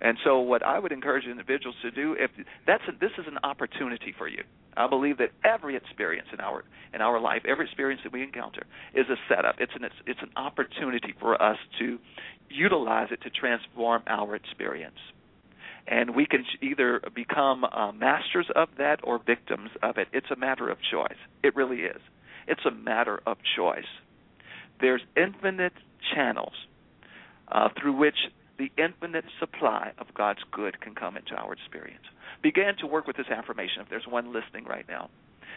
and 0.00 0.16
so, 0.24 0.38
what 0.38 0.62
I 0.62 0.78
would 0.78 0.92
encourage 0.92 1.26
individuals 1.26 1.76
to 1.82 1.90
do, 1.90 2.16
if 2.18 2.30
that's 2.66 2.82
a, 2.88 2.92
this 2.92 3.10
is 3.18 3.26
an 3.26 3.38
opportunity 3.44 4.14
for 4.16 4.28
you. 4.28 4.42
I 4.76 4.88
believe 4.88 5.18
that 5.18 5.30
every 5.44 5.76
experience 5.76 6.28
in 6.32 6.40
our 6.40 6.64
in 6.94 7.02
our 7.02 7.20
life, 7.20 7.42
every 7.46 7.66
experience 7.66 8.00
that 8.04 8.12
we 8.12 8.22
encounter, 8.22 8.62
is 8.94 9.06
a 9.10 9.16
setup. 9.28 9.56
It's 9.58 9.72
an 9.74 9.84
it's, 9.84 9.94
it's 10.06 10.20
an 10.22 10.30
opportunity 10.36 11.14
for 11.20 11.40
us 11.40 11.58
to 11.80 11.98
utilize 12.48 13.08
it 13.10 13.20
to 13.22 13.30
transform 13.30 14.02
our 14.06 14.34
experience. 14.34 14.98
And 15.86 16.14
we 16.14 16.24
can 16.24 16.44
either 16.62 17.02
become 17.14 17.64
uh, 17.64 17.92
masters 17.92 18.46
of 18.54 18.68
that 18.78 19.00
or 19.02 19.18
victims 19.18 19.70
of 19.82 19.98
it. 19.98 20.08
It's 20.12 20.30
a 20.30 20.36
matter 20.36 20.70
of 20.70 20.78
choice. 20.90 21.18
It 21.42 21.54
really 21.56 21.80
is. 21.80 22.00
It's 22.46 22.64
a 22.64 22.70
matter 22.70 23.20
of 23.26 23.38
choice. 23.56 23.84
There's 24.80 25.02
infinite 25.16 25.74
channels 26.14 26.54
uh, 27.48 27.68
through 27.80 27.94
which 27.94 28.16
the 28.58 28.70
infinite 28.76 29.24
supply 29.38 29.92
of 29.98 30.12
God's 30.14 30.40
good 30.52 30.80
can 30.80 30.94
come 30.94 31.16
into 31.16 31.34
our 31.34 31.52
experience. 31.52 32.04
Begin 32.42 32.72
to 32.80 32.86
work 32.86 33.06
with 33.06 33.16
this 33.16 33.28
affirmation. 33.28 33.82
If 33.82 33.88
there's 33.88 34.06
one 34.06 34.32
listening 34.32 34.64
right 34.64 34.86
now, 34.88 35.10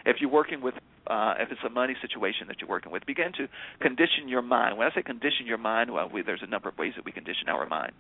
if 0.06 0.18
you're 0.20 0.30
working 0.30 0.62
with, 0.62 0.76
uh, 1.08 1.36
if 1.40 1.52
it's 1.52 1.62
a 1.66 1.70
money 1.70 1.96
situation 2.02 2.48
that 2.48 2.58
you're 2.60 2.70
working 2.70 2.92
with, 2.92 3.06
begin 3.06 3.32
to 3.38 3.48
condition 3.80 4.28
your 4.28 4.42
mind. 4.42 4.78
When 4.78 4.88
I 4.88 4.94
say 4.94 5.02
condition 5.02 5.46
your 5.46 5.58
mind, 5.58 5.94
well, 5.94 6.10
we, 6.12 6.22
there's 6.22 6.44
a 6.44 6.48
number 6.48 6.70
of 6.70 6.78
ways 6.78 6.94
that 6.96 7.06
we 7.06 7.12
condition 7.12 7.50
our 7.50 7.68
mind. 7.68 7.92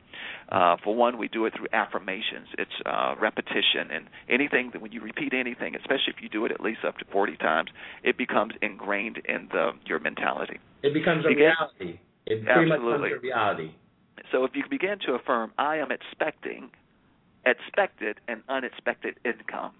Uh, 0.49 0.77
for 0.83 0.95
one, 0.95 1.17
we 1.17 1.27
do 1.27 1.45
it 1.45 1.53
through 1.55 1.67
affirmations. 1.73 2.47
It's 2.57 2.71
uh, 2.85 3.15
repetition, 3.19 3.91
and 3.91 4.07
anything 4.29 4.71
that 4.73 4.81
when 4.81 4.91
you 4.91 5.01
repeat 5.01 5.33
anything, 5.33 5.75
especially 5.75 6.13
if 6.15 6.21
you 6.21 6.29
do 6.29 6.45
it 6.45 6.51
at 6.51 6.61
least 6.61 6.79
up 6.85 6.97
to 6.97 7.05
40 7.11 7.37
times, 7.37 7.69
it 8.03 8.17
becomes 8.17 8.53
ingrained 8.61 9.19
in 9.27 9.49
the 9.51 9.71
your 9.85 9.99
mentality. 9.99 10.59
It 10.81 10.93
becomes 10.93 11.25
a 11.25 11.29
Begin, 11.29 11.51
reality. 11.53 11.99
It 12.25 12.45
pretty 12.45 12.71
absolutely. 12.71 12.79
much 12.79 13.09
becomes 13.11 13.13
a 13.13 13.21
reality. 13.21 13.71
So 14.31 14.45
if 14.45 14.51
you 14.55 14.63
begin 14.69 14.97
to 15.05 15.13
affirm, 15.13 15.51
I 15.57 15.77
am 15.77 15.89
expecting 15.91 16.71
expected 17.45 18.19
and 18.27 18.41
unexpected 18.47 19.19
income. 19.25 19.73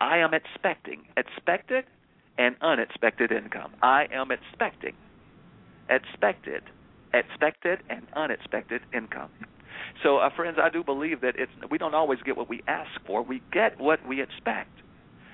I 0.00 0.18
am 0.18 0.32
expecting 0.32 1.02
expected 1.16 1.84
and 2.38 2.56
unexpected 2.62 3.32
income. 3.32 3.72
I 3.82 4.06
am 4.12 4.30
expecting 4.30 4.94
expected 5.90 6.62
expected 7.14 7.78
and 7.88 8.06
unexpected 8.14 8.82
income. 8.92 9.30
So, 10.02 10.18
uh, 10.18 10.28
friends, 10.36 10.58
I 10.62 10.68
do 10.70 10.84
believe 10.84 11.20
that 11.22 11.34
it's 11.36 11.52
we 11.70 11.78
don't 11.78 11.94
always 11.94 12.20
get 12.24 12.36
what 12.36 12.48
we 12.48 12.62
ask 12.66 12.90
for. 13.06 13.22
We 13.22 13.42
get 13.52 13.80
what 13.80 14.06
we 14.06 14.22
expect. 14.22 14.70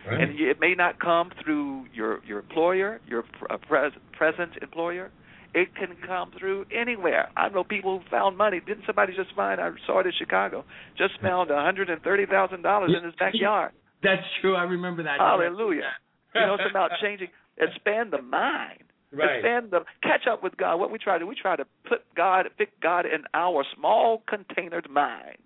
Right. 0.07 0.21
And 0.21 0.39
it 0.39 0.61
may 0.61 0.75
not 0.75 1.01
come 1.01 1.31
through 1.43 1.87
your 1.93 2.25
your 2.25 2.41
employer, 2.41 3.01
your 3.07 3.23
pr- 3.23 3.47
uh, 3.51 3.57
pres- 3.59 3.99
present 4.13 4.53
employer. 4.63 5.11
It 5.55 5.75
can 5.77 5.97
come 6.05 6.33
through 6.39 6.67
anywhere. 6.75 7.31
I 7.37 7.49
know 7.49 7.63
people 7.63 8.01
who 8.01 8.11
found 8.11 8.37
money. 8.37 8.61
Didn't 8.61 8.85
somebody 8.87 9.15
just 9.15 9.35
find? 9.37 9.61
I 9.61 9.71
saw 9.87 10.01
it 10.01 10.07
in 10.07 10.13
Chicago. 10.19 10.65
Just 10.99 11.21
found 11.23 11.51
a 11.51 11.63
hundred 11.63 11.91
and 11.91 12.03
thirty 12.03 12.27
thousand 12.27 12.63
dollars 12.63 12.91
in 12.97 13.05
his 13.05 13.15
backyard. 13.19 13.73
That's 14.03 14.27
true. 14.41 14.55
I 14.55 14.65
remember 14.65 15.03
that. 15.05 15.19
Hallelujah. 15.19 15.93
You 16.35 16.41
know, 16.41 16.55
it's 16.55 16.71
about 16.71 16.93
changing, 17.01 17.29
expand 17.59 18.13
the 18.13 18.23
mind. 18.23 18.83
Right. 19.13 19.37
Expand 19.37 19.71
the 19.71 19.81
catch 20.03 20.27
up 20.29 20.43
with 20.43 20.57
God. 20.57 20.77
What 20.77 20.91
we 20.91 20.99
try 20.99 21.19
to 21.19 21.27
we 21.27 21.37
try 21.41 21.55
to 21.55 21.65
put 21.89 22.03
God, 22.17 22.47
fit 22.59 22.71
God 22.81 23.07
in 23.07 23.23
our 23.33 23.65
small 23.77 24.23
containered 24.29 24.91
mind 24.91 25.39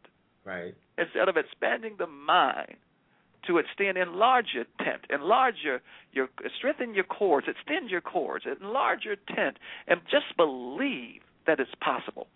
Right. 0.45 0.75
instead 0.97 1.29
of 1.29 1.37
expanding 1.37 1.97
the 1.99 2.07
mind 2.07 2.77
to 3.47 3.59
extend, 3.59 3.99
enlarge 3.99 4.47
your 4.55 4.65
tent, 4.83 5.03
enlarge 5.11 5.57
your, 5.63 5.81
your 6.13 6.29
strengthen 6.57 6.95
your 6.95 7.05
cords, 7.05 7.47
extend 7.49 7.91
your 7.91 8.01
cords, 8.01 8.45
enlarge 8.61 9.05
your 9.05 9.17
tent, 9.35 9.59
and 9.87 10.01
just 10.11 10.37
believe 10.37 11.23
that 11.47 11.61
it's 11.61 11.71
possible. 11.81 12.29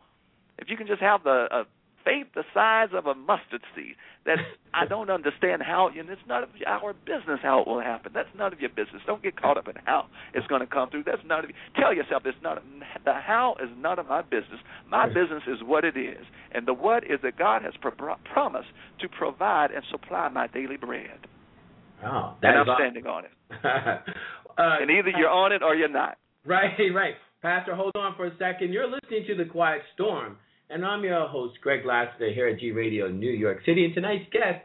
If 0.59 0.69
you 0.69 0.77
can 0.77 0.87
just 0.87 1.01
have 1.01 1.25
the 1.25 1.49
uh, 1.51 1.65
faith 2.05 2.27
the 2.35 2.45
size 2.55 2.89
of 2.95 3.07
a 3.07 3.15
mustard 3.15 3.63
seed, 3.75 3.95
that 4.27 4.39
I 4.75 4.87
don't 4.87 5.11
understand 5.11 5.63
how, 5.63 5.89
and 5.89 6.09
it's 6.09 6.21
none 6.29 6.43
of 6.45 6.51
our 6.67 6.93
business 6.93 7.41
how 7.43 7.61
it 7.63 7.67
will 7.69 7.81
happen. 7.81 8.13
That's 8.15 8.29
none 8.37 8.53
of 8.53 8.61
your 8.61 8.71
business. 8.71 9.03
Don't 9.07 9.23
get 9.23 9.41
caught 9.41 9.57
up 9.59 9.69
in 9.69 9.75
how 9.85 10.07
it's 10.35 10.47
going 10.47 10.61
to 10.61 10.67
come 10.67 10.91
through. 10.91 11.05
That's 11.05 11.23
none 11.27 11.45
of 11.45 11.51
you. 11.51 11.57
Tell 11.81 11.93
yourself 11.95 12.23
it's 12.25 12.39
not 12.43 12.63
the 13.05 13.13
how 13.13 13.57
is 13.63 13.69
none 13.79 13.99
of 13.99 14.07
my 14.09 14.23
business. 14.23 14.61
My 14.89 15.07
business 15.09 15.43
is 15.47 15.59
what 15.65 15.85
it 15.85 15.97
is, 15.97 16.25
and 16.53 16.67
the 16.67 16.75
what 16.75 17.05
is 17.05 17.19
that 17.23 17.39
God 17.39 17.63
has 17.63 17.73
pro- 17.81 18.17
promised 18.33 18.69
to 19.01 19.09
provide 19.09 19.71
and 19.71 19.83
supply 19.91 20.29
my 20.29 20.47
daily 20.49 20.77
bread, 20.77 21.19
Oh, 22.05 22.35
and 22.43 22.59
I'm 22.59 22.69
awesome. 22.69 22.75
standing 22.79 23.07
on 23.07 23.25
it. 23.25 23.31
uh, 23.65 24.77
And 24.81 24.91
either 24.91 25.11
you're 25.17 25.31
on 25.31 25.53
it 25.53 25.63
or 25.63 25.75
you're 25.75 25.89
not. 25.89 26.19
Right, 26.45 26.71
right. 26.95 27.15
Pastor, 27.43 27.75
hold 27.75 27.93
on 27.97 28.15
for 28.17 28.27
a 28.27 28.37
second. 28.39 28.73
You're 28.73 28.89
listening 28.89 29.25
to 29.29 29.35
The 29.37 29.45
Quiet 29.51 29.83
Storm, 29.95 30.37
and 30.73 30.85
I'm 30.87 31.05
your 31.05 31.29
host, 31.29 31.61
Greg 31.61 31.85
Lassiter, 31.85 32.33
here 32.33 32.49
at 32.49 32.59
G 32.59 32.70
Radio 32.70 33.09
New 33.09 33.31
York 33.31 33.59
City. 33.66 33.85
And 33.85 33.95
tonight's 33.95 34.25
guest 34.33 34.64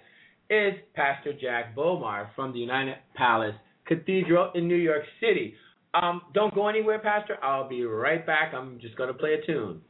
is 0.50 0.74
Pastor 0.96 1.34
Jack 1.34 1.76
Bomar 1.76 2.30
from 2.36 2.54
the 2.54 2.60
United 2.60 2.96
Palace 3.16 3.56
Cathedral 3.86 4.52
in 4.56 4.68
New 4.68 4.76
York 4.76 5.04
City. 5.20 5.54
Um, 5.94 6.22
don't 6.34 6.56
go 6.56 6.70
anywhere, 6.70 7.00
Pastor. 7.00 7.38
I'll 7.44 7.68
be 7.68 7.84
right 7.84 8.26
back. 8.26 8.54
I'm 8.54 8.80
just 8.80 8.96
going 8.96 9.10
to 9.10 9.14
play 9.14 9.34
a 9.34 9.46
tune. 9.46 9.82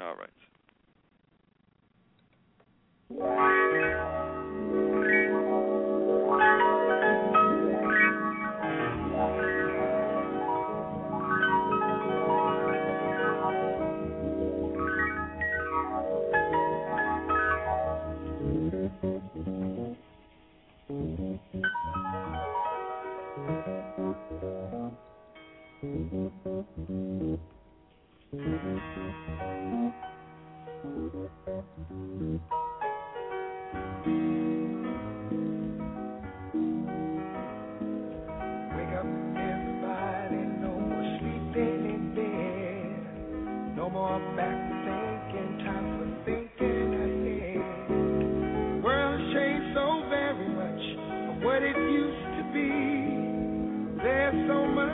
All 0.00 0.14
right. 0.16 0.30
What 51.42 51.62
it 51.62 51.76
used 51.76 52.26
to 52.36 52.42
be. 52.52 54.02
There's 54.02 54.48
so 54.48 54.66
much 54.66 54.87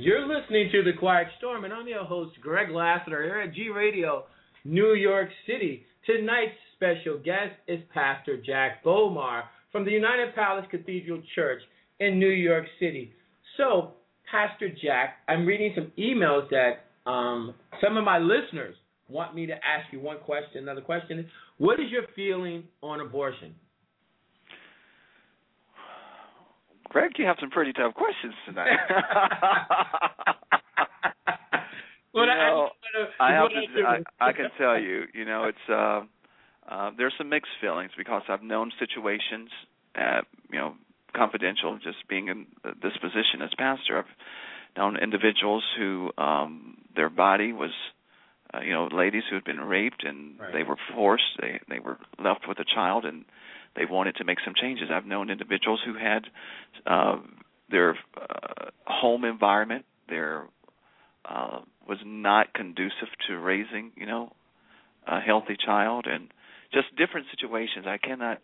You're 0.00 0.26
listening 0.26 0.70
to 0.72 0.82
The 0.82 0.98
Quiet 0.98 1.28
Storm, 1.36 1.64
and 1.64 1.74
I'm 1.74 1.86
your 1.86 2.04
host, 2.04 2.34
Greg 2.40 2.70
Lassiter, 2.70 3.22
here 3.22 3.40
at 3.40 3.52
G 3.54 3.68
Radio, 3.68 4.24
New 4.64 4.94
York 4.94 5.28
City. 5.46 5.84
Tonight's 6.06 6.56
special 6.74 7.18
guest 7.18 7.52
is 7.68 7.80
Pastor 7.92 8.40
Jack 8.40 8.82
Bomar 8.82 9.42
from 9.70 9.84
the 9.84 9.90
United 9.90 10.34
Palace 10.34 10.64
Cathedral 10.70 11.20
Church 11.34 11.60
in 11.98 12.18
New 12.18 12.30
York 12.30 12.64
City. 12.78 13.12
So, 13.58 13.92
Pastor 14.30 14.70
Jack, 14.82 15.16
I'm 15.28 15.44
reading 15.44 15.72
some 15.74 15.92
emails 15.98 16.48
that 16.48 16.86
um, 17.08 17.54
some 17.84 17.98
of 17.98 18.04
my 18.04 18.18
listeners 18.18 18.74
want 19.10 19.34
me 19.34 19.46
to 19.46 19.52
ask 19.54 19.92
you 19.92 20.00
one 20.00 20.18
question. 20.18 20.62
Another 20.62 20.80
question 20.80 21.28
What 21.58 21.80
is 21.80 21.90
your 21.90 22.04
feeling 22.14 22.64
on 22.82 23.00
abortion? 23.00 23.54
Greg, 26.88 27.12
you 27.18 27.24
have 27.26 27.36
some 27.38 27.50
pretty 27.50 27.72
tough 27.72 27.94
questions 27.94 28.34
tonight. 28.46 28.76
You 32.12 32.22
I- 32.22 32.24
I 32.24 32.50
know, 32.50 32.68
I 33.20 33.32
have 33.32 33.48
to. 33.50 33.82
I, 34.20 34.28
I 34.28 34.32
can 34.32 34.46
tell 34.58 34.78
you. 34.80 35.04
You 35.14 35.24
know, 35.24 35.44
it's 35.44 35.68
uh, 35.68 36.00
uh, 36.68 36.90
there's 36.98 37.14
some 37.16 37.28
mixed 37.28 37.52
feelings 37.60 37.92
because 37.96 38.22
I've 38.28 38.42
known 38.42 38.72
situations, 38.80 39.48
uh, 39.94 40.22
you 40.50 40.58
know, 40.58 40.74
confidential. 41.14 41.78
Just 41.82 41.98
being 42.08 42.26
in 42.28 42.46
this 42.82 42.92
position 43.00 43.42
as 43.42 43.50
pastor, 43.56 43.98
I've 43.98 44.76
known 44.76 44.96
individuals 44.96 45.62
who 45.78 46.10
um, 46.18 46.78
their 46.96 47.10
body 47.10 47.52
was, 47.52 47.70
uh, 48.54 48.60
you 48.60 48.72
know, 48.72 48.88
ladies 48.92 49.22
who 49.28 49.36
had 49.36 49.44
been 49.44 49.60
raped 49.60 50.04
and 50.04 50.38
Right. 50.38 50.52
they 50.52 50.62
were 50.62 50.76
forced. 50.94 51.38
They 51.40 51.60
they 51.68 51.78
were 51.78 51.98
left 52.18 52.46
with 52.48 52.58
a 52.58 52.64
child 52.64 53.04
and 53.04 53.24
they 53.76 53.84
wanted 53.84 54.16
to 54.16 54.24
make 54.24 54.38
some 54.44 54.54
changes. 54.54 54.88
I've 54.92 55.06
known 55.06 55.30
individuals 55.30 55.80
who 55.84 55.94
had 55.94 56.26
uh, 56.86 57.18
their 57.70 57.96
uh, 58.16 58.70
home 58.86 59.24
environment, 59.24 59.84
their 60.08 60.44
uh, 61.24 61.60
was 61.88 61.98
not 62.04 62.52
conducive 62.54 63.08
to 63.28 63.38
raising, 63.38 63.92
you 63.96 64.06
know, 64.06 64.32
a 65.06 65.20
healthy 65.20 65.56
child, 65.64 66.06
and 66.06 66.28
just 66.72 66.94
different 66.96 67.26
situations. 67.30 67.86
I 67.86 67.98
cannot. 67.98 68.38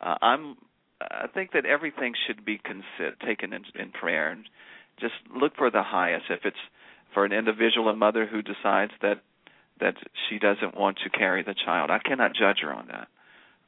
Uh, 0.00 0.16
I'm. 0.20 0.56
I 1.00 1.26
think 1.32 1.52
that 1.52 1.66
everything 1.66 2.14
should 2.26 2.44
be 2.44 2.58
consider, 2.58 3.14
taken 3.24 3.52
in, 3.52 3.64
in 3.78 3.90
prayer, 3.92 4.30
and 4.30 4.48
just 4.98 5.14
look 5.34 5.54
for 5.56 5.70
the 5.70 5.82
highest. 5.82 6.26
If 6.30 6.40
it's 6.44 6.56
for 7.12 7.24
an 7.24 7.32
individual, 7.32 7.88
a 7.88 7.96
mother 7.96 8.26
who 8.26 8.40
decides 8.42 8.92
that 9.02 9.20
that 9.80 9.94
she 10.28 10.38
doesn't 10.38 10.76
want 10.76 10.98
to 11.04 11.10
carry 11.10 11.42
the 11.42 11.54
child, 11.54 11.90
I 11.90 11.98
cannot 11.98 12.34
judge 12.34 12.58
her 12.62 12.72
on 12.72 12.88
that 12.88 13.08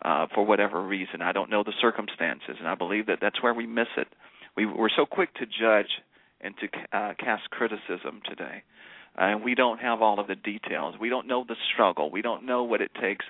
uh, 0.03 0.27
for 0.35 0.45
whatever 0.45 0.83
reason. 0.83 1.23
I 1.23 1.33
don't 1.33 1.51
know 1.51 1.63
the 1.63 1.73
circumstances, 1.81 2.57
and 2.59 2.69
I 2.69 2.75
believe 2.75 3.07
that 3.07 3.19
that's 3.21 3.43
where 3.43 3.55
we 3.55 3.67
miss 3.67 3.89
it. 3.97 4.09
We 4.57 4.67
we're 4.67 4.91
so 4.95 5.07
quick 5.07 5.35
to 5.35 5.47
judge 5.47 5.91
and 6.41 6.55
to 6.59 6.97
uh, 6.97 7.15
cast 7.19 7.51
criticism 7.51 8.23
today. 8.29 8.63
And 9.17 9.43
we 9.43 9.57
don't 9.57 9.81
have 9.81 10.01
all 10.01 10.21
of 10.21 10.29
the 10.29 10.37
details. 10.37 10.95
We 11.01 11.09
don't 11.09 11.27
know 11.27 11.45
the 11.47 11.57
struggle. 11.73 12.11
We 12.11 12.23
don't 12.23 12.47
know 12.47 12.63
what 12.63 12.81
it 12.81 12.93
takes 13.01 13.25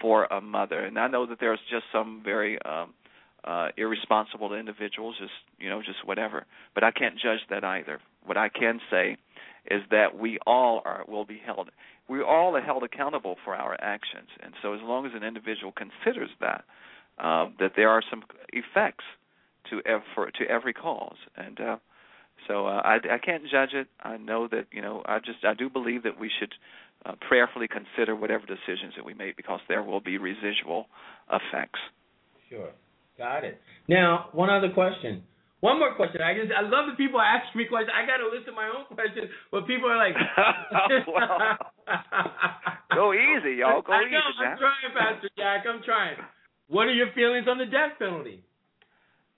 for 0.00 0.24
a 0.24 0.40
mother. 0.40 0.80
And 0.80 0.98
I 0.98 1.08
know 1.08 1.24
that 1.26 1.38
there's 1.40 1.60
just 1.70 1.84
some 1.92 2.20
very 2.22 2.58
um, 2.62 2.92
uh, 3.44 3.68
irresponsible 3.76 4.54
individuals, 4.54 5.16
just 5.18 5.32
you 5.58 5.68
know, 5.68 5.80
just 5.80 6.04
whatever. 6.04 6.44
But 6.74 6.84
I 6.84 6.90
can't 6.90 7.14
judge 7.14 7.40
that 7.48 7.64
either. 7.64 8.00
What 8.24 8.36
I 8.36 8.48
can 8.50 8.80
say 8.90 9.16
is 9.70 9.82
that 9.90 10.18
we 10.18 10.38
all 10.46 10.82
are 10.84 11.04
will 11.08 11.24
be 11.24 11.40
held. 11.44 11.70
We 12.10 12.22
all 12.22 12.56
are 12.56 12.60
held 12.60 12.82
accountable 12.82 13.36
for 13.44 13.54
our 13.54 13.76
actions. 13.80 14.28
And 14.42 14.52
so, 14.60 14.74
as 14.74 14.80
long 14.82 15.06
as 15.06 15.12
an 15.14 15.22
individual 15.22 15.72
considers 15.72 16.30
that, 16.40 16.64
uh, 17.18 17.46
that 17.60 17.72
there 17.76 17.88
are 17.88 18.02
some 18.10 18.24
effects 18.52 19.04
to 19.70 19.80
ev- 19.86 20.32
to 20.38 20.44
every 20.48 20.72
cause, 20.72 21.18
and 21.36 21.60
uh, 21.60 21.76
so 22.48 22.66
uh, 22.66 22.82
I, 22.84 22.96
I 23.12 23.18
can't 23.18 23.44
judge 23.48 23.74
it. 23.74 23.86
I 24.02 24.16
know 24.16 24.48
that 24.48 24.66
you 24.72 24.82
know. 24.82 25.02
I 25.06 25.18
just 25.18 25.44
I 25.44 25.54
do 25.54 25.70
believe 25.70 26.02
that 26.02 26.18
we 26.18 26.30
should 26.36 26.52
uh, 27.06 27.12
prayerfully 27.28 27.68
consider 27.68 28.16
whatever 28.16 28.44
decisions 28.44 28.94
that 28.96 29.04
we 29.04 29.14
make 29.14 29.36
because 29.36 29.60
there 29.68 29.82
will 29.82 30.00
be 30.00 30.18
residual 30.18 30.86
effects. 31.30 31.78
Sure. 32.48 32.70
Got 33.16 33.44
it. 33.44 33.60
Now, 33.86 34.30
one 34.32 34.50
other 34.50 34.70
question. 34.70 35.22
One 35.60 35.78
more 35.78 35.94
question. 35.94 36.22
I 36.22 36.32
just 36.34 36.48
I 36.52 36.62
love 36.62 36.88
that 36.88 36.96
people 36.96 37.20
ask 37.20 37.54
me 37.54 37.66
questions. 37.68 37.92
I 37.92 38.06
got 38.08 38.16
to 38.18 38.28
listen 38.32 38.52
to 38.52 38.56
my 38.56 38.68
own 38.72 38.88
questions, 38.96 39.28
but 39.52 39.66
people 39.66 39.88
are 39.92 39.96
like, 40.00 40.16
oh, 40.38 40.88
Well, 41.06 41.58
go 42.94 43.12
easy, 43.12 43.56
y'all. 43.60 43.82
Go 43.82 43.92
I 43.92 44.02
easy, 44.04 44.12
know. 44.12 44.20
I'm 44.40 44.56
Jack. 44.56 44.58
trying, 44.58 44.92
Pastor 44.96 45.30
Jack. 45.36 45.64
I'm 45.68 45.82
trying. 45.84 46.16
What 46.68 46.86
are 46.86 46.94
your 46.94 47.12
feelings 47.14 47.46
on 47.48 47.58
the 47.58 47.66
death 47.66 47.98
penalty? 47.98 48.42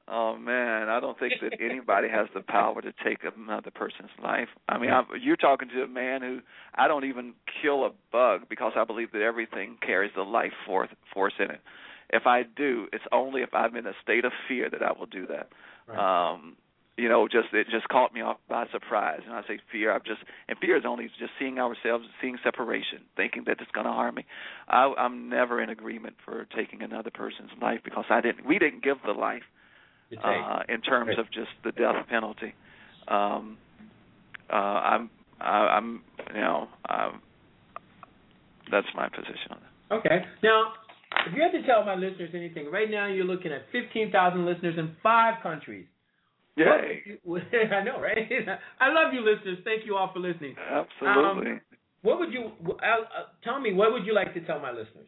Oh 0.08 0.36
man, 0.36 0.88
I 0.88 1.00
don't 1.00 1.18
think 1.18 1.34
that 1.42 1.58
anybody 1.60 2.08
has 2.08 2.26
the 2.34 2.40
power 2.42 2.82
to 2.82 2.92
take 3.04 3.18
another 3.24 3.70
person's 3.70 4.10
life. 4.22 4.48
I 4.68 4.76
mean, 4.78 4.90
I'm, 4.90 5.06
you're 5.22 5.36
talking 5.36 5.68
to 5.70 5.82
a 5.84 5.88
man 5.88 6.22
who 6.22 6.40
I 6.74 6.88
don't 6.88 7.04
even 7.04 7.34
kill 7.62 7.86
a 7.86 7.90
bug 8.10 8.42
because 8.50 8.72
I 8.76 8.84
believe 8.84 9.12
that 9.12 9.22
everything 9.22 9.76
carries 9.84 10.10
the 10.16 10.22
life 10.22 10.52
force 10.66 10.90
force 11.14 11.34
in 11.38 11.50
it. 11.50 11.60
if 12.10 12.26
I 12.26 12.42
do, 12.56 12.88
it's 12.92 13.04
only 13.12 13.42
if 13.42 13.54
I'm 13.54 13.76
in 13.76 13.86
a 13.86 13.92
state 14.02 14.24
of 14.24 14.32
fear 14.48 14.68
that 14.70 14.82
I 14.82 14.92
will 14.98 15.06
do 15.06 15.26
that. 15.28 15.48
Right. 15.92 16.32
Um, 16.32 16.56
you 16.98 17.08
know, 17.08 17.26
just 17.26 17.48
it 17.52 17.66
just 17.70 17.88
caught 17.88 18.12
me 18.12 18.20
off 18.20 18.36
by 18.48 18.66
surprise. 18.70 19.20
And 19.24 19.34
I 19.34 19.42
say 19.48 19.58
fear, 19.70 19.92
I'm 19.92 20.02
just 20.04 20.20
and 20.48 20.58
fear 20.58 20.76
is 20.76 20.84
only 20.86 21.06
just 21.18 21.32
seeing 21.38 21.58
ourselves, 21.58 22.04
seeing 22.20 22.36
separation, 22.44 23.00
thinking 23.16 23.44
that 23.46 23.56
it's 23.60 23.70
going 23.72 23.86
to 23.86 23.92
harm 23.92 24.16
me. 24.16 24.26
I, 24.68 24.92
I'm 24.98 25.28
never 25.28 25.62
in 25.62 25.70
agreement 25.70 26.16
for 26.24 26.46
taking 26.54 26.82
another 26.82 27.10
person's 27.10 27.50
life 27.60 27.80
because 27.84 28.04
I 28.10 28.20
didn't. 28.20 28.46
We 28.46 28.58
didn't 28.58 28.82
give 28.82 28.98
the 29.06 29.12
life 29.12 29.42
uh, 30.22 30.62
in 30.68 30.80
terms 30.82 31.18
of 31.18 31.30
just 31.32 31.50
the 31.64 31.72
death 31.72 32.06
penalty. 32.08 32.54
Um, 33.08 33.56
uh, 34.52 34.56
I'm, 34.56 35.10
I, 35.40 35.78
I'm, 35.78 36.02
you 36.34 36.40
know, 36.40 36.68
um, 36.88 37.22
that's 38.70 38.86
my 38.94 39.08
position 39.08 39.50
on 39.50 39.58
that. 39.60 39.96
Okay. 39.96 40.24
Now, 40.42 40.72
if 41.26 41.34
you 41.34 41.42
had 41.42 41.52
to 41.52 41.62
tell 41.66 41.84
my 41.84 41.94
listeners 41.94 42.30
anything, 42.34 42.70
right 42.70 42.90
now 42.90 43.06
you're 43.06 43.24
looking 43.24 43.52
at 43.52 43.62
15,000 43.72 44.44
listeners 44.46 44.74
in 44.78 44.96
five 45.02 45.42
countries. 45.42 45.86
What 46.54 46.66
Yay! 46.66 47.02
you- 47.24 47.36
I 47.72 47.82
know, 47.84 48.00
right? 48.00 48.18
I 48.80 48.88
love 48.92 49.14
you, 49.14 49.20
listeners. 49.20 49.58
Thank 49.64 49.86
you 49.86 49.96
all 49.96 50.10
for 50.12 50.18
listening. 50.20 50.54
Absolutely. 50.70 51.60
What 52.02 52.18
would 52.18 52.32
you 52.32 52.50
uh, 52.66 52.72
uh, 52.72 53.06
tell 53.44 53.60
me? 53.60 53.72
What 53.72 53.92
would 53.92 54.04
you 54.04 54.14
like 54.14 54.34
to 54.34 54.40
tell 54.40 54.58
my 54.60 54.70
listeners? 54.70 55.06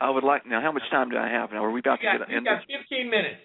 I 0.00 0.10
would 0.10 0.24
like 0.24 0.46
now. 0.46 0.60
How 0.60 0.70
much 0.72 0.82
time 0.90 1.08
do 1.10 1.16
I 1.16 1.28
have 1.28 1.50
now? 1.50 1.64
Are 1.64 1.70
we 1.70 1.80
about 1.80 2.02
You 2.02 2.12
to 2.12 2.18
got, 2.18 2.28
get 2.28 2.34
you 2.34 2.44
got 2.44 2.58
15 2.66 3.10
minutes. 3.10 3.40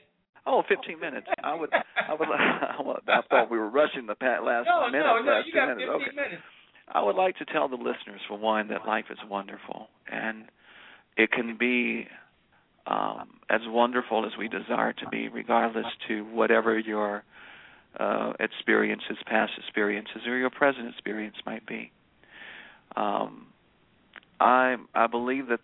Oh, 0.46 0.64
15 0.68 1.00
minutes. 1.00 1.28
I 1.44 1.54
would. 1.56 1.70
I 1.74 2.14
would. 2.14 2.28
I, 3.08 3.22
thought 3.30 3.52
we 3.52 3.58
were 3.58 3.70
rushing 3.70 4.08
the 4.08 4.16
pat 4.16 4.44
last 4.44 4.68
No, 4.68 4.88
minute. 4.88 5.06
no, 5.06 5.22
no. 5.22 5.32
last 5.32 5.48
You 5.48 5.54
got 5.54 5.68
minutes. 5.78 5.88
15 5.88 5.96
Okay. 6.08 6.16
minutes. 6.16 6.44
I 6.92 7.02
would 7.04 7.16
like 7.16 7.38
to 7.38 7.46
tell 7.46 7.70
the 7.70 7.76
listeners, 7.76 8.20
for 8.28 8.38
one, 8.38 8.68
that 8.70 8.86
life 8.88 9.06
is 9.12 9.18
wonderful, 9.30 9.88
and 10.12 10.46
it 11.20 11.32
can 11.34 11.58
be 11.58 12.08
um, 12.88 13.28
as 13.50 13.60
wonderful 13.68 14.26
as 14.26 14.32
we 14.40 14.48
desire 14.48 14.94
to 14.94 15.10
be, 15.10 15.28
regardless 15.28 15.86
to 16.08 16.22
whatever 16.24 16.80
your 16.80 17.24
uh, 18.00 18.32
experiences, 18.40 19.18
past 19.26 19.52
experiences, 19.58 20.22
or 20.26 20.38
your 20.38 20.50
present 20.50 20.88
experience 20.88 21.36
might 21.46 21.68
be. 21.68 21.92
Um, 22.96 23.48
I 24.40 24.78
I 24.96 25.08
believe 25.08 25.48
that, 25.50 25.60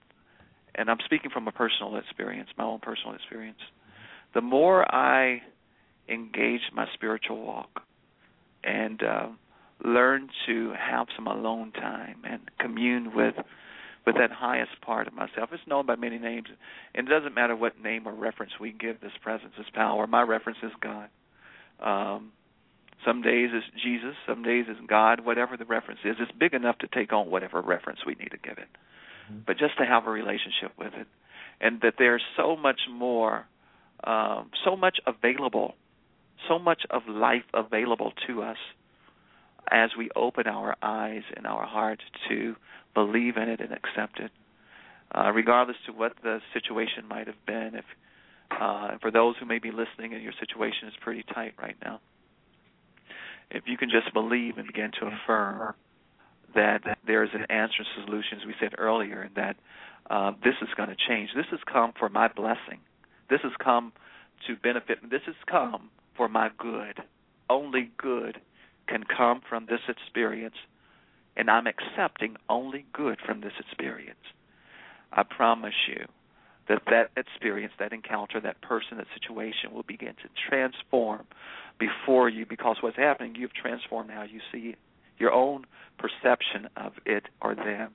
and 0.76 0.90
I'm 0.90 1.00
speaking 1.06 1.32
from 1.32 1.48
a 1.48 1.54
personal 1.54 1.96
experience, 1.96 2.50
my 2.58 2.66
own 2.66 2.80
personal 2.80 3.16
experience. 3.16 3.60
The 4.34 4.42
more 4.42 4.94
I 4.94 5.42
engage 6.10 6.62
my 6.74 6.86
spiritual 6.94 7.42
walk, 7.42 7.82
and 8.66 9.02
uh, 9.02 9.28
learn 9.86 10.28
to 10.48 10.74
have 10.78 11.08
some 11.16 11.28
alone 11.28 11.72
time 11.72 12.18
and 12.28 12.42
commune 12.60 13.16
with 13.16 13.36
with 14.06 14.16
that 14.16 14.32
highest 14.32 14.82
part 14.82 15.08
of 15.08 15.14
myself. 15.14 15.50
It's 15.52 15.66
known 15.68 15.86
by 15.86 15.96
many 15.96 16.18
names, 16.18 16.48
and 16.94 17.08
it 17.08 17.12
doesn't 17.12 17.34
matter 17.34 17.56
what 17.56 17.82
name 17.82 18.08
or 18.08 18.14
reference 18.14 18.54
we 18.60 18.72
give 18.72 19.02
this 19.02 19.12
presence, 19.22 19.54
this 19.58 19.68
power. 19.74 20.06
My 20.08 20.22
reference 20.22 20.60
is 20.62 20.72
God. 20.82 21.10
Um, 21.80 22.32
some 23.06 23.22
days 23.22 23.50
it's 23.54 23.66
Jesus, 23.84 24.16
some 24.28 24.44
days 24.44 24.66
it's 24.68 24.80
God. 24.88 25.26
Whatever 25.26 25.58
the 25.58 25.66
reference 25.66 26.00
is, 26.04 26.16
it's 26.20 26.32
big 26.32 26.54
enough 26.54 26.78
to 26.80 26.88
take 26.88 27.14
on 27.14 27.30
whatever 27.30 27.62
reference 27.62 28.00
we 28.06 28.16
need 28.16 28.32
to 28.32 28.38
give 28.38 28.58
it. 28.58 28.68
But 29.46 29.58
just 29.58 29.78
to 29.80 29.86
have 29.86 30.06
a 30.06 30.12
relationship 30.12 30.72
with 30.78 30.94
it, 30.94 31.08
and 31.60 31.82
that 31.82 31.96
there's 31.98 32.22
so 32.38 32.56
much 32.56 32.82
more, 32.92 33.46
um, 34.04 34.52
so 34.64 34.76
much 34.76 35.00
available, 35.08 35.76
so 36.48 36.60
much 36.60 36.84
of 36.90 37.04
life 37.08 37.44
available 37.54 38.14
to 38.28 38.44
us 38.44 38.58
as 39.72 39.90
we 39.98 40.10
open 40.16 40.48
our 40.48 40.76
eyes 40.82 41.24
and 41.36 41.48
our 41.48 41.66
hearts 41.66 42.04
to 42.30 42.56
believe 42.96 43.38
in 43.38 43.50
it 43.50 43.60
and 43.62 43.72
accept 43.72 44.20
it, 44.20 44.32
uh, 45.14 45.32
regardless 45.32 45.78
to 45.86 45.92
what 45.92 46.14
the 46.24 46.40
situation 46.54 47.08
might 47.08 47.28
have 47.28 47.46
been. 47.46 47.76
If 47.76 47.86
uh, 48.52 48.90
and 48.92 49.02
for 49.02 49.12
those 49.12 49.36
who 49.40 49.46
may 49.46 49.60
be 49.60 49.72
listening 49.72 50.14
and 50.14 50.24
your 50.24 50.34
situation 50.40 50.88
is 50.88 50.94
pretty 51.02 51.24
tight 51.34 51.54
right 51.62 51.76
now, 51.84 52.00
if 53.52 53.64
you 53.68 53.78
can 53.78 53.90
just 53.90 54.14
believe 54.14 54.58
and 54.58 54.68
begin 54.68 54.92
to 55.00 55.08
affirm 55.08 55.76
that 56.56 56.98
there 57.06 57.24
is 57.24 57.30
an 57.34 57.46
answer 57.50 57.84
to 57.84 58.06
solution, 58.06 58.40
as 58.40 58.48
we 58.48 58.54
said 58.60 58.74
earlier, 58.78 59.22
and 59.22 59.36
that 59.36 59.58
uh, 60.10 60.32
this 60.44 60.54
is 60.62 60.70
going 60.78 60.90
to 60.90 60.96
change. 61.08 61.30
This 61.36 61.46
has 61.52 61.60
come 61.72 61.92
for 61.98 62.10
my 62.10 62.28
blessing. 62.28 62.80
This 63.30 63.42
has 63.44 63.52
come 63.64 63.92
to 64.48 64.56
benefit. 64.56 65.00
This 65.10 65.22
has 65.26 65.36
come 65.50 65.90
for 66.16 66.30
my 66.30 66.50
good. 66.58 67.00
Only 67.50 67.92
good 67.98 68.40
can 68.88 69.04
come 69.04 69.42
from 69.48 69.66
this 69.66 69.82
experience, 69.88 70.56
and 71.38 71.50
I'm 71.50 71.68
accepting 71.68 72.36
only 72.50 72.86
good 72.94 73.20
from 73.26 73.42
this 73.42 73.54
experience. 73.60 74.20
I 75.12 75.24
promise 75.24 75.74
you 75.88 76.06
that 76.68 76.82
that 76.90 77.12
experience, 77.16 77.74
that 77.80 77.94
encounter, 77.94 78.40
that 78.42 78.62
person, 78.62 78.98
that 78.98 79.08
situation 79.14 79.74
will 79.74 79.84
begin 79.84 80.16
to 80.24 80.30
transform 80.50 81.26
before 81.80 82.30
you 82.30 82.46
because 82.46 82.78
what's 82.82 82.98
happening, 82.98 83.36
you've 83.36 83.54
transformed 83.54 84.10
how 84.10 84.24
you 84.24 84.40
see 84.52 84.76
your 85.18 85.32
own 85.32 85.66
perception 85.98 86.70
of 86.76 86.94
it 87.06 87.24
or 87.42 87.56
them. 87.56 87.92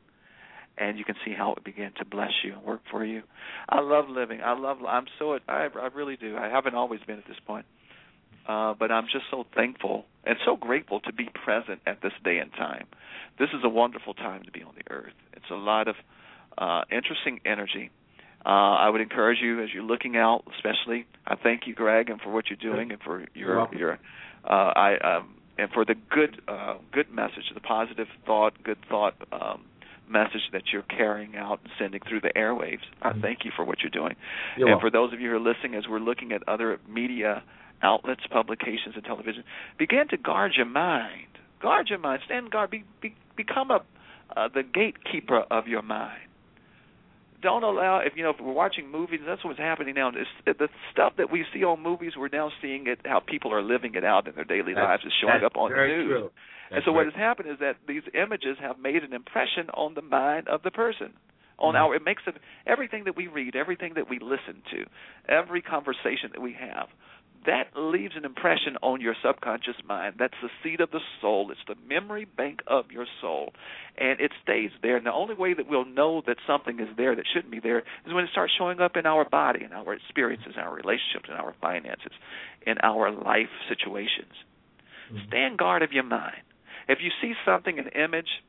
And 0.79 0.97
you 0.97 1.05
can 1.05 1.17
see 1.25 1.35
how 1.37 1.53
it 1.53 1.65
began 1.65 1.93
to 1.99 2.07
bless 2.07 2.31
you 2.43 2.55
and 2.55 2.63
work 2.63 2.81
for 2.91 3.05
you. 3.05 3.23
I 3.69 3.81
love 3.81 4.09
living. 4.09 4.41
I 4.43 4.59
love. 4.59 4.79
I'm 4.89 5.05
so. 5.19 5.39
I 5.47 5.69
I 5.75 5.89
really 5.95 6.17
do. 6.17 6.39
I 6.39 6.49
haven't 6.49 6.75
always 6.75 7.01
been 7.07 7.19
at 7.19 7.27
this 7.27 7.37
point, 7.47 7.67
uh, 8.49 8.75
but 8.79 8.91
I'm 8.91 9.07
just 9.07 9.25
so 9.31 9.45
thankful 9.55 10.05
and 10.25 10.37
so 10.45 10.57
grateful 10.57 11.01
to 11.01 11.13
be 11.13 11.29
present 11.45 11.81
at 11.87 12.03
this 12.03 12.13
day 12.25 12.39
and 12.39 12.53
time. 12.53 12.87
This 13.39 13.51
is 13.51 13.61
a 13.65 13.69
wonderful 13.69 14.15
time 14.15 14.43
to 14.45 14.51
be 14.51 14.63
on 14.63 14.75
the 14.77 14.93
earth. 14.93 15.13
It's 15.33 15.51
a 15.51 15.55
lot 15.55 15.89
of 15.89 15.97
uh, 16.59 16.83
interesting 16.91 17.41
energy. 17.45 17.91
Uh, 18.45 18.49
I 18.49 18.89
would 18.89 19.01
encourage 19.01 19.39
you 19.41 19.63
as 19.63 19.69
you're 19.73 19.83
looking 19.83 20.17
out, 20.17 20.45
especially. 20.57 21.07
I 21.27 21.37
thank 21.37 21.67
you, 21.67 21.75
Greg, 21.75 22.09
and 22.09 22.21
for 22.21 22.31
what 22.31 22.47
you're 22.49 22.57
doing, 22.75 22.91
and 22.91 23.01
for 23.03 23.25
your 23.35 23.69
your 23.77 23.99
uh, 24.45 24.73
I 24.75 24.97
um, 24.99 25.35
and 25.59 25.71
for 25.71 25.85
the 25.85 25.95
good 26.11 26.41
uh, 26.49 26.77
good 26.93 27.11
message, 27.13 27.45
the 27.55 27.61
positive 27.61 28.09
thought, 28.27 28.55
good 28.63 28.79
thought 28.89 29.15
um, 29.31 29.65
message 30.09 30.51
that 30.53 30.63
you're 30.73 30.83
carrying 30.83 31.37
out 31.37 31.61
and 31.63 31.73
sending 31.79 32.01
through 32.09 32.21
the 32.23 32.33
airwaves. 32.35 32.83
I 33.03 33.13
Mhm. 33.13 33.23
thank 33.23 33.45
you 33.45 33.51
for 33.55 33.65
what 33.65 33.83
you're 33.83 33.91
doing. 33.91 34.17
You're 34.57 34.69
and 34.69 34.75
welcome. 34.75 34.89
for 34.89 34.91
those 34.91 35.13
of 35.13 35.21
you 35.21 35.31
who 35.31 35.37
are 35.37 35.39
listening, 35.39 35.75
as 35.75 35.87
we're 35.87 35.99
looking 36.01 36.33
at 36.33 36.43
other 36.49 36.79
media 36.89 37.43
outlets, 37.83 38.23
publications, 38.31 38.95
and 38.95 39.05
television, 39.05 39.45
begin 39.79 40.09
to 40.09 40.17
guard 40.17 40.53
your 40.57 40.67
mind. 40.67 41.27
Guard 41.63 41.89
your 41.91 41.99
mind. 41.99 42.23
Stand 42.27 42.51
guard. 42.51 42.71
Be, 42.71 42.85
be, 43.03 43.15
become 43.37 43.71
a 43.71 43.81
uh, 44.37 44.49
the 44.53 44.63
gatekeeper 44.63 45.41
of 45.51 45.67
your 45.67 45.83
mind. 45.83 46.21
Don't 47.43 47.63
allow 47.65 47.99
if 48.05 48.13
you 48.17 48.23
know 48.23 48.31
if 48.31 48.37
we're 48.41 48.53
watching 48.53 48.91
movies. 48.91 49.21
That's 49.27 49.43
what's 49.45 49.59
happening 49.59 49.95
now. 49.95 50.09
It's, 50.11 50.59
the 50.59 50.69
stuff 50.93 51.15
that 51.17 51.33
we 51.33 51.45
see 51.55 51.65
on 51.65 51.83
movies, 51.83 52.13
we're 52.17 52.29
now 52.29 52.51
seeing 52.61 52.87
it 52.87 53.01
how 53.05 53.21
people 53.21 53.53
are 53.53 53.63
living 53.63 53.95
it 53.95 54.05
out 54.05 54.29
in 54.29 54.35
their 54.35 54.45
daily 54.45 54.75
That's- 54.75 54.87
lives. 54.87 55.03
It's 55.07 55.15
showing 55.21 55.43
up 55.45 55.57
on 55.57 55.71
the 55.71 55.77
news. 55.77 56.07
True. 56.09 56.31
And 56.73 56.83
so 56.85 56.93
what 56.93 57.07
has 57.07 57.15
happened 57.15 57.51
is 57.51 57.59
that 57.59 57.77
these 57.89 58.03
images 58.15 58.57
have 58.61 58.79
made 58.79 59.03
an 59.03 59.13
impression 59.13 59.71
on 59.75 59.95
the 59.95 60.03
mind 60.03 60.47
of 60.49 60.63
the 60.63 60.71
person. 60.71 61.15
On 61.59 61.75
Mhm. 61.75 61.79
our, 61.81 61.95
it 61.97 62.05
makes 62.05 62.23
it 62.27 62.37
everything 62.67 63.05
that 63.05 63.17
we 63.17 63.27
read, 63.27 63.57
everything 63.57 63.95
that 63.95 64.09
we 64.09 64.19
listen 64.19 64.63
to, 64.71 64.87
every 65.29 65.61
conversation 65.63 66.31
that 66.33 66.41
we 66.41 66.53
have, 66.53 66.89
that 67.47 67.69
leaves 67.75 68.15
an 68.17 68.25
impression 68.25 68.77
on 68.83 69.01
your 69.01 69.15
subconscious 69.25 69.77
mind. 69.87 70.17
That's 70.19 70.35
the 70.43 70.51
seat 70.63 70.81
of 70.81 70.91
the 70.91 71.01
soul. 71.21 71.51
It's 71.51 71.61
the 71.67 71.75
memory 71.89 72.27
bank 72.27 72.61
of 72.67 72.91
your 72.91 73.07
soul, 73.21 73.53
and 73.97 74.21
it 74.21 74.33
stays 74.43 74.71
there. 74.83 74.97
And 74.97 75.07
the 75.07 75.13
only 75.13 75.35
way 75.35 75.55
that 75.55 75.69
we'll 75.69 75.87
know 75.87 76.23
that 76.27 76.37
something 76.47 76.81
is 76.81 76.89
there 76.97 77.17
that 77.17 77.25
shouldn't 77.33 77.51
be 77.51 77.61
there 77.61 77.79
is 77.79 78.13
when 78.13 78.25
it 78.25 78.31
starts 78.31 78.53
showing 78.57 78.81
up 78.81 78.97
in 78.97 79.07
our 79.07 79.25
body, 79.25 79.65
in 79.65 79.73
our 79.73 79.95
experiences, 79.95 80.53
in 80.55 80.61
our 80.61 80.75
relationships, 80.75 81.29
in 81.29 81.35
our 81.35 81.55
finances, 81.61 82.13
in 82.67 82.77
our 82.83 83.11
life 83.11 83.51
situations. 83.69 84.35
Mhm. 85.11 85.27
Stand 85.27 85.59
guard 85.59 85.83
of 85.83 85.93
your 85.93 86.05
mind. 86.05 86.43
If 86.89 87.01
you 87.01 87.11
see 87.21 87.35
something, 87.45 87.79
an 87.79 87.89
image, 87.89 88.43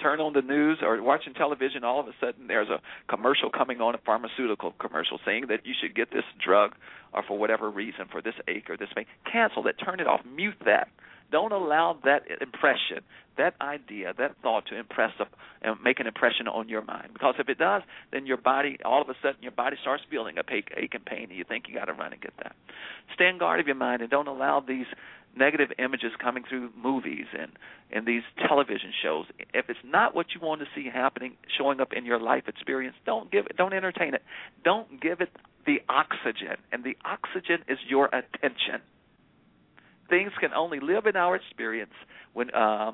turn 0.00 0.20
on 0.20 0.32
the 0.32 0.42
news 0.42 0.78
or 0.82 1.02
watching 1.02 1.34
television, 1.34 1.84
all 1.84 2.00
of 2.00 2.08
a 2.08 2.12
sudden 2.20 2.46
there's 2.48 2.68
a 2.68 2.80
commercial 3.08 3.50
coming 3.50 3.80
on, 3.80 3.94
a 3.94 3.98
pharmaceutical 3.98 4.72
commercial 4.80 5.18
saying 5.24 5.46
that 5.48 5.66
you 5.66 5.74
should 5.80 5.94
get 5.94 6.10
this 6.10 6.24
drug 6.44 6.72
or 7.12 7.22
for 7.26 7.38
whatever 7.38 7.70
reason, 7.70 8.06
for 8.10 8.22
this 8.22 8.34
ache 8.48 8.70
or 8.70 8.76
this 8.76 8.88
pain. 8.94 9.06
Cancel 9.30 9.66
it, 9.66 9.76
turn 9.84 10.00
it 10.00 10.06
off, 10.06 10.20
mute 10.24 10.56
that. 10.64 10.88
Don't 11.30 11.52
allow 11.52 11.96
that 12.04 12.22
impression, 12.40 13.04
that 13.38 13.54
idea, 13.60 14.12
that 14.18 14.34
thought 14.42 14.66
to 14.66 14.76
impress 14.76 15.12
uh, 15.20 15.24
and 15.62 15.76
make 15.82 16.00
an 16.00 16.06
impression 16.06 16.48
on 16.48 16.68
your 16.68 16.82
mind. 16.82 17.10
Because 17.12 17.36
if 17.38 17.48
it 17.48 17.58
does, 17.58 17.82
then 18.12 18.26
your 18.26 18.36
body, 18.36 18.78
all 18.84 19.00
of 19.00 19.08
a 19.08 19.14
sudden, 19.22 19.40
your 19.40 19.52
body 19.52 19.76
starts 19.80 20.02
feeling 20.10 20.38
a 20.38 20.42
ache, 20.52 20.72
ache 20.76 20.94
and 20.94 21.04
pain, 21.04 21.28
and 21.30 21.38
you 21.38 21.44
think 21.44 21.66
you 21.68 21.74
got 21.74 21.84
to 21.84 21.92
run 21.92 22.12
and 22.12 22.20
get 22.20 22.32
that. 22.42 22.56
Stand 23.14 23.38
guard 23.38 23.60
of 23.60 23.66
your 23.66 23.76
mind 23.76 24.02
and 24.02 24.10
don't 24.10 24.26
allow 24.26 24.60
these 24.60 24.86
negative 25.36 25.70
images 25.78 26.12
coming 26.22 26.44
through 26.48 26.70
movies 26.76 27.26
and 27.38 27.52
and 27.92 28.06
these 28.06 28.22
television 28.48 28.92
shows. 29.02 29.26
If 29.54 29.68
it's 29.68 29.84
not 29.84 30.14
what 30.14 30.26
you 30.34 30.40
want 30.40 30.60
to 30.60 30.66
see 30.74 30.88
happening, 30.92 31.36
showing 31.58 31.80
up 31.80 31.92
in 31.92 32.04
your 32.04 32.20
life 32.20 32.44
experience, 32.48 32.96
don't 33.06 33.30
give 33.30 33.46
it. 33.46 33.56
Don't 33.56 33.72
entertain 33.72 34.14
it. 34.14 34.22
Don't 34.64 35.00
give 35.00 35.20
it 35.20 35.30
the 35.66 35.78
oxygen, 35.88 36.56
and 36.72 36.84
the 36.84 36.96
oxygen 37.04 37.64
is 37.68 37.78
your 37.88 38.06
attention. 38.06 38.80
Things 40.08 40.32
can 40.40 40.52
only 40.52 40.80
live 40.80 41.06
in 41.06 41.16
our 41.16 41.36
experience 41.36 41.92
when 42.32 42.50
uh, 42.50 42.92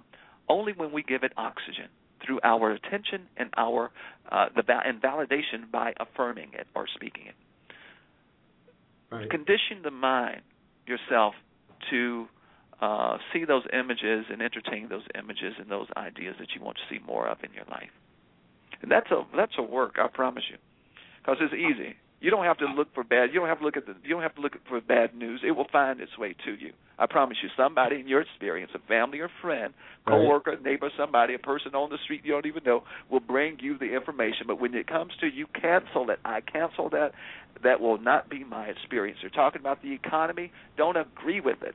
only 0.49 0.73
when 0.73 0.93
we 0.93 1.03
give 1.03 1.23
it 1.25 1.33
oxygen. 1.37 1.89
through 2.25 2.41
our 2.43 2.73
attention 2.73 3.29
and 3.37 3.51
our 3.57 3.91
uh, 4.31 4.47
the 4.55 4.63
va- 4.63 4.83
and 4.85 5.01
validation 5.01 5.71
by 5.71 5.93
affirming 6.01 6.51
it 6.55 6.67
or 6.75 6.87
speaking 6.95 7.27
it. 7.27 7.35
Right. 9.11 9.31
Condition 9.31 9.83
the 9.85 9.91
mind 9.91 10.43
yourself 10.87 11.35
to 11.91 12.27
uh, 12.81 13.19
see 13.33 13.45
those 13.45 13.65
images 13.73 14.27
and 14.31 14.43
entertain 14.43 14.89
those 14.89 15.05
images 15.15 15.55
and 15.59 15.71
those 15.71 15.87
ideas 15.97 16.37
that 16.39 16.49
you 16.55 16.63
want 16.63 16.77
to 16.77 16.95
see 16.95 17.01
more 17.07 17.27
of 17.29 17.39
in 17.43 17.53
your 17.53 17.65
life. 17.71 17.91
And 18.83 18.91
that's 18.91 19.11
a 19.11 19.25
that's 19.35 19.55
a 19.59 19.63
work, 19.63 19.97
I 19.99 20.09
promise 20.09 20.45
you, 20.51 20.59
because 21.19 21.39
it's 21.41 21.55
easy. 21.55 21.97
You 22.21 22.31
don't 22.31 22.45
have 22.45 22.59
to 22.59 22.67
look 22.67 22.89
for 22.95 23.05
bad. 23.05 23.31
You 23.33 23.41
don't 23.41 23.49
have 23.49 23.59
to 23.59 23.65
look 23.65 23.77
at 23.77 23.87
the. 23.87 23.95
You 24.03 24.11
don't 24.15 24.23
have 24.23 24.35
to 24.37 24.41
look 24.41 24.55
for 24.69 24.81
bad 24.81 25.15
news. 25.15 25.43
It 25.47 25.51
will 25.51 25.69
find 25.71 26.01
its 26.01 26.17
way 26.17 26.35
to 26.47 26.53
you. 26.53 26.73
I 26.99 27.07
promise 27.07 27.37
you. 27.43 27.51
Somebody 27.57 28.01
in 28.01 28.09
your 28.09 28.23
experience, 28.23 28.73
a 28.75 28.79
family 28.89 29.21
or 29.21 29.31
friend, 29.43 29.75
coworker, 30.09 30.57
neighbor, 30.65 30.91
somebody, 30.97 31.35
a 31.35 31.39
person 31.39 31.75
on 31.75 31.91
the 31.91 31.99
street 32.05 32.23
you 32.25 32.33
don't 32.33 32.47
even 32.47 32.65
know, 32.65 32.85
will 33.11 33.21
bring 33.21 33.59
you 33.61 33.77
the 33.77 33.95
information. 33.95 34.47
But 34.47 34.61
when 34.61 34.75
it 34.75 34.87
comes 34.87 35.13
to 35.21 35.27
you 35.27 35.47
cancel 35.61 36.09
it, 36.11 36.19
I 36.25 36.41
cancel 36.41 36.89
that. 36.91 37.13
That 37.63 37.81
will 37.81 37.99
not 37.99 38.29
be 38.31 38.45
my 38.45 38.67
experience. 38.67 39.19
They're 39.21 39.31
talking 39.31 39.61
about 39.61 39.83
the 39.83 39.93
economy. 39.93 40.53
Don't 40.77 40.97
agree 40.97 41.41
with 41.41 41.63
it 41.63 41.75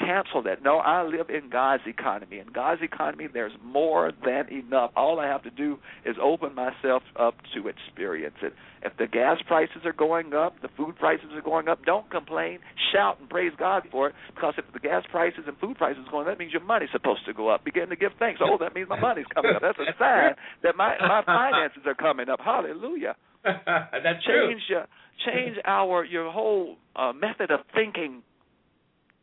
cancel 0.00 0.42
that. 0.44 0.62
No, 0.62 0.78
I 0.78 1.02
live 1.02 1.30
in 1.30 1.50
God's 1.50 1.82
economy. 1.86 2.38
In 2.38 2.48
God's 2.52 2.82
economy, 2.82 3.28
there's 3.32 3.52
more 3.62 4.12
than 4.24 4.48
enough. 4.50 4.90
All 4.96 5.20
I 5.20 5.26
have 5.26 5.42
to 5.44 5.50
do 5.50 5.78
is 6.04 6.16
open 6.20 6.54
myself 6.54 7.02
up 7.18 7.34
to 7.54 7.68
experience 7.68 8.36
it. 8.42 8.54
If 8.82 8.96
the 8.96 9.06
gas 9.06 9.36
prices 9.46 9.84
are 9.84 9.92
going 9.92 10.32
up, 10.32 10.54
the 10.62 10.68
food 10.76 10.96
prices 10.96 11.28
are 11.34 11.42
going 11.42 11.68
up, 11.68 11.84
don't 11.84 12.10
complain. 12.10 12.60
Shout 12.92 13.20
and 13.20 13.28
praise 13.28 13.52
God 13.58 13.82
for 13.90 14.08
it. 14.08 14.14
Because 14.34 14.54
if 14.56 14.64
the 14.72 14.80
gas 14.80 15.04
prices 15.10 15.44
and 15.46 15.56
food 15.58 15.76
prices 15.76 16.02
are 16.08 16.10
going 16.10 16.26
up, 16.26 16.32
that 16.32 16.38
means 16.38 16.52
your 16.52 16.64
money's 16.64 16.88
supposed 16.92 17.26
to 17.26 17.34
go 17.34 17.48
up. 17.48 17.64
Begin 17.64 17.90
to 17.90 17.96
give 17.96 18.12
thanks. 18.18 18.40
Oh, 18.42 18.56
that 18.58 18.74
means 18.74 18.88
my 18.88 18.98
money's 18.98 19.26
coming 19.34 19.52
up. 19.54 19.62
That's 19.62 19.78
a 19.78 19.92
sign 19.98 20.34
that 20.62 20.76
my 20.76 20.96
my 21.00 21.22
finances 21.24 21.82
are 21.86 21.94
coming 21.94 22.28
up. 22.28 22.40
Hallelujah. 22.42 23.16
That's 23.44 24.24
change 24.24 24.62
true. 24.68 24.78
uh, 24.78 24.86
change 25.26 25.56
our 25.64 26.04
your 26.04 26.30
whole 26.30 26.76
uh, 26.96 27.12
method 27.12 27.50
of 27.50 27.60
thinking 27.74 28.22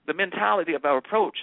the 0.07 0.13
mentality 0.13 0.73
of 0.73 0.85
our 0.85 0.97
approach. 0.97 1.37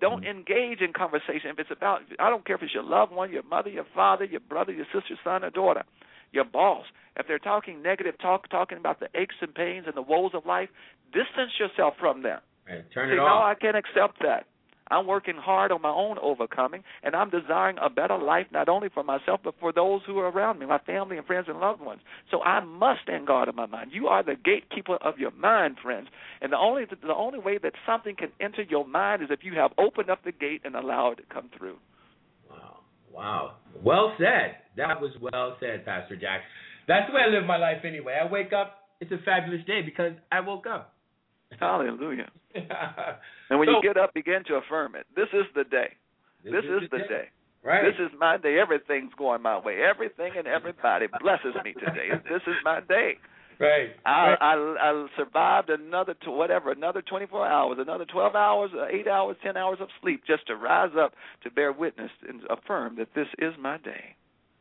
Don't 0.00 0.22
mm-hmm. 0.24 0.38
engage 0.38 0.80
in 0.80 0.92
conversation 0.92 1.50
if 1.50 1.58
it's 1.58 1.70
about. 1.70 2.00
I 2.18 2.30
don't 2.30 2.46
care 2.46 2.56
if 2.56 2.62
it's 2.62 2.72
your 2.72 2.84
loved 2.84 3.12
one, 3.12 3.32
your 3.32 3.42
mother, 3.42 3.68
your 3.68 3.86
father, 3.94 4.24
your 4.24 4.40
brother, 4.40 4.72
your 4.72 4.86
sister, 4.86 5.18
son, 5.24 5.44
or 5.44 5.50
daughter, 5.50 5.82
your 6.32 6.44
boss. 6.44 6.86
If 7.16 7.26
they're 7.26 7.38
talking 7.38 7.82
negative 7.82 8.14
talk, 8.18 8.48
talking 8.48 8.78
about 8.78 9.00
the 9.00 9.08
aches 9.14 9.34
and 9.40 9.54
pains 9.54 9.84
and 9.86 9.96
the 9.96 10.02
woes 10.02 10.30
of 10.32 10.46
life, 10.46 10.68
distance 11.12 11.52
yourself 11.58 11.94
from 11.98 12.22
them. 12.22 12.40
Right. 12.68 12.84
Turn 12.94 13.08
See, 13.08 13.14
it 13.14 13.16
no. 13.16 13.24
I 13.24 13.54
can't 13.60 13.76
accept 13.76 14.20
that. 14.22 14.46
I'm 14.90 15.06
working 15.06 15.36
hard 15.36 15.72
on 15.72 15.82
my 15.82 15.90
own 15.90 16.18
overcoming, 16.18 16.82
and 17.02 17.14
I'm 17.14 17.30
desiring 17.30 17.76
a 17.80 17.88
better 17.88 18.18
life 18.18 18.46
not 18.52 18.68
only 18.68 18.88
for 18.92 19.04
myself 19.04 19.40
but 19.44 19.54
for 19.60 19.72
those 19.72 20.02
who 20.06 20.18
are 20.18 20.30
around 20.30 20.58
me, 20.58 20.66
my 20.66 20.78
family 20.78 21.16
and 21.16 21.26
friends 21.26 21.46
and 21.48 21.60
loved 21.60 21.80
ones. 21.80 22.00
So 22.30 22.42
I 22.42 22.60
must 22.64 23.02
stand 23.02 23.26
guard 23.26 23.48
of 23.48 23.54
my 23.54 23.66
mind. 23.66 23.90
You 23.92 24.08
are 24.08 24.22
the 24.22 24.36
gatekeeper 24.36 24.96
of 24.96 25.18
your 25.18 25.30
mind, 25.32 25.76
friends, 25.82 26.08
and 26.40 26.52
the 26.52 26.58
only 26.58 26.84
the 26.84 27.14
only 27.14 27.38
way 27.38 27.58
that 27.58 27.72
something 27.86 28.16
can 28.16 28.30
enter 28.40 28.62
your 28.62 28.86
mind 28.86 29.22
is 29.22 29.28
if 29.30 29.40
you 29.42 29.54
have 29.54 29.70
opened 29.78 30.10
up 30.10 30.24
the 30.24 30.32
gate 30.32 30.62
and 30.64 30.74
allowed 30.74 31.12
it 31.12 31.16
to 31.28 31.34
come 31.34 31.50
through. 31.56 31.76
Wow. 32.48 32.78
Wow. 33.12 33.54
Well 33.82 34.14
said. 34.18 34.56
That 34.76 35.00
was 35.00 35.12
well 35.20 35.56
said, 35.60 35.84
Pastor 35.84 36.16
Jack. 36.16 36.42
That's 36.88 37.08
the 37.08 37.14
way 37.14 37.22
I 37.26 37.30
live 37.30 37.46
my 37.46 37.56
life 37.56 37.84
anyway. 37.84 38.16
I 38.20 38.30
wake 38.30 38.52
up, 38.52 38.88
it's 39.00 39.12
a 39.12 39.18
fabulous 39.24 39.64
day 39.66 39.82
because 39.84 40.12
I 40.32 40.40
woke 40.40 40.66
up. 40.66 40.94
Hallelujah. 41.60 42.30
And 43.50 43.58
when 43.58 43.68
you 43.68 43.80
get 43.82 43.96
up, 43.96 44.14
begin 44.14 44.44
to 44.46 44.54
affirm 44.54 44.94
it. 44.94 45.06
This 45.16 45.26
is 45.32 45.42
the 45.56 45.64
day. 45.64 45.96
This, 46.44 46.62
is, 46.62 46.88
the 46.88 46.98
day. 46.98 47.26
Right. 47.64 47.82
This 47.82 47.98
is 47.98 48.12
my 48.16 48.36
day. 48.36 48.58
Everything's 48.62 49.12
going 49.18 49.42
my 49.42 49.58
way. 49.58 49.78
Everything 49.82 50.34
and 50.38 50.46
everybody 50.46 51.06
blesses 51.20 51.54
me 51.64 51.72
today. 51.72 52.10
This 52.30 52.42
is 52.46 52.54
my 52.64 52.78
day. 52.88 53.18
right. 53.58 53.90
I, 54.06 54.10
right. 54.10 54.38
I 54.40 54.54
I 54.80 55.06
survived 55.16 55.68
another 55.68 56.14
to 56.22 56.30
whatever 56.30 56.70
another 56.70 57.02
24 57.02 57.44
hours, 57.44 57.78
another 57.80 58.04
12 58.04 58.36
hours, 58.36 58.70
uh, 58.72 58.86
eight 58.86 59.08
hours, 59.08 59.36
10 59.42 59.56
hours 59.56 59.78
of 59.80 59.88
sleep 60.00 60.22
just 60.24 60.46
to 60.46 60.54
rise 60.54 60.92
up 60.96 61.12
to 61.42 61.50
bear 61.50 61.72
witness 61.72 62.10
and 62.28 62.42
affirm 62.48 62.96
that 62.98 63.08
this 63.16 63.26
is 63.38 63.52
my 63.60 63.78
day. 63.78 64.14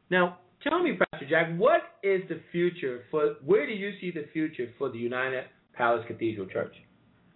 Now, 0.10 0.40
tell 0.64 0.82
me, 0.82 0.98
Pastor 0.98 1.30
Jack, 1.30 1.56
what 1.58 1.82
is 2.02 2.24
the 2.28 2.42
future 2.52 3.04
for? 3.12 3.36
Where 3.46 3.68
do 3.68 3.74
you 3.74 3.92
see 4.02 4.10
the 4.10 4.26
future 4.34 4.70
for 4.80 4.90
the 4.90 4.98
United 4.98 5.46
Palace 5.80 6.04
Cathedral 6.08 6.46
Church? 6.48 6.76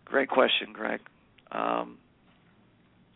Great 0.06 0.30
question, 0.30 0.74
Greg. 0.74 0.99
Um, 1.52 1.98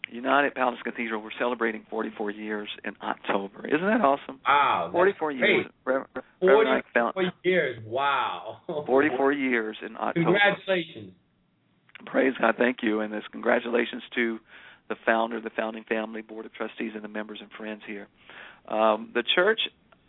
United 0.09 0.55
Palace 0.55 0.79
Cathedral, 0.85 1.21
we're 1.21 1.29
celebrating 1.37 1.85
44 1.89 2.31
years 2.31 2.69
in 2.85 2.95
October. 3.03 3.67
Isn't 3.67 3.85
that 3.85 3.99
awesome? 3.99 4.39
Wow, 4.47 4.89
44 4.93 5.33
great. 5.33 5.39
years. 5.39 5.65
Reverend, 5.85 6.07
Reverend 6.41 6.83
44 6.85 7.33
years. 7.43 7.79
Wow. 7.85 8.57
44 8.85 9.31
years 9.33 9.77
in 9.85 9.97
October. 9.97 10.13
Congratulations. 10.13 11.11
Praise 12.05 12.33
God. 12.39 12.55
Thank 12.57 12.77
you. 12.81 13.01
And 13.01 13.11
this 13.11 13.23
congratulations 13.31 14.03
to 14.15 14.39
the 14.87 14.95
founder, 15.05 15.41
the 15.41 15.49
founding 15.49 15.83
family, 15.83 16.21
board 16.21 16.45
of 16.45 16.53
trustees, 16.53 16.93
and 16.95 17.03
the 17.03 17.09
members 17.09 17.39
and 17.41 17.49
friends 17.51 17.81
here. 17.85 18.07
Um, 18.69 19.11
the 19.13 19.23
church 19.35 19.59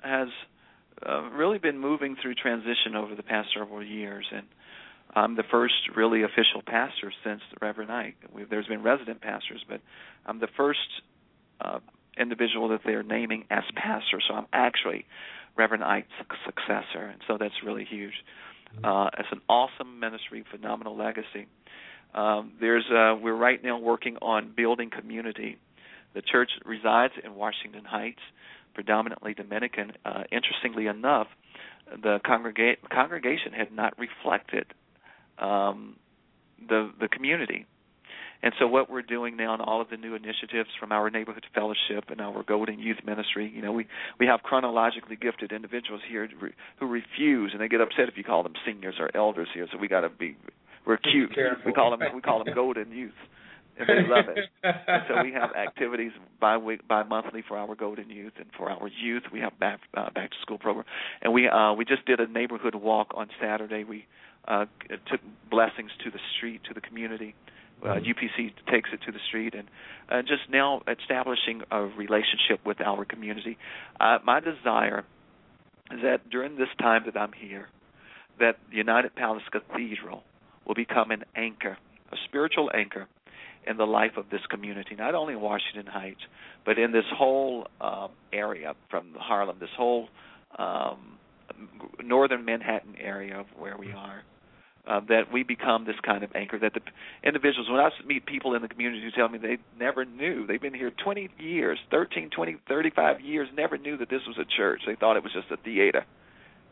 has 0.01 0.29
uh, 1.05 1.23
really 1.31 1.59
been 1.59 1.79
moving 1.79 2.17
through 2.23 2.37
transition 2.37 2.95
over 2.97 3.17
the 3.17 3.23
past 3.25 3.49
several 3.57 3.85
years, 3.85 4.27
and 4.33 4.47
I'm 5.19 5.37
the 5.37 5.45
first 5.51 5.75
really 5.97 6.23
official 6.23 6.63
pastor 6.65 7.13
since 7.25 7.41
Reverend 7.61 7.91
Ike. 7.91 8.17
we 8.33 8.45
there's 8.45 8.67
been 8.67 8.83
resident 8.83 9.21
pastors, 9.21 9.65
but 9.69 9.81
I'm 10.27 10.39
the 10.39 10.49
first 10.57 10.79
uh, 11.61 11.81
individual 12.17 12.69
that 12.69 12.81
they're 12.85 13.03
naming 13.03 13.45
as 13.51 13.65
pastor. 13.75 14.21
So 14.27 14.35
I'm 14.35 14.47
actually 14.53 15.07
Reverend 15.57 15.85
Ike's 15.85 16.09
successor, 16.45 17.05
and 17.05 17.21
so 17.27 17.37
that's 17.39 17.55
really 17.65 17.85
huge. 17.85 18.13
Uh, 18.85 19.09
it's 19.19 19.29
an 19.33 19.41
awesome 19.49 19.99
ministry, 19.99 20.45
phenomenal 20.51 20.97
legacy. 20.97 21.47
Um, 22.15 22.53
there's 22.61 22.85
uh, 22.91 23.17
we're 23.21 23.35
right 23.37 23.63
now 23.63 23.79
working 23.79 24.17
on 24.23 24.53
building 24.57 24.91
community. 24.91 25.59
The 26.15 26.23
church 26.23 26.51
resides 26.65 27.15
in 27.23 27.35
Washington 27.35 27.85
Heights, 27.85 28.21
predominantly 28.75 29.35
Dominican. 29.35 29.93
Uh, 30.05 30.25
interestingly 30.31 30.87
enough, 30.87 31.27
the 31.91 32.21
congrega- 32.25 32.77
congregation 32.91 33.53
had 33.53 33.73
not 33.73 33.99
reflected 33.99 34.67
um, 35.41 35.97
the 36.69 36.91
the 37.01 37.09
community. 37.09 37.67
And 38.41 38.53
so 38.61 38.69
what 38.69 38.89
we're 38.89 39.03
doing 39.03 39.37
now 39.37 39.55
in 39.55 39.61
all 39.61 39.81
of 39.81 39.91
the 39.91 39.97
new 39.97 40.15
initiatives 40.15 40.71
from 40.79 40.93
our 40.93 41.11
neighborhood 41.11 41.45
fellowship 41.55 42.05
and 42.09 42.21
our 42.21 42.45
Golden 42.45 42.79
Youth 42.79 42.99
Ministry, 43.05 43.51
you 43.53 43.63
know, 43.63 43.73
we 43.73 43.87
we 44.21 44.27
have 44.27 44.43
chronologically 44.43 45.17
gifted 45.17 45.51
individuals 45.51 46.03
here 46.09 46.29
who 46.79 46.87
refuse 46.87 47.51
and 47.53 47.61
they 47.61 47.69
get 47.69 47.81
upset 47.81 48.09
if 48.09 48.17
you 48.17 48.23
call 48.23 48.45
them 48.45 48.55
seniors 48.65 48.95
or 49.01 49.11
elders 49.17 49.49
here. 49.53 49.67
So 49.73 49.79
we 49.79 49.89
got 49.89 50.03
to 50.03 50.09
be 50.09 50.37
we're 50.87 50.99
cute. 50.99 51.31
We 51.67 51.73
call 51.73 51.91
them 51.91 52.01
we 52.15 52.21
call 52.21 52.45
them 52.45 52.55
Golden 52.55 52.93
Youth. 52.93 53.13
And 53.79 53.89
they 53.89 54.09
love 54.09 54.25
it. 54.29 54.49
And 54.63 55.03
so 55.09 55.23
we 55.23 55.33
have 55.33 55.51
activities 55.57 56.13
bi 56.41 56.57
week 56.57 56.87
bi 56.89 57.03
monthly 57.05 57.43
for 57.47 57.57
our 57.57 57.75
Golden 57.75 58.11
Youth 58.11 58.33
and 58.37 58.47
for 58.57 58.71
our 58.71 58.89
youth 58.89 59.25
we 59.33 59.41
have 59.41 59.59
back 59.59 59.81
uh, 59.97 60.11
back 60.11 60.31
to 60.31 60.37
school 60.43 60.59
program. 60.59 60.85
And 61.23 61.33
we 61.33 61.49
uh 61.49 61.73
we 61.75 61.85
just 61.85 62.05
did 62.07 62.21
a 62.21 62.27
neighborhood 62.27 62.75
walk 62.75 63.13
on 63.15 63.29
Saturday. 63.41 63.85
We 63.85 64.07
uh 64.47 64.67
took 65.11 65.21
blessings 65.51 65.91
to 66.05 66.11
the 66.11 66.21
street 66.37 66.63
to 66.69 66.75
the 66.75 66.81
community. 66.81 67.35
Uh, 67.81 67.95
UPC 67.95 68.53
takes 68.69 68.91
it 68.93 69.01
to 69.07 69.13
the 69.13 69.21
street 69.29 69.55
and 69.55 69.69
uh, 70.11 70.21
just 70.23 70.51
now 70.51 70.83
establishing 70.89 71.63
a 71.71 71.83
relationship 71.83 72.59
with 72.67 72.81
our 72.81 73.05
community. 73.05 73.57
Uh, 74.01 74.19
my 74.25 74.41
desire 74.41 75.05
is 75.93 76.01
that 76.03 76.29
during 76.29 76.57
this 76.57 76.69
time 76.81 77.03
that 77.07 77.17
I'm 77.17 77.33
here, 77.33 77.69
that 78.41 78.57
United 78.73 79.15
Palace 79.15 79.45
Cathedral 79.53 80.25
will 80.67 80.75
become 80.75 81.13
an 81.13 81.25
anchor, 81.37 81.79
a 82.11 82.17
spiritual 82.27 82.69
anchor 82.75 83.07
in 83.69 83.77
the 83.77 83.85
life 83.87 84.13
of 84.17 84.27
this 84.31 84.41
community, 84.51 84.95
not 84.97 85.15
only 85.15 85.35
in 85.35 85.41
Washington 85.41 85.87
Heights, 85.87 86.21
but 86.65 86.79
in 86.79 86.93
this 86.93 87.05
whole 87.17 87.67
um, 87.81 88.11
area 88.33 88.75
from 88.91 89.15
Harlem, 89.19 89.57
this 89.61 89.69
whole 89.77 90.09
um, 90.59 91.19
northern 92.03 92.45
Manhattan 92.45 92.95
area 93.01 93.41
of 93.41 93.47
where 93.59 93.77
we 93.77 93.93
are. 93.93 94.23
Uh, 94.87 95.01
that 95.07 95.25
we 95.31 95.43
become 95.43 95.85
this 95.85 95.97
kind 96.03 96.25
of 96.25 96.31
anchor. 96.35 96.59
That 96.59 96.73
the 96.73 96.81
individuals, 97.23 97.69
when 97.69 97.79
I 97.79 97.91
meet 98.07 98.25
people 98.25 98.55
in 98.55 98.63
the 98.63 98.69
community 98.69 99.03
who 99.05 99.11
tell 99.11 99.29
me 99.29 99.37
they 99.37 99.59
never 99.79 100.07
knew, 100.07 100.47
they've 100.47 100.63
been 100.63 100.73
here 100.73 100.91
20 101.05 101.29
years, 101.39 101.79
13, 101.91 102.31
20, 102.35 102.57
35 102.67 103.21
years, 103.21 103.49
never 103.55 103.77
knew 103.77 103.99
that 103.99 104.09
this 104.09 104.23
was 104.27 104.39
a 104.41 104.47
church. 104.57 104.81
They 104.87 104.95
thought 104.95 105.19
it 105.19 105.23
was 105.23 105.33
just 105.35 105.51
a 105.51 105.59
theater. 105.63 106.07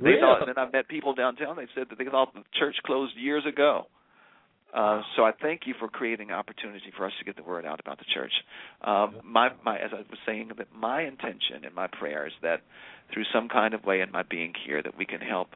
They 0.00 0.10
Really? 0.10 0.20
thought, 0.22 0.38
and 0.40 0.48
then 0.48 0.56
I've 0.56 0.72
met 0.72 0.88
people 0.88 1.12
downtown. 1.14 1.56
They 1.56 1.66
said 1.74 1.88
that 1.90 1.98
they 1.98 2.06
thought 2.06 2.32
the 2.32 2.42
church 2.58 2.76
closed 2.86 3.12
years 3.18 3.44
ago. 3.44 3.86
Uh, 4.76 5.00
so 5.16 5.24
I 5.24 5.32
thank 5.40 5.62
you 5.64 5.72
for 5.80 5.88
creating 5.88 6.30
opportunity 6.30 6.92
for 6.94 7.06
us 7.06 7.12
to 7.18 7.24
get 7.24 7.36
the 7.36 7.42
word 7.42 7.64
out 7.64 7.80
about 7.80 7.98
the 7.98 8.04
church. 8.12 8.32
Um, 8.82 9.16
my, 9.24 9.48
my, 9.64 9.76
as 9.78 9.90
I 9.92 10.00
was 10.00 10.18
saying, 10.26 10.50
that 10.58 10.68
my 10.76 11.02
intention 11.02 11.64
and 11.64 11.74
my 11.74 11.86
prayer 11.86 12.26
is 12.26 12.34
that 12.42 12.60
through 13.12 13.24
some 13.32 13.48
kind 13.48 13.72
of 13.72 13.84
way 13.84 14.02
in 14.02 14.12
my 14.12 14.22
being 14.22 14.52
here, 14.66 14.82
that 14.82 14.98
we 14.98 15.06
can 15.06 15.22
help 15.22 15.48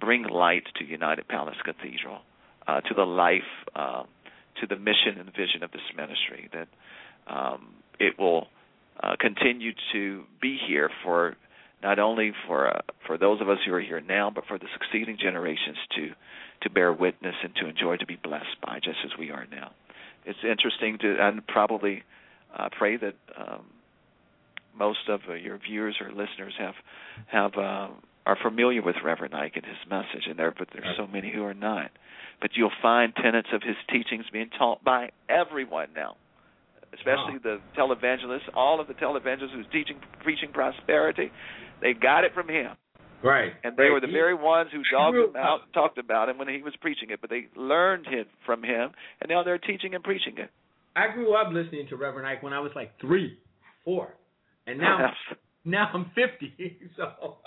bring 0.00 0.24
light 0.24 0.64
to 0.78 0.84
United 0.84 1.28
Palace 1.28 1.54
Cathedral, 1.64 2.18
uh, 2.66 2.80
to 2.80 2.94
the 2.94 3.04
life, 3.04 3.42
uh, 3.76 4.02
to 4.60 4.66
the 4.66 4.76
mission 4.76 5.20
and 5.20 5.26
vision 5.26 5.62
of 5.62 5.70
this 5.70 5.82
ministry. 5.96 6.50
That 6.52 6.68
um, 7.32 7.74
it 8.00 8.18
will 8.18 8.48
uh, 9.00 9.14
continue 9.20 9.70
to 9.92 10.24
be 10.42 10.58
here 10.66 10.90
for 11.04 11.36
not 11.80 12.00
only 12.00 12.32
for 12.48 12.76
uh, 12.76 12.80
for 13.06 13.18
those 13.18 13.40
of 13.40 13.48
us 13.48 13.58
who 13.64 13.72
are 13.72 13.80
here 13.80 14.00
now, 14.00 14.32
but 14.34 14.46
for 14.46 14.58
the 14.58 14.66
succeeding 14.72 15.16
generations 15.20 15.76
to 15.94 16.10
to 16.64 16.70
bear 16.70 16.92
witness 16.92 17.34
and 17.42 17.54
to 17.56 17.68
enjoy 17.68 17.96
to 17.96 18.06
be 18.06 18.16
blessed 18.16 18.60
by, 18.64 18.80
just 18.82 18.98
as 19.04 19.12
we 19.18 19.30
are 19.30 19.46
now. 19.50 19.70
It's 20.24 20.38
interesting 20.42 20.98
to 20.98 21.16
and 21.20 21.46
probably 21.46 22.02
uh, 22.56 22.68
pray 22.76 22.96
that 22.96 23.14
um, 23.36 23.66
most 24.76 25.08
of 25.08 25.20
uh, 25.28 25.34
your 25.34 25.58
viewers 25.58 25.96
or 26.00 26.08
listeners 26.08 26.54
have 26.58 26.74
have 27.26 27.52
uh, 27.56 27.88
are 28.26 28.38
familiar 28.42 28.82
with 28.82 28.96
Reverend 29.04 29.34
Ike 29.34 29.52
and 29.56 29.64
his 29.64 29.76
message, 29.88 30.26
and 30.28 30.38
there 30.38 30.52
but 30.56 30.68
there's 30.72 30.96
so 30.96 31.06
many 31.06 31.30
who 31.32 31.44
are 31.44 31.54
not. 31.54 31.90
But 32.40 32.50
you'll 32.54 32.72
find 32.82 33.14
tenets 33.14 33.48
of 33.52 33.62
his 33.62 33.76
teachings 33.88 34.24
being 34.32 34.50
taught 34.58 34.82
by 34.82 35.10
everyone 35.28 35.88
now 35.94 36.16
especially 36.94 37.38
wow. 37.44 37.58
the 37.58 37.60
televangelists, 37.76 38.48
all 38.54 38.80
of 38.80 38.86
the 38.86 38.94
televangelists 38.94 39.52
who's 39.52 39.66
teaching, 39.72 39.96
preaching 40.22 40.50
prosperity, 40.52 41.30
they 41.82 41.92
got 41.92 42.24
it 42.24 42.32
from 42.34 42.48
him. 42.48 42.76
Right. 43.24 43.52
And 43.64 43.74
they 43.76 43.84
right. 43.84 43.92
were 43.92 44.00
the 44.00 44.12
very 44.12 44.34
ones 44.34 44.68
who 44.70 44.82
dogged 44.92 45.16
him 45.16 45.36
out, 45.36 45.60
talked 45.72 45.96
about 45.96 46.28
him 46.28 46.36
when 46.36 46.46
he 46.46 46.62
was 46.62 46.74
preaching 46.80 47.08
it, 47.08 47.20
but 47.22 47.30
they 47.30 47.48
learned 47.56 48.06
it 48.10 48.28
from 48.44 48.62
him, 48.62 48.90
and 49.20 49.30
now 49.30 49.42
they're 49.42 49.58
teaching 49.58 49.94
and 49.94 50.04
preaching 50.04 50.34
it. 50.36 50.50
I 50.94 51.12
grew 51.12 51.34
up 51.34 51.48
listening 51.50 51.86
to 51.88 51.96
Reverend 51.96 52.26
Ike 52.28 52.42
when 52.42 52.52
I 52.52 52.60
was 52.60 52.70
like 52.76 52.92
three, 53.00 53.38
four, 53.84 54.14
and 54.66 54.78
now 54.78 55.10
now 55.64 55.90
I'm 55.92 56.10
fifty. 56.14 56.52
So. 56.96 57.38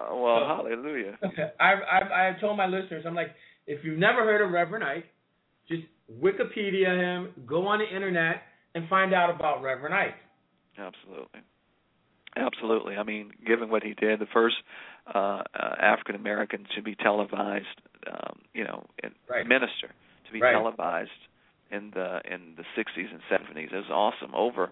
oh, 0.00 0.22
well, 0.22 0.46
hallelujah. 0.46 1.18
I've, 1.60 1.78
I've 1.90 2.10
I've 2.10 2.40
told 2.40 2.56
my 2.56 2.66
listeners, 2.66 3.04
I'm 3.06 3.14
like, 3.14 3.28
if 3.66 3.84
you've 3.84 3.98
never 3.98 4.24
heard 4.24 4.44
of 4.44 4.50
Reverend 4.50 4.82
Ike, 4.82 5.04
just 5.68 5.82
Wikipedia 6.10 6.96
him, 6.96 7.34
go 7.46 7.66
on 7.66 7.78
the 7.78 7.94
internet, 7.94 8.42
and 8.74 8.88
find 8.88 9.14
out 9.14 9.30
about 9.32 9.62
Reverend 9.62 9.94
Ike. 9.94 10.14
Absolutely. 10.78 11.40
Absolutely. 12.36 12.96
I 12.96 13.02
mean, 13.02 13.32
given 13.46 13.70
what 13.70 13.82
he 13.82 13.94
did, 13.94 14.20
the 14.20 14.26
first 14.32 14.56
uh, 15.12 15.42
uh, 15.54 15.74
African 15.80 16.14
American 16.14 16.66
to 16.76 16.82
be 16.82 16.94
televised, 16.94 17.66
um, 18.10 18.38
you 18.54 18.64
know, 18.64 18.86
right. 19.28 19.46
minister 19.46 19.88
to 20.26 20.32
be 20.32 20.40
right. 20.40 20.52
televised 20.52 21.10
in 21.70 21.90
the 21.94 22.20
in 22.30 22.54
the 22.56 22.64
60s 22.76 23.10
and 23.10 23.20
70s. 23.30 23.72
It 23.72 23.76
was 23.76 23.90
awesome. 23.90 24.34
Over, 24.34 24.70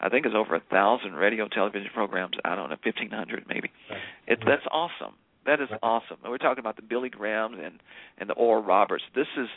I 0.00 0.08
think 0.08 0.26
it's 0.26 0.34
over 0.34 0.54
a 0.54 0.62
thousand 0.70 1.14
radio 1.14 1.48
television 1.48 1.90
programs. 1.92 2.36
I 2.44 2.54
don't 2.54 2.70
know, 2.70 2.76
1500 2.82 3.44
maybe. 3.48 3.70
Right. 3.90 3.98
It 4.26 4.38
that's 4.46 4.66
awesome. 4.70 5.14
That 5.44 5.60
is 5.60 5.68
awesome. 5.82 6.18
And 6.22 6.30
we're 6.30 6.38
talking 6.38 6.60
about 6.60 6.76
the 6.76 6.82
Billy 6.82 7.10
Grahams 7.10 7.56
and 7.62 7.80
and 8.18 8.30
the 8.30 8.34
Oral 8.34 8.62
Roberts. 8.62 9.04
This 9.14 9.26
is 9.36 9.48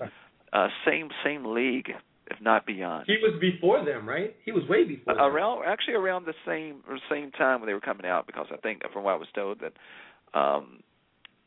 uh, 0.52 0.68
same 0.86 1.10
same 1.24 1.46
league 1.46 1.92
if 2.28 2.42
not 2.42 2.66
beyond. 2.66 3.06
He 3.08 3.18
was 3.22 3.40
before 3.40 3.86
them, 3.86 4.08
right? 4.08 4.36
He 4.46 4.52
was 4.52 4.64
way 4.68 4.84
before. 4.84 5.14
Them. 5.14 5.24
Around 5.24 5.64
actually 5.66 5.94
around 5.94 6.26
the 6.26 6.34
same 6.46 6.82
same 7.10 7.32
time 7.32 7.62
when 7.62 7.68
they 7.68 7.74
were 7.74 7.82
coming 7.82 8.06
out, 8.06 8.28
because 8.28 8.48
I 8.52 8.58
think 8.58 8.82
from 8.92 9.04
what 9.04 9.14
I 9.14 9.18
was 9.18 9.28
told 9.36 9.60
that 9.62 9.74
um, 10.38 10.82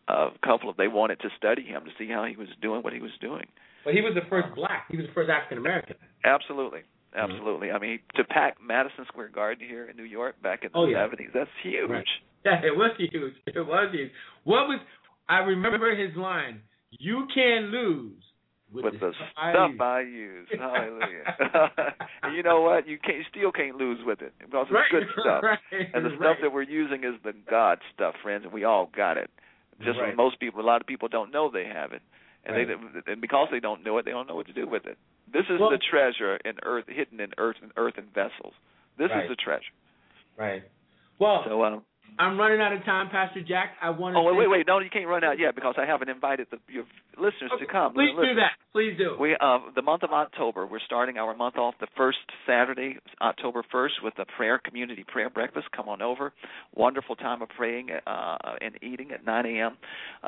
a 0.09 0.29
couple 0.45 0.71
of 0.71 0.77
they 0.77 0.89
wanted 0.89 1.21
to 1.21 1.29
study 1.37 1.63
him 1.63 1.85
to 1.85 1.91
see 1.99 2.11
how 2.11 2.25
he 2.25 2.37
was 2.37 2.49
doing 2.63 2.83
what 2.83 2.93
he 2.93 3.01
was 3.01 3.13
doing. 3.21 3.47
But 3.85 3.95
he 3.95 4.01
was 4.01 4.15
the 4.15 4.29
first 4.29 4.55
black. 4.55 4.87
He 4.91 4.97
was 4.97 5.07
the 5.07 5.13
first 5.13 5.31
African 5.31 5.59
American. 5.59 5.97
Absolutely. 6.25 6.81
Absolutely. 7.17 7.69
Mm-hmm. 7.69 7.77
I 7.77 7.81
mean, 7.81 7.99
to 8.17 8.25
pack 8.25 8.59
Madison 8.61 9.07
Square 9.09 9.31
Garden 9.31 9.67
here 9.67 9.89
in 9.89 9.97
New 9.97 10.05
York 10.05 10.41
back 10.43 10.63
in 10.63 10.71
the 10.73 10.79
oh, 10.79 10.87
yeah. 10.87 11.07
70s, 11.07 11.33
that's 11.33 11.51
huge. 11.63 11.91
Right. 11.91 12.05
Yeah, 12.45 12.61
it 12.65 12.71
was 12.71 12.93
huge. 12.97 13.35
It 13.47 13.67
was 13.67 13.89
huge. 13.93 14.13
What 14.45 14.69
was 14.69 14.79
I 15.29 15.39
remember 15.39 15.95
his 15.95 16.17
line, 16.17 16.63
"You 16.93 17.27
can 17.35 17.73
lose, 17.73 18.23
with, 18.73 18.85
with 18.85 19.01
the 19.01 19.13
stuff 19.13 19.81
I 19.81 20.01
use. 20.01 20.49
Hallelujah. 20.57 21.25
and 22.23 22.37
you 22.37 22.43
know 22.43 22.61
what? 22.61 22.87
You 22.87 22.99
can't 22.99 23.25
still 23.31 23.53
can't 23.53 23.77
lose 23.77 23.99
with 24.05 24.21
it 24.23 24.33
because 24.39 24.67
it's 24.69 24.75
right, 24.75 24.91
good 24.91 25.09
stuff. 25.21 25.43
Right, 25.43 25.59
and 25.95 26.05
the 26.05 26.11
right. 26.11 26.19
stuff 26.19 26.37
that 26.43 26.53
we're 26.53 26.63
using 26.63 27.05
is 27.05 27.15
the 27.25 27.33
God 27.49 27.79
stuff, 27.95 28.15
friends, 28.23 28.45
and 28.45 28.53
we 28.53 28.65
all 28.65 28.91
got 28.95 29.17
it. 29.17 29.31
Just 29.81 29.99
most 30.17 30.41
people, 30.41 30.61
a 30.61 30.67
lot 30.67 30.81
of 30.81 30.87
people 30.87 31.09
don't 31.09 31.31
know 31.31 31.51
they 31.53 31.65
have 31.65 31.93
it, 31.93 32.03
and 32.45 32.57
they 32.57 33.13
and 33.13 33.21
because 33.21 33.49
they 33.53 33.61
don't 33.61 33.85
know 33.85 33.97
it, 33.99 34.05
they 34.05 34.11
don't 34.11 34.27
know 34.27 34.35
what 34.35 34.47
to 34.49 34.53
do 34.53 34.67
with 34.67 34.87
it. 34.87 34.99
This 35.33 35.45
is 35.49 35.61
well, 35.61 35.71
the 35.71 35.79
treasure 35.79 36.37
in 36.45 36.55
earth, 36.65 36.85
hidden 36.89 37.21
in 37.21 37.31
earth 37.39 37.57
and 37.63 37.71
earthen 37.77 38.07
vessels. 38.13 38.55
This 38.99 39.07
is 39.07 39.29
the 39.29 39.37
treasure. 39.37 39.63
Right. 40.37 40.63
Well, 41.21 41.45
so 41.47 41.63
um, 41.65 41.83
I'm 42.19 42.39
running 42.39 42.61
out 42.61 42.73
of 42.73 42.85
time, 42.85 43.09
Pastor 43.11 43.43
Jack. 43.47 43.75
I 43.83 43.91
want 43.91 44.15
to. 44.15 44.19
Oh 44.19 44.25
wait, 44.25 44.37
wait, 44.37 44.51
wait! 44.51 44.67
No, 44.67 44.79
you 44.81 44.91
can't 44.91 45.07
run 45.07 45.25
out 45.25 45.39
yet 45.39 45.55
because 45.55 45.75
I 45.79 45.87
haven't 45.87 46.09
invited 46.09 46.49
the, 46.51 46.59
your 46.73 46.85
listeners 47.17 47.51
okay. 47.55 47.65
to 47.65 47.71
come. 47.71 47.95
Please 47.95 48.11
Listen. 48.17 48.35
do 48.35 48.35
that. 48.37 48.53
Please 48.73 48.95
do. 48.99 49.17
We 49.19 49.37
uh, 49.41 49.59
the 49.75 49.83
month 49.83 50.03
of 50.03 50.11
October. 50.11 50.67
We're 50.67 50.81
starting 50.85 51.17
our 51.17 51.37
month 51.37 51.57
off 51.57 51.75
the 51.81 51.87
first 51.97 52.19
Saturday, 52.47 52.97
October 53.21 53.63
first, 53.71 53.95
with 54.03 54.15
a 54.19 54.25
prayer 54.37 54.59
community 54.59 55.05
prayer 55.07 55.31
breakfast. 55.31 55.67
Come 55.75 55.89
on 55.89 56.03
over. 56.03 56.33
Wonderful 56.75 57.17
time 57.17 57.43
of 57.43 57.49
praying 57.51 57.89
uh, 58.07 58.37
and 58.61 58.79
eating 58.83 59.11
at 59.13 59.25
9 59.25 59.47
a.m. 59.47 59.77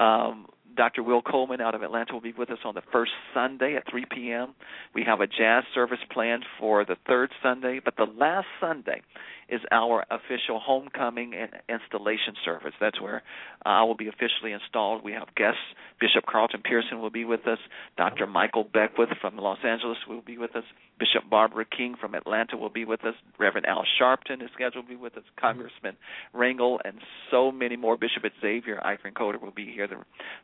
Um, 0.00 0.46
Dr. 0.76 1.02
Will 1.02 1.22
Coleman 1.22 1.60
out 1.60 1.74
of 1.74 1.82
Atlanta 1.82 2.12
will 2.12 2.20
be 2.20 2.32
with 2.32 2.50
us 2.50 2.58
on 2.64 2.74
the 2.74 2.82
first 2.92 3.12
Sunday 3.34 3.76
at 3.76 3.90
3 3.90 4.06
p.m. 4.10 4.54
We 4.94 5.04
have 5.04 5.20
a 5.20 5.26
jazz 5.26 5.64
service 5.74 5.98
planned 6.10 6.44
for 6.58 6.84
the 6.84 6.96
third 7.06 7.30
Sunday, 7.42 7.80
but 7.84 7.96
the 7.96 8.04
last 8.04 8.46
Sunday 8.60 9.02
is 9.48 9.60
our 9.72 10.04
official 10.10 10.60
homecoming 10.60 11.34
and 11.34 11.50
installation 11.68 12.34
service. 12.44 12.72
That's 12.80 13.00
where 13.00 13.22
uh, 13.66 13.68
I 13.68 13.82
will 13.82 13.96
be 13.96 14.08
officially 14.08 14.52
installed. 14.52 15.02
We 15.02 15.12
have 15.12 15.34
guests. 15.34 15.60
Bishop 16.00 16.24
Carlton 16.26 16.62
Pearson 16.62 17.00
will 17.00 17.10
be 17.10 17.24
with 17.24 17.46
us. 17.46 17.58
Dr. 17.96 18.26
Michael 18.26 18.64
Beckwith 18.64 19.10
from 19.20 19.36
Los 19.36 19.58
Angeles 19.64 19.98
will 20.08 20.22
be 20.22 20.38
with 20.38 20.54
us. 20.54 20.64
Bishop 21.00 21.28
Barbara 21.30 21.64
King 21.64 21.96
from 21.98 22.14
Atlanta 22.14 22.58
will 22.58 22.68
be 22.68 22.84
with 22.84 23.04
us. 23.06 23.14
Reverend 23.38 23.66
Al 23.66 23.84
Sharpton 23.98 24.42
is 24.42 24.50
scheduled 24.52 24.84
to 24.84 24.88
be 24.90 24.96
with 24.96 25.16
us. 25.16 25.24
Congressman 25.40 25.96
Rangel 26.34 26.78
and 26.84 26.98
so 27.30 27.50
many 27.50 27.76
more. 27.76 27.96
Bishop 27.96 28.22
Xavier 28.40 28.80
Eikerenkoetter 28.84 29.40
will 29.40 29.50
be 29.50 29.72
here. 29.72 29.88
The, 29.88 29.96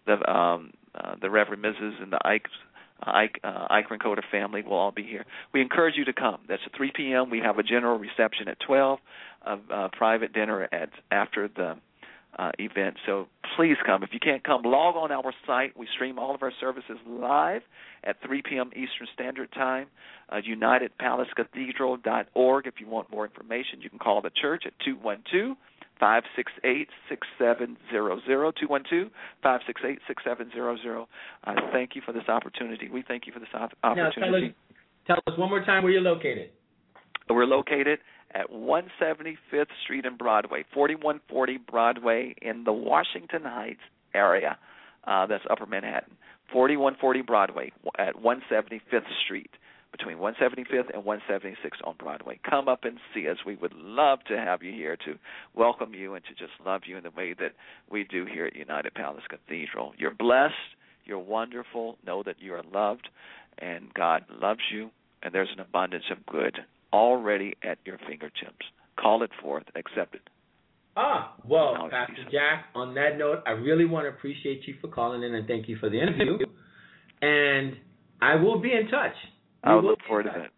the, 0.07 0.33
um, 0.33 0.73
uh, 0.95 1.17
the 1.21 1.29
Reverend 1.29 1.63
Mrs. 1.63 2.03
and 2.03 2.11
the 2.11 2.19
Ikes 2.25 2.51
uh, 3.07 3.11
Ike, 3.11 3.41
uh, 3.45 3.67
Ike 3.69 4.01
Coda 4.03 4.23
family 4.31 4.63
will 4.63 4.73
all 4.73 4.93
be 4.93 5.03
here. 5.03 5.27
We 5.53 5.61
encourage 5.61 5.97
you 5.97 6.07
to 6.07 6.15
come. 6.15 6.39
That's 6.49 6.63
at 6.65 6.75
3 6.75 6.93
p.m. 6.97 7.29
We 7.29 7.41
have 7.41 7.59
a 7.59 7.63
general 7.63 7.99
reception 7.99 8.49
at 8.49 8.59
12, 8.61 8.99
a, 9.45 9.59
a 9.71 9.89
private 9.91 10.33
dinner 10.33 10.67
at 10.73 10.89
after 11.11 11.49
the 11.49 11.77
uh, 12.39 12.53
event. 12.59 12.97
So 13.07 13.29
please 13.57 13.77
come. 13.85 14.03
If 14.03 14.11
you 14.13 14.21
can't 14.21 14.45
come, 14.45 14.63
log 14.63 14.97
on 14.97 15.13
our 15.13 15.35
site. 15.47 15.77
We 15.77 15.87
stream 15.95 16.19
all 16.19 16.35
of 16.35 16.43
our 16.43 16.53
services 16.61 16.97
live 17.07 17.63
at 18.05 18.17
3 18.25 18.41
p.m. 18.43 18.71
Eastern 18.73 19.07
Standard 19.15 19.53
Time. 19.53 19.89
Uh, 20.29 20.41
UnitedPalaceCathedral.org. 20.47 22.67
If 22.67 22.75
you 22.81 22.89
want 22.89 23.11
more 23.11 23.25
information, 23.25 23.81
you 23.81 23.89
can 23.91 23.99
call 23.99 24.23
the 24.23 24.31
church 24.31 24.65
at 24.67 24.75
212- 24.87 25.57
Five 25.99 26.25
six 26.35 26.53
eight 26.63 26.89
six 27.09 27.27
seven 27.39 27.79
zero 27.91 28.21
zero 28.27 28.53
two 28.53 28.69
one 28.69 28.83
two 28.89 29.09
five 29.43 29.61
six 29.67 29.81
eight 29.83 29.99
six 30.07 30.23
seven 30.23 30.51
zero 30.53 30.77
zero. 30.83 31.09
I 31.45 31.55
thank 31.73 31.97
you 31.97 32.03
for 32.05 32.13
this 32.13 32.29
opportunity. 32.29 32.91
We 32.91 33.03
thank 33.03 33.27
you 33.27 33.33
for 33.33 33.39
this 33.39 33.49
opportunity. 33.55 33.81
Now, 34.21 34.27
tell, 34.27 34.35
us, 34.35 34.43
tell 35.07 35.17
us 35.33 35.39
one 35.39 35.49
more 35.49 35.65
time 35.65 35.85
where 35.85 35.93
you're 35.93 36.03
located. 36.03 36.51
We're 37.31 37.47
located 37.47 38.01
at 38.37 38.51
175th 38.51 39.67
Street 39.83 40.05
and 40.05 40.19
Broadway, 40.19 40.65
4140 40.75 41.59
Broadway 41.59 42.35
in 42.43 42.65
the 42.65 42.73
Washington 42.73 43.43
Heights 43.45 43.81
area. 44.15 44.59
Uh, 45.05 45.27
that's 45.27 45.45
Upper 45.49 45.67
Manhattan. 45.67 46.17
4140 46.53 47.23
Broadway 47.23 47.73
at 47.99 48.15
175th 48.17 49.07
Street 49.25 49.51
between 49.91 50.19
175th 50.19 50.93
and 50.93 51.03
176th 51.05 51.55
on 51.85 51.95
Broadway. 51.99 52.39
Come 52.49 52.69
up 52.69 52.85
and 52.85 52.99
see 53.15 53.29
us. 53.29 53.39
We 53.47 53.57
would 53.57 53.73
love 53.73 54.19
to 54.29 54.37
have 54.37 54.63
you 54.63 54.73
here 54.73 54.97
to 55.07 55.15
welcome 55.55 55.95
you 55.95 56.15
and 56.15 56.25
to 56.27 56.33
just 56.33 56.53
love 56.65 56.83
you 56.87 56.99
in 56.99 57.05
the 57.05 57.11
way 57.11 57.35
that 57.39 57.53
we 57.91 58.05
do 58.05 58.27
here 58.27 58.45
at 58.45 58.55
United 58.55 58.93
Palace 58.95 59.25
Cathedral. 59.29 59.95
You're 59.97 60.15
blessed. 60.15 60.55
You're 61.07 61.19
wonderful. 61.19 61.97
Know 62.07 62.23
that 62.25 62.37
you 62.41 62.53
are 62.53 62.65
loved, 62.75 63.09
and 63.59 63.95
God 63.95 64.25
loves 64.31 64.61
you, 64.71 64.91
and 65.23 65.33
there's 65.33 65.53
an 65.55 65.61
abundance 65.61 66.05
of 66.11 66.27
good 66.27 66.59
already 66.93 67.55
at 67.63 67.79
your 67.85 67.99
fingertips. 68.09 68.67
Call 68.99 69.23
it 69.23 69.31
forth. 69.43 69.65
Accept 69.75 70.15
it. 70.15 70.29
Ah, 70.97 71.35
well, 71.47 71.89
Pastor 71.91 72.25
Jack, 72.33 72.67
on 72.75 72.95
that 72.95 73.19
note, 73.19 73.43
I 73.47 73.51
really 73.51 73.85
want 73.85 74.05
to 74.05 74.09
appreciate 74.09 74.67
you 74.67 74.75
for 74.81 74.89
calling 74.89 75.23
in 75.23 75.35
and 75.35 75.47
thank 75.47 75.69
you 75.69 75.77
for 75.77 75.91
the 75.91 76.01
interview. 76.01 76.39
And 77.23 77.77
I 78.21 78.35
will 78.35 78.61
be 78.61 78.73
in 78.73 78.89
touch. 78.91 79.15
I 79.65 79.75
would 79.75 79.85
look 79.85 80.01
forward 80.07 80.25
to 80.25 80.33
that. 80.37 80.51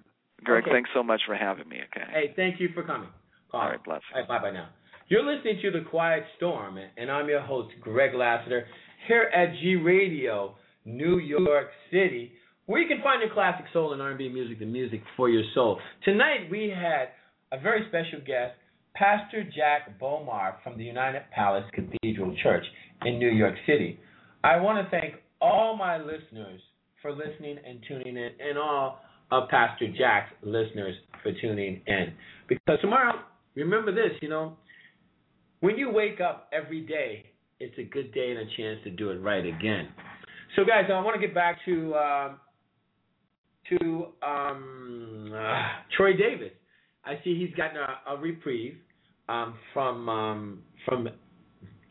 Greg, 0.44 0.64
okay. 0.64 0.72
thanks 0.72 0.90
so 0.92 1.04
much 1.04 1.20
for 1.24 1.36
having 1.36 1.68
me. 1.68 1.76
Okay. 1.76 2.04
Hey, 2.12 2.32
thank 2.34 2.60
you 2.60 2.70
for 2.74 2.82
coming. 2.82 3.08
All 3.52 3.60
right, 3.60 3.82
bless. 3.84 4.00
All 4.12 4.20
right, 4.20 4.28
bye 4.28 4.40
bye 4.40 4.50
now. 4.50 4.68
You're 5.08 5.22
listening 5.22 5.60
to 5.62 5.70
The 5.70 5.88
Quiet 5.88 6.24
Storm, 6.36 6.78
and 6.96 7.10
I'm 7.10 7.28
your 7.28 7.40
host, 7.40 7.70
Greg 7.80 8.12
Lassiter, 8.14 8.66
here 9.06 9.30
at 9.34 9.54
G 9.60 9.76
Radio, 9.76 10.56
New 10.84 11.18
York 11.18 11.68
City, 11.90 12.32
where 12.68 12.82
you 12.82 12.86
can 12.86 13.02
find 13.02 13.22
your 13.22 13.32
classic 13.32 13.64
soul 13.72 13.94
and 13.94 14.02
R&B 14.02 14.28
music, 14.28 14.58
the 14.58 14.66
music 14.66 15.00
for 15.16 15.30
your 15.30 15.42
soul. 15.54 15.80
Tonight 16.04 16.50
we 16.50 16.68
had 16.68 17.08
a 17.50 17.58
very 17.58 17.86
special 17.88 18.20
guest, 18.20 18.52
Pastor 18.94 19.42
Jack 19.42 19.98
Bomar 19.98 20.56
from 20.62 20.76
the 20.76 20.84
United 20.84 21.22
Palace 21.34 21.64
Cathedral 21.72 22.36
Church 22.42 22.64
in 23.06 23.18
New 23.18 23.30
York 23.30 23.54
City. 23.66 23.98
I 24.44 24.60
want 24.60 24.84
to 24.84 24.90
thank 24.90 25.14
all 25.40 25.78
my 25.78 25.96
listeners 25.96 26.60
for 27.00 27.10
listening 27.10 27.56
and 27.66 27.80
tuning 27.88 28.18
in, 28.18 28.30
and 28.38 28.58
all 28.58 29.00
of 29.30 29.48
Pastor 29.48 29.86
Jack's 29.96 30.32
listeners 30.42 30.94
for 31.22 31.32
tuning 31.40 31.80
in. 31.86 32.12
Because 32.50 32.78
tomorrow, 32.82 33.14
remember 33.54 33.94
this, 33.94 34.12
you 34.20 34.28
know, 34.28 34.58
when 35.60 35.78
you 35.78 35.90
wake 35.90 36.20
up 36.20 36.50
every 36.52 36.82
day, 36.82 37.24
it's 37.60 37.78
a 37.78 37.84
good 37.84 38.12
day 38.12 38.30
and 38.30 38.40
a 38.40 38.56
chance 38.58 38.78
to 38.84 38.90
do 38.90 39.08
it 39.08 39.22
right 39.22 39.46
again. 39.46 39.88
So, 40.54 40.64
guys, 40.66 40.84
I 40.92 41.00
want 41.00 41.18
to 41.18 41.26
get 41.26 41.34
back 41.34 41.58
to 41.64 41.94
uh, 41.94 42.32
to 43.70 44.06
um, 44.22 45.32
uh, 45.34 45.62
Troy 45.96 46.16
Davis. 46.16 46.52
I 47.04 47.14
see 47.24 47.38
he's 47.38 47.54
gotten 47.56 47.76
a, 47.78 48.14
a 48.14 48.20
reprieve 48.20 48.76
um, 49.28 49.54
from 49.72 50.08
um, 50.08 50.58
from 50.86 51.08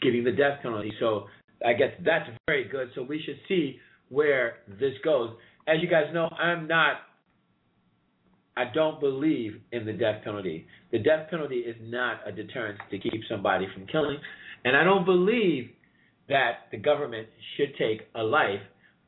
getting 0.02 0.24
the 0.24 0.32
death 0.32 0.60
penalty. 0.62 0.92
So 1.00 1.26
I 1.66 1.74
guess 1.74 1.92
that's 2.06 2.30
very 2.48 2.68
good. 2.68 2.90
So 2.96 3.04
we 3.04 3.22
should 3.26 3.40
see 3.48 3.80
where 4.10 4.58
this 4.80 4.94
goes. 5.04 5.32
As 5.68 5.78
you 5.82 5.90
guys 5.90 6.06
know, 6.14 6.28
I'm 6.40 6.68
not. 6.68 6.98
I 8.56 8.66
don't 8.74 9.00
believe 9.00 9.62
in 9.72 9.86
the 9.86 9.94
death 9.94 10.24
penalty. 10.24 10.66
The 10.92 11.00
death 11.00 11.30
penalty 11.30 11.58
is 11.58 11.76
not 11.82 12.28
a 12.28 12.32
deterrent 12.32 12.80
to 12.90 12.98
keep 12.98 13.22
somebody 13.30 13.68
from 13.74 13.86
killing, 13.88 14.18
and 14.66 14.76
I 14.76 14.84
don't 14.84 15.06
believe 15.06 15.70
that 16.30 16.68
the 16.72 16.78
government 16.78 17.28
should 17.56 17.76
take 17.78 18.02
a 18.16 18.24
life 18.24 18.60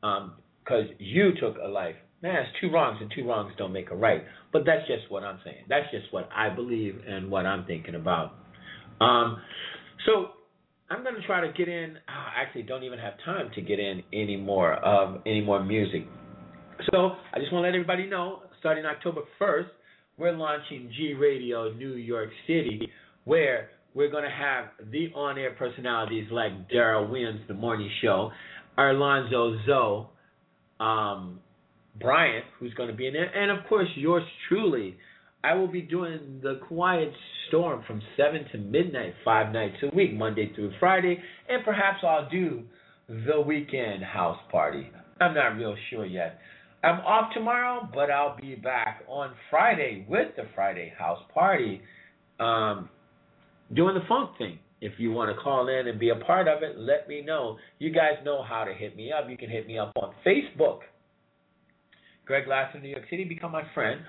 because 0.02 0.88
um, 0.90 0.96
you 1.00 1.32
took 1.40 1.58
a 1.58 1.68
life. 1.68 1.96
Man, 2.22 2.36
it's 2.36 2.50
two 2.60 2.70
wrongs 2.70 2.98
and 3.02 3.12
two 3.16 3.28
wrongs 3.28 3.54
don't 3.58 3.72
make 3.72 3.92
a 3.92 3.96
right. 3.96 4.24
But 4.52 4.64
that's 4.66 4.86
just 4.88 5.10
what 5.10 5.24
I'm 5.24 5.40
saying. 5.44 5.66
That's 5.70 5.90
just 5.92 6.12
what 6.12 6.30
I 6.36 6.50
believe 6.54 7.00
and 7.08 7.32
what 7.32 7.46
I'm 7.46 7.66
thinking 7.66 7.96
about. 7.96 8.34
Um, 9.00 9.42
so 10.06 10.32
I'm 10.90 11.04
to 11.04 11.22
try 11.26 11.42
to 11.42 11.54
get 11.54 11.70
in. 11.70 11.98
I 12.08 12.42
actually 12.42 12.64
don't 12.64 12.84
even 12.84 13.00
have 13.00 13.14
time 13.24 13.52
to 13.56 13.62
get 13.62 13.80
in 13.80 14.04
any 14.12 14.36
more 14.36 14.74
of 14.74 15.22
any 15.26 15.42
more 15.42 15.64
music. 15.64 16.06
So 16.92 17.12
I 17.34 17.40
just 17.40 17.54
want 17.54 17.64
to 17.64 17.68
let 17.68 17.76
everybody 17.76 18.08
know, 18.08 18.42
starting 18.60 18.86
October 18.86 19.22
1st, 19.40 19.68
we're 20.18 20.32
launching 20.34 20.92
G 20.98 21.14
Radio 21.14 21.72
New 21.74 21.94
York 21.94 22.30
City, 22.48 22.90
where 23.26 23.70
we're 23.94 24.12
to 24.24 24.30
have 24.30 24.66
the 24.92 25.08
on-air 25.16 25.52
personalities 25.52 26.28
like 26.32 26.70
Daryl 26.70 27.10
Williams, 27.10 27.42
The 27.48 27.54
Morning 27.54 27.90
Show, 28.02 28.32
Arlonzo 28.78 29.66
Zoe, 29.66 30.08
um, 30.80 31.40
Bryant, 32.00 32.46
who's 32.60 32.74
going 32.74 32.90
to 32.90 32.96
be 32.96 33.08
in 33.08 33.14
there, 33.14 33.26
and 33.26 33.52
of 33.52 33.66
course 33.68 33.88
yours 33.96 34.24
truly. 34.48 34.98
I 35.44 35.54
will 35.54 35.68
be 35.68 35.82
doing 35.82 36.42
the 36.44 36.60
Quiet 36.68 37.14
Storm 37.48 37.84
from 37.88 38.02
7 38.18 38.46
to 38.52 38.58
midnight, 38.58 39.14
five 39.24 39.54
nights 39.54 39.78
a 39.84 39.96
week, 39.96 40.14
Monday 40.14 40.52
through 40.54 40.74
Friday, 40.80 41.18
and 41.48 41.64
perhaps 41.64 42.00
I'll 42.04 42.30
do 42.30 42.64
the 43.08 43.40
weekend 43.40 44.04
house 44.04 44.38
party. 44.52 44.90
I'm 45.22 45.34
not 45.34 45.56
real 45.56 45.76
sure 45.90 46.06
yet. 46.06 46.40
I'm 46.84 47.00
off 47.02 47.34
tomorrow, 47.34 47.88
but 47.94 48.12
I'll 48.12 48.38
be 48.38 48.56
back 48.56 49.04
on 49.08 49.32
Friday 49.50 50.06
with 50.08 50.36
the 50.36 50.44
Friday 50.56 50.94
house 50.98 51.20
party, 51.34 51.82
um, 52.40 52.90
doing 53.74 53.96
the 53.96 54.06
funk 54.08 54.32
thing. 54.38 54.60
If 54.82 54.94
you 54.98 55.12
want 55.12 55.36
to 55.36 55.42
call 55.42 55.68
in 55.68 55.88
and 55.88 56.00
be 56.00 56.10
a 56.10 56.16
part 56.16 56.48
of 56.48 56.64
it, 56.64 56.78
let 56.78 57.10
me 57.10 57.22
know. 57.22 57.58
You 57.80 57.92
guys 57.92 58.14
know 58.24 58.44
how 58.44 58.64
to 58.64 58.74
hit 58.74 58.96
me 58.96 59.12
up. 59.12 59.30
You 59.30 59.38
can 59.38 59.50
hit 59.50 59.68
me 59.68 59.78
up 59.78 59.92
on 59.98 60.14
Facebook 60.26 60.80
Greg 62.30 62.48
Lassiter, 62.48 62.80
New 62.80 62.90
York 62.90 63.06
City, 63.10 63.24
become 63.24 63.52
my 63.52 63.64
friend, 63.74 64.02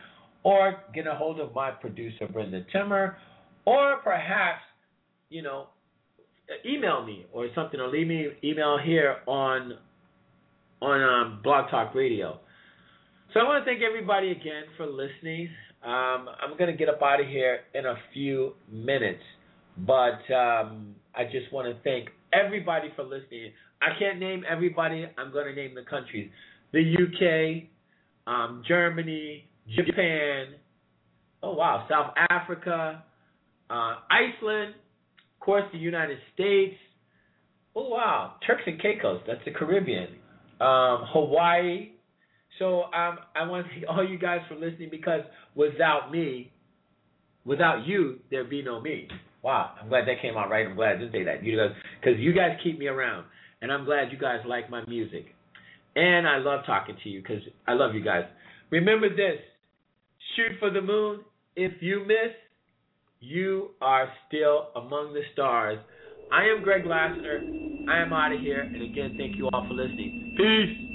or 0.43 0.77
get 0.95 1.07
a 1.07 1.15
hold 1.15 1.41
of 1.41 1.55
my 1.55 1.71
producer, 1.71 2.29
Brenda 2.31 2.63
Timmer, 2.71 3.17
or 3.65 3.97
perhaps, 4.05 4.61
you 5.31 5.41
know, 5.41 5.69
email 6.67 7.03
me 7.03 7.25
or 7.33 7.49
something, 7.55 7.81
or 7.81 7.89
leave 7.89 8.07
me 8.07 8.29
email 8.45 8.79
here 8.79 9.17
on 9.27 9.73
on 10.83 11.03
um, 11.03 11.41
Blog 11.43 11.71
Talk 11.71 11.95
Radio. 11.95 12.39
So 13.33 13.41
I 13.41 13.45
want 13.45 13.65
to 13.65 13.71
thank 13.71 13.83
everybody 13.83 14.33
again 14.33 14.65
for 14.77 14.87
listening. 14.87 15.49
Um, 15.83 16.29
I'm 16.43 16.59
going 16.59 16.71
to 16.71 16.77
get 16.77 16.91
up 16.91 17.01
out 17.03 17.23
of 17.23 17.27
here 17.27 17.61
in 17.75 17.87
a 17.87 17.95
few 18.13 18.53
minutes, 18.71 19.23
but 19.79 20.31
um, 20.35 20.95
I 21.15 21.25
just 21.25 21.51
want 21.53 21.75
to 21.75 21.83
thank 21.85 22.11
everybody 22.35 22.89
for 22.97 23.03
listening. 23.03 23.53
I 23.81 23.99
can't 23.99 24.19
name 24.19 24.45
everybody. 24.47 25.07
I'm 25.17 25.33
going 25.33 25.47
to 25.47 25.55
name 25.55 25.75
the 25.75 25.89
countries: 25.89 26.31
the 26.73 26.81
UK, 26.81 27.71
um, 28.31 28.62
Germany, 28.66 29.44
Japan, 29.69 30.55
oh 31.43 31.55
wow, 31.55 31.86
South 31.90 32.15
Africa, 32.31 33.02
uh, 33.69 33.94
Iceland, 34.11 34.74
of 34.74 35.44
course, 35.44 35.65
the 35.73 35.78
United 35.78 36.19
States. 36.35 36.77
Oh 37.74 37.89
wow, 37.89 38.35
Turks 38.47 38.62
and 38.66 38.81
Caicos, 38.81 39.20
that's 39.27 39.40
the 39.44 39.51
Caribbean. 39.51 40.09
Um, 40.61 41.05
Hawaii. 41.12 41.93
So 42.59 42.82
um, 42.82 43.19
I 43.35 43.47
want 43.47 43.66
to 43.66 43.73
thank 43.73 43.85
all 43.89 44.07
you 44.07 44.19
guys 44.19 44.40
for 44.48 44.55
listening 44.55 44.89
because 44.90 45.23
without 45.55 46.12
me, 46.12 46.52
without 47.44 47.86
you, 47.86 48.19
there'd 48.31 48.51
be 48.51 48.62
no 48.62 48.81
me. 48.81 49.09
Wow, 49.43 49.73
I'm 49.81 49.89
glad 49.89 50.07
that 50.07 50.20
came 50.20 50.36
out 50.36 50.51
right. 50.51 50.66
I'm 50.66 50.77
glad 50.77 50.97
I 50.97 50.98
didn't 50.98 51.12
say 51.12 51.24
that. 51.24 51.43
You 51.43 51.57
guys, 51.57 51.70
because 52.01 52.20
you 52.20 52.35
guys 52.35 52.59
keep 52.62 52.78
me 52.78 52.89
around, 52.89 53.24
and 53.62 53.73
I'm 53.73 53.85
glad 53.85 54.12
you 54.12 54.19
guys 54.19 54.40
like 54.47 54.69
my 54.69 54.85
music. 54.86 55.35
And 55.97 56.27
I 56.27 56.39
love 56.39 56.65
talking 56.67 56.97
to 57.03 57.09
you 57.09 57.23
because 57.23 57.43
I 57.67 57.73
love 57.75 57.95
you 57.95 58.03
guys. 58.03 58.25
Remember 58.71 59.09
this 59.09 59.41
shoot 60.37 60.53
for 60.59 60.71
the 60.71 60.81
moon. 60.81 61.21
If 61.57 61.73
you 61.81 62.05
miss, 62.07 62.33
you 63.21 63.71
are 63.81 64.09
still 64.29 64.69
among 64.77 65.12
the 65.12 65.23
stars. 65.33 65.79
I 66.33 66.45
am 66.45 66.62
Greg 66.62 66.87
Lassiter. 66.87 67.43
I 67.89 67.99
am 67.99 68.12
out 68.12 68.33
of 68.33 68.41
here. 68.41 68.61
And 68.61 68.83
again, 68.83 69.17
thank 69.19 69.37
you 69.37 69.49
all 69.53 69.67
for 69.67 69.75
listening. 69.75 70.35
Peace. 70.37 70.90